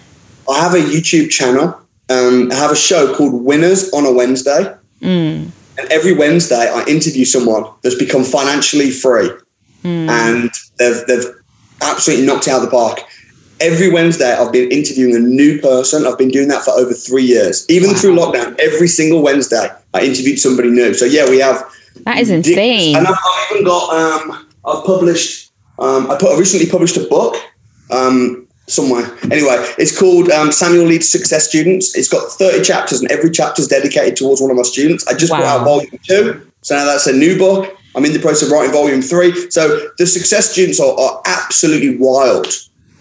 I 0.48 0.60
have 0.60 0.74
a 0.74 0.78
YouTube 0.78 1.30
channel. 1.30 1.80
Um, 2.08 2.50
I 2.50 2.56
have 2.56 2.72
a 2.72 2.76
show 2.76 3.14
called 3.14 3.44
Winners 3.44 3.92
on 3.92 4.04
a 4.04 4.12
Wednesday. 4.12 4.74
Mm. 5.00 5.50
And 5.78 5.92
every 5.92 6.12
Wednesday, 6.12 6.68
I 6.68 6.84
interview 6.86 7.24
someone 7.24 7.64
that's 7.82 7.94
become 7.94 8.24
financially 8.24 8.90
free, 8.90 9.30
mm. 9.82 10.08
and 10.08 10.50
they've 10.78 11.06
they've 11.06 11.24
absolutely 11.80 12.26
knocked 12.26 12.48
out 12.48 12.62
of 12.62 12.62
the 12.62 12.70
park. 12.70 13.00
Every 13.60 13.90
Wednesday, 13.90 14.32
I've 14.32 14.52
been 14.52 14.70
interviewing 14.70 15.14
a 15.14 15.18
new 15.18 15.60
person. 15.60 16.06
I've 16.06 16.18
been 16.18 16.30
doing 16.30 16.48
that 16.48 16.62
for 16.62 16.70
over 16.72 16.92
three 16.94 17.24
years. 17.24 17.66
Even 17.68 17.90
wow. 17.90 17.96
through 17.96 18.16
lockdown, 18.16 18.58
every 18.58 18.88
single 18.88 19.22
Wednesday, 19.22 19.68
I 19.92 20.02
interviewed 20.02 20.38
somebody 20.38 20.70
new. 20.70 20.94
So 20.94 21.04
yeah, 21.04 21.28
we 21.28 21.40
have. 21.40 21.62
That 22.04 22.18
is 22.18 22.30
insane. 22.30 22.96
And 22.96 23.06
I've, 23.06 23.14
I've 23.14 23.50
even 23.52 23.64
got. 23.64 23.94
Um, 23.94 24.46
I've 24.64 24.84
published. 24.84 25.52
Um, 25.78 26.10
I, 26.10 26.16
put, 26.16 26.34
I 26.34 26.38
recently 26.38 26.70
published 26.70 26.96
a 26.96 27.04
book. 27.04 27.36
Um, 27.90 28.46
somewhere. 28.70 29.04
Anyway, 29.24 29.56
it's 29.78 29.98
called 29.98 30.30
um, 30.30 30.52
Samuel 30.52 30.86
Leeds 30.86 31.08
Success 31.08 31.48
Students. 31.48 31.96
It's 31.96 32.08
got 32.08 32.30
30 32.30 32.62
chapters, 32.62 33.00
and 33.00 33.10
every 33.10 33.30
chapter 33.30 33.60
is 33.60 33.68
dedicated 33.68 34.16
towards 34.16 34.40
one 34.40 34.50
of 34.50 34.56
my 34.56 34.62
students. 34.62 35.06
I 35.06 35.14
just 35.14 35.32
wow. 35.32 35.42
out 35.42 35.64
volume 35.64 35.98
two, 36.06 36.46
so 36.62 36.76
now 36.76 36.84
that's 36.84 37.06
a 37.06 37.12
new 37.12 37.36
book. 37.36 37.76
I'm 37.94 38.04
in 38.04 38.12
the 38.12 38.20
process 38.20 38.48
of 38.48 38.52
writing 38.52 38.72
volume 38.72 39.02
three. 39.02 39.50
So 39.50 39.90
the 39.98 40.06
success 40.06 40.50
students 40.50 40.80
are, 40.80 40.98
are 40.98 41.20
absolutely 41.26 41.96
wild. 41.96 42.46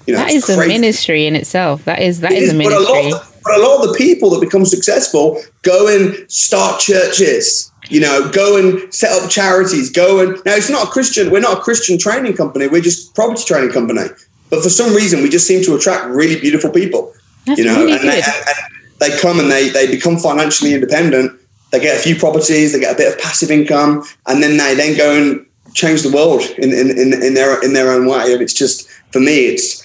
You 0.10 0.16
know, 0.16 0.24
that 0.24 0.32
is 0.32 0.46
crazy. 0.46 0.64
a 0.64 0.68
ministry 0.68 1.28
in 1.28 1.36
itself. 1.36 1.86
That 1.86 2.00
is 2.00 2.22
that 2.22 2.32
is, 2.32 2.46
is, 2.46 2.54
a 2.54 2.58
ministry. 2.58 2.84
But 2.84 3.14
a, 3.14 3.16
of, 3.16 3.42
but 3.44 3.60
a 3.60 3.62
lot 3.62 3.84
of 3.84 3.92
the 3.92 3.96
people 3.96 4.32
that 4.32 4.42
become 4.42 4.66
successful 4.66 5.40
go 5.62 5.88
and 5.88 6.30
start 6.32 6.80
churches. 6.80 7.72
You 7.90 8.02
know, 8.02 8.28
go 8.32 8.58
and 8.58 8.92
set 8.92 9.12
up 9.12 9.30
charities. 9.30 9.92
Go 9.92 10.20
and 10.20 10.32
now 10.46 10.56
it's 10.56 10.70
not 10.70 10.88
a 10.88 10.90
Christian. 10.90 11.30
We're 11.30 11.42
not 11.42 11.60
a 11.60 11.62
Christian 11.62 12.00
training 12.00 12.34
company. 12.34 12.66
We're 12.66 12.82
just 12.82 13.14
property 13.14 13.44
training 13.44 13.72
company. 13.72 14.02
But 14.50 14.64
for 14.64 14.70
some 14.70 14.96
reason, 14.96 15.22
we 15.22 15.30
just 15.30 15.46
seem 15.46 15.64
to 15.66 15.76
attract 15.76 16.08
really 16.08 16.40
beautiful 16.40 16.72
people. 16.72 17.14
That's 17.46 17.60
you 17.60 17.66
know, 17.66 17.86
really 17.86 17.92
and, 17.92 18.02
they, 18.02 18.22
and 18.24 18.58
they 18.98 19.16
come 19.20 19.40
and 19.40 19.52
they 19.52 19.70
they 19.70 19.86
become 19.86 20.18
financially 20.18 20.74
independent. 20.74 21.40
They 21.72 21.80
get 21.80 22.00
a 22.00 22.02
few 22.02 22.16
properties, 22.16 22.74
they 22.74 22.80
get 22.80 22.96
a 22.96 22.98
bit 22.98 23.14
of 23.14 23.20
passive 23.20 23.52
income, 23.52 24.04
and 24.26 24.42
then 24.42 24.58
they 24.58 24.74
then 24.74 24.98
go 24.98 25.16
and 25.16 25.46
change 25.76 26.02
the 26.02 26.12
world 26.12 26.42
in 26.58 26.74
in, 26.74 26.90
in, 26.98 27.14
in 27.14 27.36
their 27.36 27.64
in 27.64 27.74
their 27.74 27.92
own 27.92 28.08
way. 28.08 28.34
And 28.34 28.42
it's 28.42 28.56
just 28.56 28.90
for 29.12 29.20
me, 29.20 29.48
it's 29.48 29.84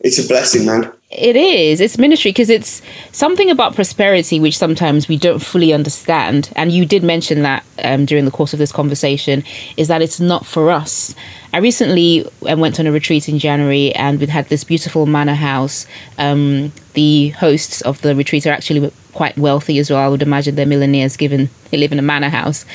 it's 0.00 0.18
a 0.22 0.28
blessing, 0.28 0.66
man. 0.66 0.92
It 1.10 1.36
is. 1.36 1.80
It's 1.80 1.96
ministry 1.96 2.32
because 2.32 2.50
it's 2.50 2.82
something 3.12 3.48
about 3.48 3.74
prosperity 3.74 4.40
which 4.40 4.58
sometimes 4.58 5.08
we 5.08 5.16
don't 5.16 5.38
fully 5.38 5.72
understand. 5.72 6.52
And 6.54 6.70
you 6.70 6.84
did 6.84 7.02
mention 7.02 7.42
that 7.42 7.64
um, 7.82 8.04
during 8.04 8.26
the 8.26 8.30
course 8.30 8.52
of 8.52 8.58
this 8.58 8.72
conversation 8.72 9.42
is 9.78 9.88
that 9.88 10.02
it's 10.02 10.20
not 10.20 10.44
for 10.44 10.70
us. 10.70 11.14
I 11.54 11.58
recently 11.58 12.28
um, 12.46 12.60
went 12.60 12.78
on 12.78 12.86
a 12.86 12.92
retreat 12.92 13.26
in 13.26 13.38
January 13.38 13.94
and 13.94 14.20
we 14.20 14.26
had 14.26 14.50
this 14.50 14.64
beautiful 14.64 15.06
manor 15.06 15.34
house. 15.34 15.86
Um, 16.18 16.72
the 16.92 17.30
hosts 17.30 17.80
of 17.82 18.02
the 18.02 18.14
retreat 18.14 18.46
are 18.46 18.52
actually 18.52 18.92
quite 19.14 19.38
wealthy 19.38 19.78
as 19.78 19.90
well. 19.90 20.00
I 20.00 20.08
would 20.08 20.22
imagine 20.22 20.56
they're 20.56 20.66
millionaires 20.66 21.16
given 21.16 21.48
they 21.70 21.78
live 21.78 21.92
in 21.92 21.98
a 21.98 22.02
manor 22.02 22.28
house. 22.28 22.66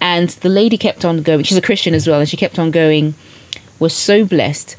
And 0.00 0.28
the 0.30 0.48
lady 0.48 0.78
kept 0.78 1.04
on 1.04 1.22
going. 1.22 1.42
She's 1.42 1.58
a 1.58 1.62
Christian 1.62 1.94
as 1.94 2.06
well. 2.06 2.20
And 2.20 2.28
she 2.28 2.36
kept 2.36 2.60
on 2.60 2.70
going, 2.70 3.14
We're 3.80 3.88
so 3.88 4.24
blessed 4.24 4.76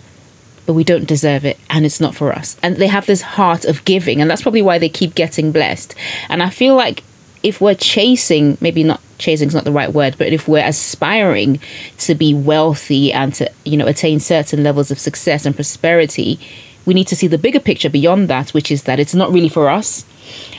but 0.66 0.74
we 0.74 0.84
don't 0.84 1.06
deserve 1.06 1.46
it 1.46 1.60
and 1.70 1.86
it's 1.86 2.00
not 2.00 2.16
for 2.16 2.32
us. 2.32 2.58
And 2.64 2.78
they 2.78 2.88
have 2.88 3.06
this 3.06 3.22
heart 3.22 3.66
of 3.66 3.84
giving, 3.86 4.22
and 4.22 4.30
that's 4.30 4.42
probably 4.42 4.62
why 4.62 4.78
they 4.78 4.90
keep 4.90 5.16
getting 5.16 5.52
blessed. 5.52 5.96
And 6.30 6.42
I 6.42 6.50
feel 6.50 6.76
like 6.76 7.04
if 7.44 7.60
we're 7.60 7.76
chasing, 7.76 8.58
maybe 8.62 8.84
not 8.84 9.02
chasing 9.18 9.50
is 9.50 9.54
not 9.54 9.66
the 9.66 9.72
right 9.72 9.94
word, 9.94 10.16
but 10.18 10.28
if 10.28 10.48
we're 10.48 10.66
aspiring 10.66 11.60
to 11.98 12.16
be 12.16 12.34
wealthy 12.34 13.12
and 13.12 13.34
to, 13.36 13.52
you 13.66 13.78
know, 13.78 13.88
attain 13.88 14.20
certain 14.20 14.64
levels 14.64 14.92
of 14.92 15.00
success 15.00 15.46
and 15.46 15.54
prosperity, 15.54 16.40
we 16.86 16.94
need 16.94 17.08
to 17.08 17.16
see 17.16 17.28
the 17.28 17.38
bigger 17.38 17.60
picture 17.60 17.90
beyond 17.90 18.30
that, 18.30 18.54
which 18.54 18.72
is 18.72 18.84
that 18.84 19.00
it's 19.00 19.14
not 19.14 19.32
really 19.32 19.50
for 19.50 19.70
us. 19.70 20.06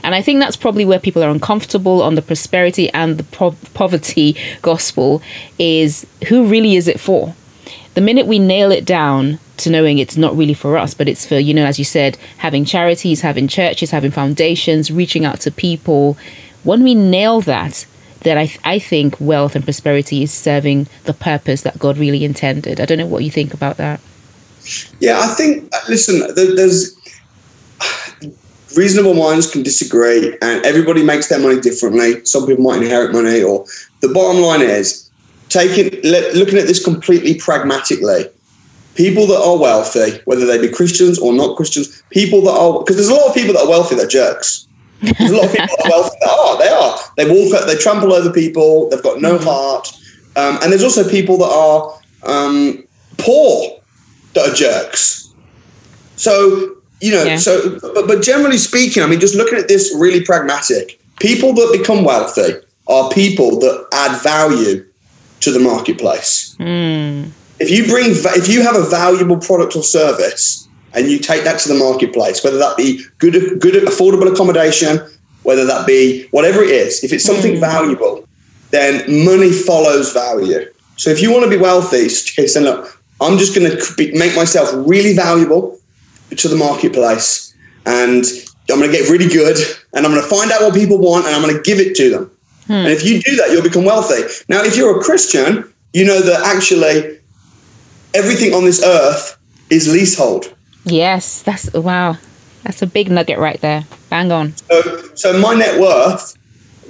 And 0.03 0.15
I 0.15 0.23
think 0.23 0.41
that's 0.41 0.57
probably 0.57 0.85
where 0.85 0.99
people 0.99 1.23
are 1.23 1.31
uncomfortable 1.31 2.03
on 2.03 2.15
the 2.15 2.23
prosperity 2.23 2.91
and 2.91 3.19
the 3.19 3.25
po- 3.25 3.57
poverty 3.73 4.37
gospel 4.61 5.23
is 5.59 6.07
who 6.29 6.47
really 6.47 6.77
is 6.77 6.87
it 6.87 7.01
for? 7.01 7.35
The 7.95 8.01
minute 8.01 8.27
we 8.27 8.39
nail 8.39 8.71
it 8.71 8.85
down 8.85 9.39
to 9.59 9.71
knowing 9.71 9.99
it's 9.99 10.17
not 10.17 10.37
really 10.37 10.55
for 10.55 10.77
us, 10.77 10.95
but 10.95 11.09
it's 11.09 11.27
for, 11.27 11.39
you 11.39 11.55
know, 11.55 11.65
as 11.65 11.79
you 11.79 11.85
said, 11.85 12.17
having 12.39 12.65
charities, 12.65 13.21
having 13.21 13.49
churches, 13.49 13.91
having 13.91 14.11
foundations, 14.11 14.91
reaching 14.91 15.25
out 15.25 15.41
to 15.41 15.51
people. 15.51 16.17
When 16.65 16.83
we 16.83 16.95
nail 16.95 17.41
that, 17.43 17.87
then 18.21 18.39
I, 18.39 18.47
th- 18.47 18.61
I 18.65 18.79
think 18.79 19.21
wealth 19.21 19.55
and 19.55 19.65
prosperity 19.65 20.23
is 20.23 20.33
serving 20.33 20.89
the 21.05 21.13
purpose 21.13 21.63
that 21.63 21.79
God 21.79 21.99
really 21.99 22.25
intended. 22.25 22.81
I 22.81 22.87
don't 22.87 22.99
know 22.99 23.07
what 23.07 23.23
you 23.23 23.31
think 23.31 23.55
about 23.55 23.77
that. 23.77 24.01
Yeah, 24.99 25.21
I 25.21 25.29
think, 25.35 25.73
uh, 25.75 25.81
listen, 25.89 26.23
there's 26.35 26.97
reasonable 28.77 29.15
minds 29.15 29.51
can 29.51 29.63
disagree 29.63 30.37
and 30.43 30.65
everybody 30.65 31.03
makes 31.05 31.29
their 31.29 31.39
money 31.39 31.61
differently. 31.61 32.25
Some 32.25 32.47
people 32.47 32.65
might 32.65 32.83
inherit 32.83 33.13
money, 33.13 33.43
or 33.43 33.67
the 34.01 34.09
bottom 34.09 34.41
line 34.41 34.63
is 34.63 35.11
taking, 35.49 36.01
looking 36.03 36.59
at 36.59 36.67
this 36.67 36.83
completely 36.83 37.35
pragmatically 37.35 38.25
people 38.95 39.27
that 39.27 39.41
are 39.41 39.59
wealthy, 39.59 40.21
whether 40.25 40.47
they 40.47 40.59
be 40.59 40.69
Christians 40.69 41.19
or 41.19 41.33
not 41.33 41.57
Christians, 41.57 42.03
people 42.11 42.43
that 42.43 42.53
are 42.53 42.81
because 42.81 42.97
there's 42.97 43.09
a 43.09 43.15
lot 43.15 43.29
of 43.29 43.35
people 43.35 43.55
that 43.55 43.63
are 43.63 43.69
wealthy 43.69 43.97
that 43.97 44.05
are 44.05 44.09
jerks. 44.09 44.67
There's 45.01 45.31
a 45.31 45.37
lot 45.37 45.47
of 45.47 45.53
people 45.53 45.67
that 45.67 45.87
are 45.87 45.91
wealthy 45.91 46.17
that 46.21 46.31
are. 46.31 46.59
They 46.59 46.69
are. 46.69 46.99
They 47.17 47.51
walk. 47.51 47.67
They 47.67 47.77
trample 47.77 48.13
over 48.13 48.33
people. 48.33 48.89
They've 48.89 49.03
got 49.03 49.21
no 49.21 49.37
mm-hmm. 49.37 49.45
heart. 49.45 49.93
Um, 50.37 50.59
and 50.63 50.73
there's 50.73 50.83
also 50.83 51.09
people 51.09 51.39
that 51.39 51.45
are 51.45 52.01
um, 52.25 52.85
poor 53.19 53.81
that 54.35 54.51
are 54.51 54.55
jerks. 54.55 55.33
So 56.17 56.77
you 57.01 57.13
know. 57.13 57.25
Yeah. 57.25 57.37
So, 57.37 57.79
but, 57.81 58.07
but 58.07 58.23
generally 58.23 58.59
speaking, 58.59 59.03
I 59.03 59.07
mean, 59.07 59.21
just 59.21 59.35
looking 59.35 59.59
at 59.59 59.69
this 59.69 59.95
really 59.99 60.25
pragmatic, 60.25 61.01
people 61.21 61.53
that 61.55 61.77
become 61.77 62.05
wealthy 62.05 62.55
are 62.87 63.11
people 63.11 63.59
that 63.61 63.87
add 63.93 64.21
value 64.23 64.87
to 65.41 65.53
the 65.53 65.59
marketplace. 65.59 66.57
Mm 66.59 67.31
if 67.65 67.71
you 67.71 67.87
bring 67.87 68.11
if 68.11 68.49
you 68.49 68.63
have 68.63 68.77
a 68.77 68.83
valuable 68.83 69.39
product 69.39 69.75
or 69.75 69.83
service 69.83 70.69
and 70.93 71.11
you 71.11 71.19
take 71.19 71.45
that 71.45 71.59
to 71.61 71.69
the 71.69 71.75
marketplace, 71.75 72.45
whether 72.45 72.59
that 72.59 72.77
be 72.77 73.03
good 73.19 73.61
good 73.61 73.83
affordable 73.85 74.31
accommodation, 74.31 75.01
whether 75.43 75.65
that 75.65 75.87
be 75.87 76.27
whatever 76.31 76.63
it 76.63 76.71
is, 76.71 77.03
if 77.03 77.13
it's 77.13 77.25
something 77.25 77.55
mm. 77.55 77.61
valuable, 77.61 78.29
then 78.71 79.25
money 79.25 79.51
follows 79.51 80.13
value. 80.13 80.71
So 80.97 81.11
if 81.11 81.23
you 81.23 81.33
want 81.33 81.45
to 81.45 81.51
be 81.51 81.57
wealthy, 81.57 82.05
okay, 82.05 82.47
so 82.47 82.61
look, 82.61 83.01
I'm 83.21 83.39
just 83.39 83.55
going 83.57 83.71
to 83.71 84.19
make 84.19 84.37
myself 84.37 84.71
really 84.75 85.15
valuable 85.15 85.79
to 86.37 86.49
the 86.49 86.57
marketplace 86.57 87.55
and 87.87 88.25
I'm 88.71 88.79
going 88.79 88.91
to 88.91 88.97
get 88.97 89.11
really 89.11 89.29
good 89.29 89.57
and 89.93 90.05
I'm 90.05 90.13
going 90.13 90.23
to 90.23 90.29
find 90.29 90.51
out 90.53 90.63
what 90.63 90.75
people 90.75 90.99
want 90.99 91.27
and 91.27 91.35
I'm 91.35 91.43
going 91.43 91.55
to 91.55 91.63
give 91.63 91.81
it 91.81 91.95
to 91.97 92.11
them. 92.11 92.31
Hmm. 92.67 92.73
And 92.73 92.89
if 92.89 93.05
you 93.05 93.21
do 93.21 93.37
that, 93.37 93.51
you'll 93.51 93.63
become 93.63 93.85
wealthy. 93.85 94.23
Now, 94.49 94.63
if 94.63 94.77
you're 94.77 94.99
a 94.99 95.03
Christian, 95.03 95.73
you 95.93 96.05
know 96.05 96.21
that 96.21 96.43
actually 96.55 97.21
everything 98.15 98.55
on 98.55 98.65
this 98.65 98.83
earth 98.83 99.37
is 99.71 99.93
leasehold. 99.93 100.55
Yes, 100.85 101.43
that's 101.43 101.73
wow. 101.73 102.17
That's 102.63 102.81
a 102.81 102.87
big 102.87 103.11
nugget 103.11 103.39
right 103.39 103.61
there. 103.61 103.85
Bang 104.09 104.33
on. 104.33 104.57
So, 104.57 105.15
so 105.15 105.39
my 105.39 105.55
net 105.55 105.79
worth 105.79 106.37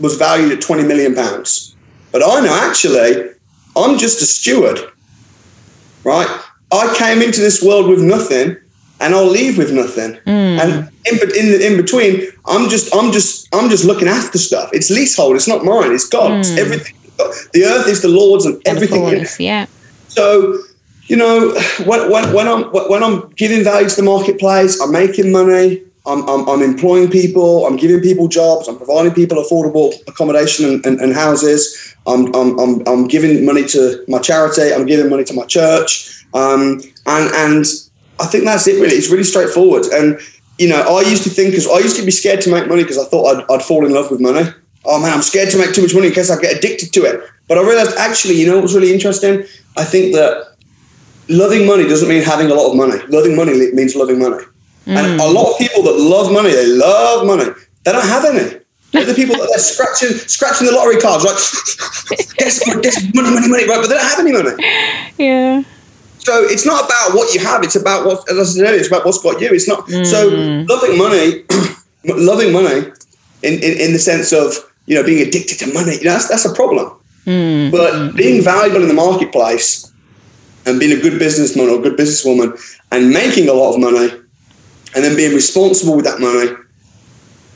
was 0.00 0.16
valued 0.16 0.52
at 0.52 0.60
20 0.60 0.84
million 0.84 1.14
pounds. 1.14 1.74
But 2.12 2.22
I 2.24 2.40
know 2.40 2.54
actually 2.54 3.30
I'm 3.76 3.98
just 3.98 4.22
a 4.22 4.26
steward. 4.26 4.78
Right? 6.04 6.28
I 6.70 6.94
came 6.96 7.22
into 7.22 7.40
this 7.40 7.62
world 7.62 7.88
with 7.88 8.00
nothing 8.00 8.56
and 9.00 9.14
I'll 9.14 9.26
leave 9.26 9.58
with 9.58 9.72
nothing. 9.72 10.12
Mm. 10.26 10.58
And 10.60 10.90
in, 11.06 11.18
in, 11.36 11.62
in 11.72 11.76
between, 11.76 12.22
I'm 12.46 12.68
just 12.68 12.94
I'm 12.94 13.10
just 13.12 13.48
I'm 13.54 13.68
just 13.68 13.84
looking 13.84 14.08
after 14.08 14.38
stuff. 14.38 14.70
It's 14.72 14.90
leasehold. 14.90 15.36
It's 15.36 15.48
not 15.48 15.64
mine. 15.64 15.92
It's 15.92 16.08
God's. 16.08 16.52
Mm. 16.52 16.58
Everything. 16.58 16.96
The 17.52 17.64
earth 17.64 17.86
is 17.86 18.02
the 18.02 18.08
Lord's, 18.08 18.44
and 18.44 18.60
everything. 18.66 19.24
Yeah. 19.38 19.66
So 20.08 20.58
you 21.06 21.16
know, 21.16 21.58
when, 21.84 22.10
when, 22.10 22.32
when 22.32 22.48
I'm 22.48 22.64
when 22.64 23.02
I'm 23.02 23.28
giving 23.30 23.62
value 23.62 23.88
to 23.88 23.96
the 23.96 24.02
marketplace, 24.02 24.80
I'm 24.80 24.92
making 24.92 25.32
money. 25.32 25.82
I'm, 26.06 26.28
I'm, 26.28 26.46
I'm, 26.46 26.60
employing 26.60 27.10
people. 27.10 27.66
I'm 27.66 27.76
giving 27.76 28.00
people 28.02 28.28
jobs. 28.28 28.68
I'm 28.68 28.76
providing 28.76 29.14
people 29.14 29.42
affordable 29.42 29.94
accommodation 30.06 30.66
and, 30.66 30.84
and, 30.84 31.00
and 31.00 31.14
houses. 31.14 31.96
I'm, 32.06 32.26
I'm, 32.34 32.86
I'm, 32.86 33.08
giving 33.08 33.42
money 33.46 33.64
to 33.68 34.04
my 34.06 34.18
charity. 34.18 34.74
I'm 34.74 34.84
giving 34.84 35.08
money 35.08 35.24
to 35.24 35.32
my 35.32 35.46
church. 35.46 36.26
Um, 36.34 36.82
and 37.06 37.34
and 37.34 37.64
I 38.20 38.26
think 38.26 38.44
that's 38.44 38.66
it. 38.66 38.80
Really, 38.80 38.96
it's 38.96 39.10
really 39.10 39.24
straightforward. 39.24 39.86
And 39.86 40.20
you 40.58 40.68
know, 40.68 40.82
I 40.82 41.00
used 41.02 41.24
to 41.24 41.30
think 41.30 41.52
because 41.52 41.66
I 41.66 41.78
used 41.78 41.96
to 41.96 42.04
be 42.04 42.10
scared 42.10 42.40
to 42.42 42.50
make 42.50 42.68
money 42.68 42.82
because 42.82 42.98
I 42.98 43.04
thought 43.04 43.36
I'd, 43.36 43.44
I'd 43.50 43.62
fall 43.62 43.86
in 43.86 43.92
love 43.92 44.10
with 44.10 44.20
money. 44.20 44.50
Oh 44.84 45.00
man, 45.00 45.12
I'm 45.14 45.22
scared 45.22 45.50
to 45.50 45.58
make 45.58 45.74
too 45.74 45.82
much 45.82 45.94
money 45.94 46.08
in 46.08 46.12
case 46.12 46.30
I 46.30 46.40
get 46.40 46.56
addicted 46.56 46.92
to 46.92 47.04
it. 47.04 47.20
But 47.48 47.58
I 47.58 47.62
realized 47.62 47.96
actually, 47.96 48.34
you 48.34 48.46
know, 48.46 48.54
what 48.54 48.62
was 48.62 48.74
really 48.74 48.92
interesting. 48.92 49.44
I 49.76 49.84
think 49.84 50.14
that 50.14 50.53
loving 51.28 51.66
money 51.66 51.84
doesn't 51.84 52.08
mean 52.08 52.22
having 52.22 52.50
a 52.50 52.54
lot 52.54 52.70
of 52.70 52.76
money. 52.76 53.00
Loving 53.08 53.36
money 53.36 53.72
means 53.72 53.94
loving 53.94 54.18
money. 54.18 54.44
Mm. 54.86 54.96
And 54.96 55.20
a 55.20 55.26
lot 55.26 55.52
of 55.52 55.58
people 55.58 55.82
that 55.84 55.96
love 55.98 56.32
money, 56.32 56.50
they 56.50 56.66
love 56.66 57.26
money. 57.26 57.50
They 57.84 57.92
don't 57.92 58.06
have 58.06 58.24
any. 58.24 58.60
They're 58.92 59.04
the 59.04 59.14
people 59.14 59.36
that 59.36 59.48
they're 59.50 59.58
scratching, 59.58 60.16
scratching 60.28 60.68
the 60.68 60.72
lottery 60.72 61.00
cards, 61.00 61.24
right? 61.24 61.34
desperate, 62.38 62.82
desperate, 62.82 63.14
money, 63.14 63.30
money, 63.34 63.48
money, 63.48 63.66
right? 63.66 63.80
But 63.80 63.88
they 63.88 63.96
don't 63.96 64.04
have 64.04 64.20
any 64.20 64.32
money. 64.32 64.50
Yeah. 65.18 65.62
So 66.18 66.44
it's 66.44 66.64
not 66.64 66.84
about 66.84 67.14
what 67.14 67.34
you 67.34 67.40
have; 67.40 67.64
it's 67.64 67.76
about 67.76 68.06
what, 68.06 68.30
as 68.30 68.38
I 68.38 68.44
said 68.44 68.66
earlier, 68.66 68.78
it's 68.78 68.88
about 68.88 69.04
what's 69.04 69.20
got 69.20 69.40
you. 69.40 69.48
It's 69.48 69.68
not 69.68 69.86
mm. 69.88 70.06
so 70.06 70.28
loving 70.72 70.96
money, 70.96 71.44
loving 72.04 72.52
money, 72.52 72.92
in, 73.42 73.54
in, 73.54 73.80
in 73.80 73.92
the 73.92 73.98
sense 73.98 74.32
of 74.32 74.54
you 74.86 74.94
know 74.94 75.02
being 75.02 75.26
addicted 75.26 75.58
to 75.58 75.72
money. 75.72 75.96
You 75.98 76.04
know, 76.04 76.12
that's 76.12 76.28
that's 76.28 76.44
a 76.44 76.54
problem. 76.54 76.96
Mm. 77.26 77.72
But 77.72 78.16
being 78.16 78.42
valuable 78.42 78.82
in 78.82 78.88
the 78.88 78.94
marketplace 78.94 79.90
and 80.66 80.80
being 80.80 80.96
a 80.96 81.00
good 81.00 81.18
businessman 81.18 81.68
or 81.68 81.78
a 81.78 81.82
good 81.82 81.98
businesswoman 81.98 82.58
and 82.90 83.10
making 83.10 83.48
a 83.48 83.52
lot 83.52 83.74
of 83.74 83.80
money 83.80 84.10
and 84.94 85.04
then 85.04 85.16
being 85.16 85.34
responsible 85.34 85.96
with 85.96 86.04
that 86.04 86.20
money, 86.20 86.52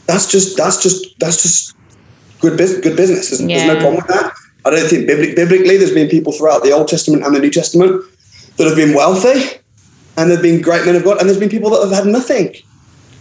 that's 0.07 0.31
just 0.31 0.57
that's 0.57 0.83
just 0.83 1.19
that's 1.19 1.43
just 1.43 1.77
good 2.41 2.57
business. 2.57 2.81
Good 2.81 2.97
business. 2.97 3.31
There's, 3.31 3.43
yeah. 3.43 3.59
there's 3.59 3.75
no 3.75 3.81
problem 3.81 3.97
with 3.97 4.09
that. 4.09 4.33
I 4.65 4.71
don't 4.71 4.89
think 4.89 5.07
biblically 5.07 5.77
there's 5.77 5.95
been 5.95 6.09
people 6.09 6.33
throughout 6.33 6.63
the 6.63 6.73
Old 6.73 6.89
Testament 6.89 7.25
and 7.25 7.35
the 7.35 7.41
New 7.41 7.51
Testament 7.51 8.05
that 8.57 8.67
have 8.67 8.77
been 8.77 8.95
wealthy 8.95 9.61
and 10.19 10.31
there've 10.31 10.43
been 10.43 10.61
great 10.61 10.85
men 10.85 10.97
of 10.97 11.05
God, 11.05 11.19
and 11.19 11.29
there's 11.29 11.39
been 11.39 11.49
people 11.49 11.71
that 11.71 11.81
have 11.81 11.93
had 11.93 12.07
nothing 12.07 12.55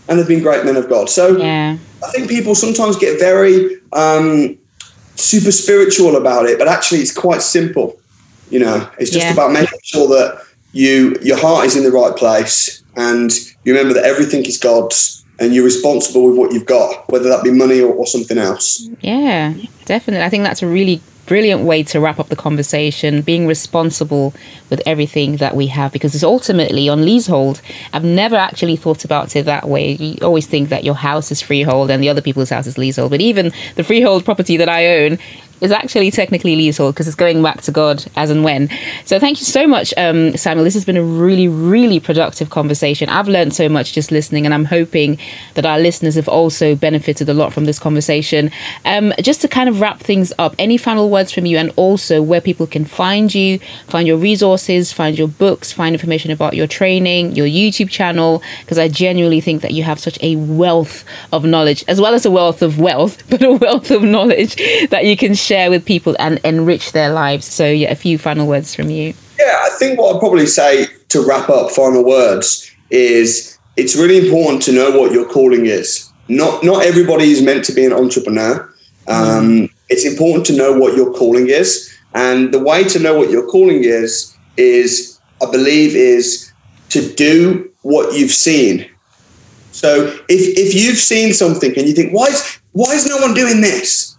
and 0.09 0.17
have 0.17 0.27
been 0.27 0.41
great 0.41 0.65
men 0.65 0.75
of 0.75 0.89
God. 0.89 1.09
So 1.09 1.37
yeah. 1.37 1.77
I 2.03 2.11
think 2.11 2.27
people 2.27 2.55
sometimes 2.55 2.97
get 2.97 3.19
very 3.19 3.77
um, 3.93 4.57
super 5.15 5.51
spiritual 5.51 6.15
about 6.15 6.47
it, 6.47 6.57
but 6.57 6.67
actually 6.67 7.01
it's 7.01 7.13
quite 7.13 7.43
simple. 7.43 7.96
You 8.49 8.59
know, 8.59 8.89
it's 8.99 9.11
just 9.11 9.25
yeah. 9.25 9.33
about 9.33 9.51
making 9.51 9.79
sure 9.83 10.07
that 10.07 10.43
you 10.73 11.15
your 11.21 11.37
heart 11.37 11.65
is 11.65 11.75
in 11.75 11.83
the 11.83 11.91
right 11.91 12.15
place 12.15 12.83
and 12.95 13.31
you 13.63 13.73
remember 13.73 13.93
that 13.93 14.05
everything 14.05 14.45
is 14.45 14.57
God's 14.57 15.25
and 15.39 15.53
you're 15.53 15.63
responsible 15.63 16.27
with 16.29 16.37
what 16.37 16.51
you've 16.51 16.65
got, 16.65 17.09
whether 17.11 17.29
that 17.29 17.43
be 17.43 17.51
money 17.51 17.79
or, 17.79 17.93
or 17.93 18.07
something 18.07 18.37
else. 18.37 18.89
Yeah, 19.01 19.53
definitely. 19.85 20.25
I 20.25 20.29
think 20.29 20.43
that's 20.43 20.63
a 20.63 20.67
really 20.67 21.01
brilliant 21.27 21.61
way 21.63 21.83
to 21.83 21.99
wrap 21.99 22.19
up 22.19 22.29
the 22.29 22.35
conversation, 22.35 23.21
being 23.21 23.45
responsible 23.45 24.33
with 24.69 24.81
everything 24.85 25.37
that 25.37 25.55
we 25.55 25.67
have, 25.67 25.91
because 25.91 26.15
it's 26.15 26.23
ultimately 26.23 26.89
on 26.89 27.05
leasehold. 27.05 27.61
I've 27.93 28.03
never 28.03 28.35
actually 28.35 28.77
thought 28.77 29.05
about 29.05 29.35
it 29.35 29.45
that 29.45 29.67
way. 29.67 29.91
You 29.91 30.17
always 30.23 30.47
think 30.47 30.69
that 30.69 30.83
your 30.83 30.95
house 30.95 31.31
is 31.31 31.41
freehold 31.41 31.91
and 31.91 32.01
the 32.01 32.09
other 32.09 32.21
people's 32.21 32.49
house 32.49 32.65
is 32.65 32.77
leasehold, 32.77 33.11
but 33.11 33.21
even 33.21 33.51
the 33.75 33.83
freehold 33.83 34.25
property 34.25 34.57
that 34.57 34.69
I 34.69 35.03
own 35.03 35.19
is 35.61 35.71
actually 35.71 36.11
technically 36.11 36.55
leasehold 36.55 36.93
because 36.93 37.07
it's 37.07 37.15
going 37.15 37.41
back 37.41 37.61
to 37.61 37.71
God 37.71 38.05
as 38.15 38.29
and 38.29 38.43
when. 38.43 38.69
So 39.05 39.19
thank 39.19 39.39
you 39.39 39.45
so 39.45 39.67
much, 39.67 39.93
um, 39.97 40.35
Samuel. 40.37 40.63
This 40.63 40.73
has 40.75 40.85
been 40.85 40.97
a 40.97 41.03
really, 41.03 41.47
really 41.47 41.99
productive 41.99 42.49
conversation. 42.49 43.09
I've 43.09 43.27
learned 43.27 43.53
so 43.53 43.67
much 43.69 43.93
just 43.93 44.11
listening, 44.11 44.45
and 44.45 44.53
I'm 44.53 44.65
hoping 44.65 45.17
that 45.55 45.65
our 45.65 45.79
listeners 45.79 46.15
have 46.15 46.27
also 46.27 46.75
benefited 46.75 47.27
a 47.29 47.33
lot 47.33 47.53
from 47.53 47.65
this 47.65 47.79
conversation. 47.79 48.51
Um, 48.85 49.13
just 49.21 49.41
to 49.41 49.47
kind 49.47 49.69
of 49.69 49.81
wrap 49.81 49.99
things 49.99 50.31
up, 50.37 50.55
any 50.59 50.77
final 50.77 51.09
words 51.09 51.31
from 51.31 51.45
you, 51.45 51.57
and 51.57 51.71
also 51.75 52.21
where 52.21 52.41
people 52.41 52.67
can 52.67 52.85
find 52.85 53.33
you, 53.33 53.59
find 53.87 54.07
your 54.07 54.17
resources, 54.17 54.91
find 54.91 55.17
your 55.17 55.27
books, 55.27 55.71
find 55.71 55.93
information 55.95 56.31
about 56.31 56.55
your 56.55 56.67
training, 56.67 57.35
your 57.35 57.47
YouTube 57.47 57.89
channel, 57.89 58.43
because 58.61 58.77
I 58.77 58.87
genuinely 58.87 59.41
think 59.41 59.61
that 59.61 59.71
you 59.71 59.83
have 59.83 59.99
such 59.99 60.17
a 60.21 60.35
wealth 60.35 61.03
of 61.33 61.45
knowledge, 61.45 61.83
as 61.87 61.99
well 61.99 62.13
as 62.13 62.25
a 62.25 62.31
wealth 62.31 62.61
of 62.61 62.79
wealth, 62.79 63.23
but 63.29 63.41
a 63.41 63.53
wealth 63.53 63.91
of 63.91 64.03
knowledge 64.03 64.55
that 64.89 65.05
you 65.05 65.17
can 65.17 65.33
share 65.33 65.46
with 65.69 65.85
people 65.85 66.15
and 66.19 66.39
enrich 66.43 66.91
their 66.91 67.09
lives. 67.09 67.45
So, 67.45 67.65
yeah, 67.67 67.91
a 67.91 67.95
few 67.95 68.17
final 68.17 68.47
words 68.47 68.75
from 68.75 68.89
you. 68.89 69.13
Yeah, 69.39 69.59
I 69.63 69.69
think 69.77 69.99
what 69.99 70.15
I'd 70.15 70.19
probably 70.19 70.45
say 70.45 70.87
to 71.09 71.25
wrap 71.25 71.49
up 71.49 71.71
final 71.71 72.03
words 72.03 72.71
is 72.89 73.57
it's 73.75 73.95
really 73.95 74.17
important 74.27 74.61
to 74.63 74.71
know 74.71 74.91
what 74.91 75.11
your 75.11 75.27
calling 75.29 75.65
is. 75.65 76.11
Not 76.27 76.63
not 76.63 76.85
everybody 76.85 77.31
is 77.31 77.41
meant 77.41 77.63
to 77.65 77.73
be 77.73 77.85
an 77.85 77.93
entrepreneur. 77.93 78.69
Um, 79.07 79.69
it's 79.89 80.05
important 80.05 80.45
to 80.47 80.57
know 80.57 80.77
what 80.77 80.97
your 80.97 81.13
calling 81.13 81.47
is, 81.47 81.89
and 82.13 82.53
the 82.53 82.59
way 82.59 82.83
to 82.83 82.99
know 82.99 83.17
what 83.17 83.29
your 83.29 83.47
calling 83.47 83.83
is 83.85 84.35
is, 84.57 85.19
I 85.41 85.49
believe, 85.49 85.95
is 85.95 86.51
to 86.89 87.13
do 87.13 87.71
what 87.83 88.13
you've 88.17 88.31
seen. 88.31 88.89
So 89.71 90.07
if 90.27 90.57
if 90.57 90.73
you've 90.73 90.97
seen 90.97 91.33
something 91.33 91.77
and 91.77 91.87
you 91.87 91.93
think, 91.93 92.11
why 92.11 92.25
is 92.25 92.59
why 92.73 92.93
is 92.93 93.07
no 93.07 93.17
one 93.17 93.33
doing 93.33 93.61
this? 93.61 94.16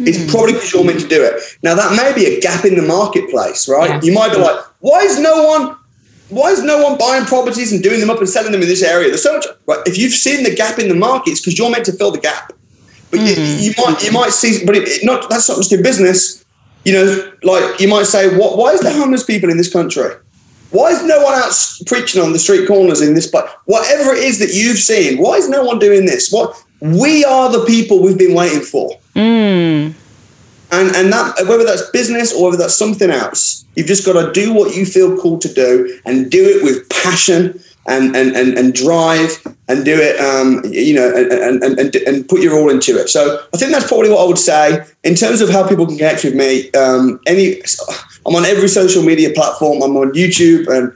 It's 0.00 0.22
hmm. 0.22 0.28
probably 0.28 0.54
because 0.54 0.72
you're 0.72 0.84
meant 0.84 1.00
to 1.00 1.08
do 1.08 1.22
it. 1.22 1.40
Now 1.62 1.74
that 1.74 1.96
may 1.96 2.12
be 2.14 2.26
a 2.26 2.40
gap 2.40 2.64
in 2.64 2.76
the 2.76 2.82
marketplace, 2.82 3.68
right? 3.68 3.90
Yeah. 3.90 4.00
You 4.02 4.12
might 4.12 4.32
be 4.32 4.38
like, 4.38 4.58
why 4.80 5.00
is 5.00 5.18
no 5.20 5.44
one 5.44 5.76
why 6.30 6.50
is 6.50 6.62
no 6.62 6.82
one 6.82 6.98
buying 6.98 7.24
properties 7.26 7.72
and 7.72 7.82
doing 7.82 8.00
them 8.00 8.10
up 8.10 8.18
and 8.18 8.28
selling 8.28 8.52
them 8.52 8.62
in 8.62 8.68
this 8.68 8.82
area? 8.82 9.08
There's 9.08 9.22
so 9.22 9.34
much 9.34 9.46
right. 9.66 9.80
If 9.86 9.98
you've 9.98 10.12
seen 10.12 10.42
the 10.42 10.54
gap 10.54 10.78
in 10.78 10.88
the 10.88 10.94
market, 10.94 11.30
it's 11.30 11.40
because 11.40 11.58
you're 11.58 11.70
meant 11.70 11.84
to 11.86 11.92
fill 11.92 12.10
the 12.10 12.18
gap. 12.18 12.52
But 13.10 13.20
mm. 13.20 13.28
you, 13.28 13.34
hmm. 13.34 13.62
you, 13.62 13.74
might 13.78 14.02
you 14.02 14.12
might 14.12 14.32
see, 14.32 14.64
but 14.64 14.74
it, 14.74 14.88
it 14.88 15.04
not 15.04 15.30
that's 15.30 15.48
not 15.48 15.58
just 15.58 15.72
in 15.72 15.82
business. 15.82 16.44
You 16.84 16.92
know, 16.92 17.32
like 17.42 17.80
you 17.80 17.88
might 17.88 18.06
say, 18.06 18.36
what? 18.36 18.58
Why 18.58 18.72
is 18.72 18.80
there 18.80 18.92
homeless 18.92 19.22
people 19.22 19.50
in 19.50 19.56
this 19.56 19.72
country? 19.72 20.10
Why 20.70 20.90
is 20.90 21.04
no 21.04 21.22
one 21.22 21.34
out 21.34 21.54
preaching 21.86 22.20
on 22.20 22.32
the 22.32 22.38
street 22.38 22.66
corners 22.66 23.00
in 23.00 23.14
this 23.14 23.28
place? 23.28 23.48
Whatever 23.66 24.12
it 24.12 24.24
is 24.24 24.40
that 24.40 24.52
you've 24.52 24.78
seen, 24.78 25.22
why 25.22 25.34
is 25.34 25.48
no 25.48 25.62
one 25.62 25.78
doing 25.78 26.04
this? 26.04 26.32
What 26.32 26.60
we 26.80 27.24
are 27.24 27.50
the 27.50 27.64
people 27.64 28.02
we've 28.02 28.18
been 28.18 28.34
waiting 28.34 28.60
for. 28.60 28.98
Mm. 29.14 29.94
And, 30.72 30.96
and 30.96 31.12
that 31.12 31.46
whether 31.46 31.64
that's 31.64 31.88
business 31.90 32.34
or 32.34 32.46
whether 32.46 32.56
that's 32.56 32.76
something 32.76 33.10
else, 33.10 33.64
you've 33.76 33.86
just 33.86 34.04
got 34.04 34.20
to 34.20 34.32
do 34.32 34.52
what 34.52 34.74
you 34.74 34.84
feel 34.84 35.16
called 35.16 35.40
to 35.42 35.52
do 35.52 36.00
and 36.04 36.30
do 36.30 36.44
it 36.44 36.64
with 36.64 36.88
passion 36.88 37.60
and 37.86 38.16
and, 38.16 38.34
and, 38.34 38.56
and 38.58 38.74
drive 38.74 39.30
and 39.68 39.84
do 39.84 39.94
it 39.94 40.18
um, 40.18 40.62
you 40.64 40.94
know 40.94 41.14
and, 41.14 41.62
and, 41.62 41.78
and, 41.78 41.94
and 41.94 42.28
put 42.28 42.40
your 42.40 42.58
all 42.58 42.70
into 42.70 42.98
it. 42.98 43.08
So 43.08 43.40
I 43.52 43.56
think 43.56 43.72
that's 43.72 43.86
probably 43.86 44.10
what 44.10 44.24
I 44.24 44.26
would 44.26 44.38
say 44.38 44.84
in 45.04 45.14
terms 45.14 45.40
of 45.40 45.50
how 45.50 45.68
people 45.68 45.86
can 45.86 45.96
connect 45.96 46.24
with 46.24 46.34
me. 46.34 46.72
Um, 46.72 47.20
any 47.26 47.60
I'm 48.26 48.34
on 48.34 48.44
every 48.44 48.68
social 48.68 49.02
media 49.02 49.30
platform. 49.30 49.82
I'm 49.82 49.96
on 49.96 50.12
YouTube 50.12 50.66
and 50.68 50.92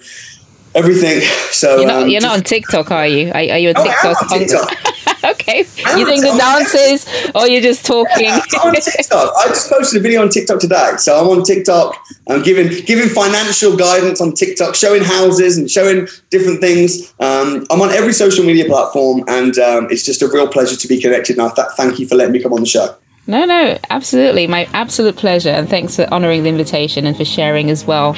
everything. 0.74 1.20
So 1.50 1.78
you're 1.78 1.86
not, 1.86 2.02
um, 2.04 2.08
you're 2.08 2.20
not 2.20 2.36
on 2.38 2.44
TikTok, 2.44 2.90
are 2.90 3.06
you? 3.06 3.28
Are, 3.30 3.36
are 3.38 3.58
you 3.58 3.70
on 3.70 3.74
Oh, 3.76 3.82
I 3.88 3.88
TikTok? 3.88 4.22
am 4.22 4.32
on 4.32 4.38
TikTok. 4.38 5.24
okay. 5.24 5.58
You 5.98 6.04
doing 6.04 6.20
the 6.20 6.28
TikTok. 6.30 6.38
dances 6.38 7.30
or 7.34 7.48
you're 7.48 7.62
just 7.62 7.84
talking? 7.86 8.24
Yeah, 8.26 8.40
I'm 8.62 8.68
on 8.68 8.74
TikTok. 8.74 9.32
I 9.36 9.48
just 9.48 9.70
posted 9.70 10.00
a 10.00 10.02
video 10.02 10.22
on 10.22 10.28
TikTok 10.28 10.60
today. 10.60 10.92
So 10.98 11.18
I'm 11.18 11.28
on 11.38 11.42
TikTok. 11.44 11.96
I'm 12.28 12.42
giving 12.42 12.68
giving 12.84 13.08
financial 13.08 13.76
guidance 13.76 14.20
on 14.20 14.34
TikTok, 14.34 14.74
showing 14.74 15.02
houses 15.02 15.56
and 15.58 15.70
showing 15.70 16.06
different 16.30 16.60
things. 16.60 17.12
Um, 17.20 17.66
I'm 17.70 17.80
on 17.80 17.90
every 17.90 18.12
social 18.12 18.44
media 18.44 18.66
platform, 18.66 19.24
and 19.28 19.58
um, 19.58 19.88
it's 19.90 20.04
just 20.04 20.22
a 20.22 20.28
real 20.28 20.46
pleasure 20.48 20.76
to 20.76 20.88
be 20.88 21.00
connected. 21.00 21.38
And 21.38 21.42
I 21.50 21.54
th- 21.54 21.68
thank 21.76 21.98
you 21.98 22.06
for 22.06 22.14
letting 22.16 22.32
me 22.32 22.42
come 22.42 22.52
on 22.52 22.60
the 22.60 22.66
show. 22.66 22.94
No, 23.26 23.44
no, 23.44 23.78
absolutely. 23.90 24.46
My 24.46 24.66
absolute 24.72 25.16
pleasure. 25.16 25.50
And 25.50 25.68
thanks 25.68 25.96
for 25.96 26.06
honoring 26.12 26.44
the 26.44 26.48
invitation 26.48 27.04
and 27.06 27.14
for 27.16 27.26
sharing 27.26 27.70
as 27.70 27.84
well. 27.84 28.14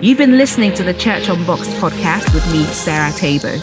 You've 0.00 0.18
been 0.18 0.38
listening 0.38 0.72
to 0.74 0.84
the 0.84 0.94
Church 0.94 1.28
Unboxed 1.28 1.72
podcast 1.72 2.32
with 2.32 2.46
me, 2.52 2.62
Sarah 2.66 3.10
Teibo. 3.10 3.56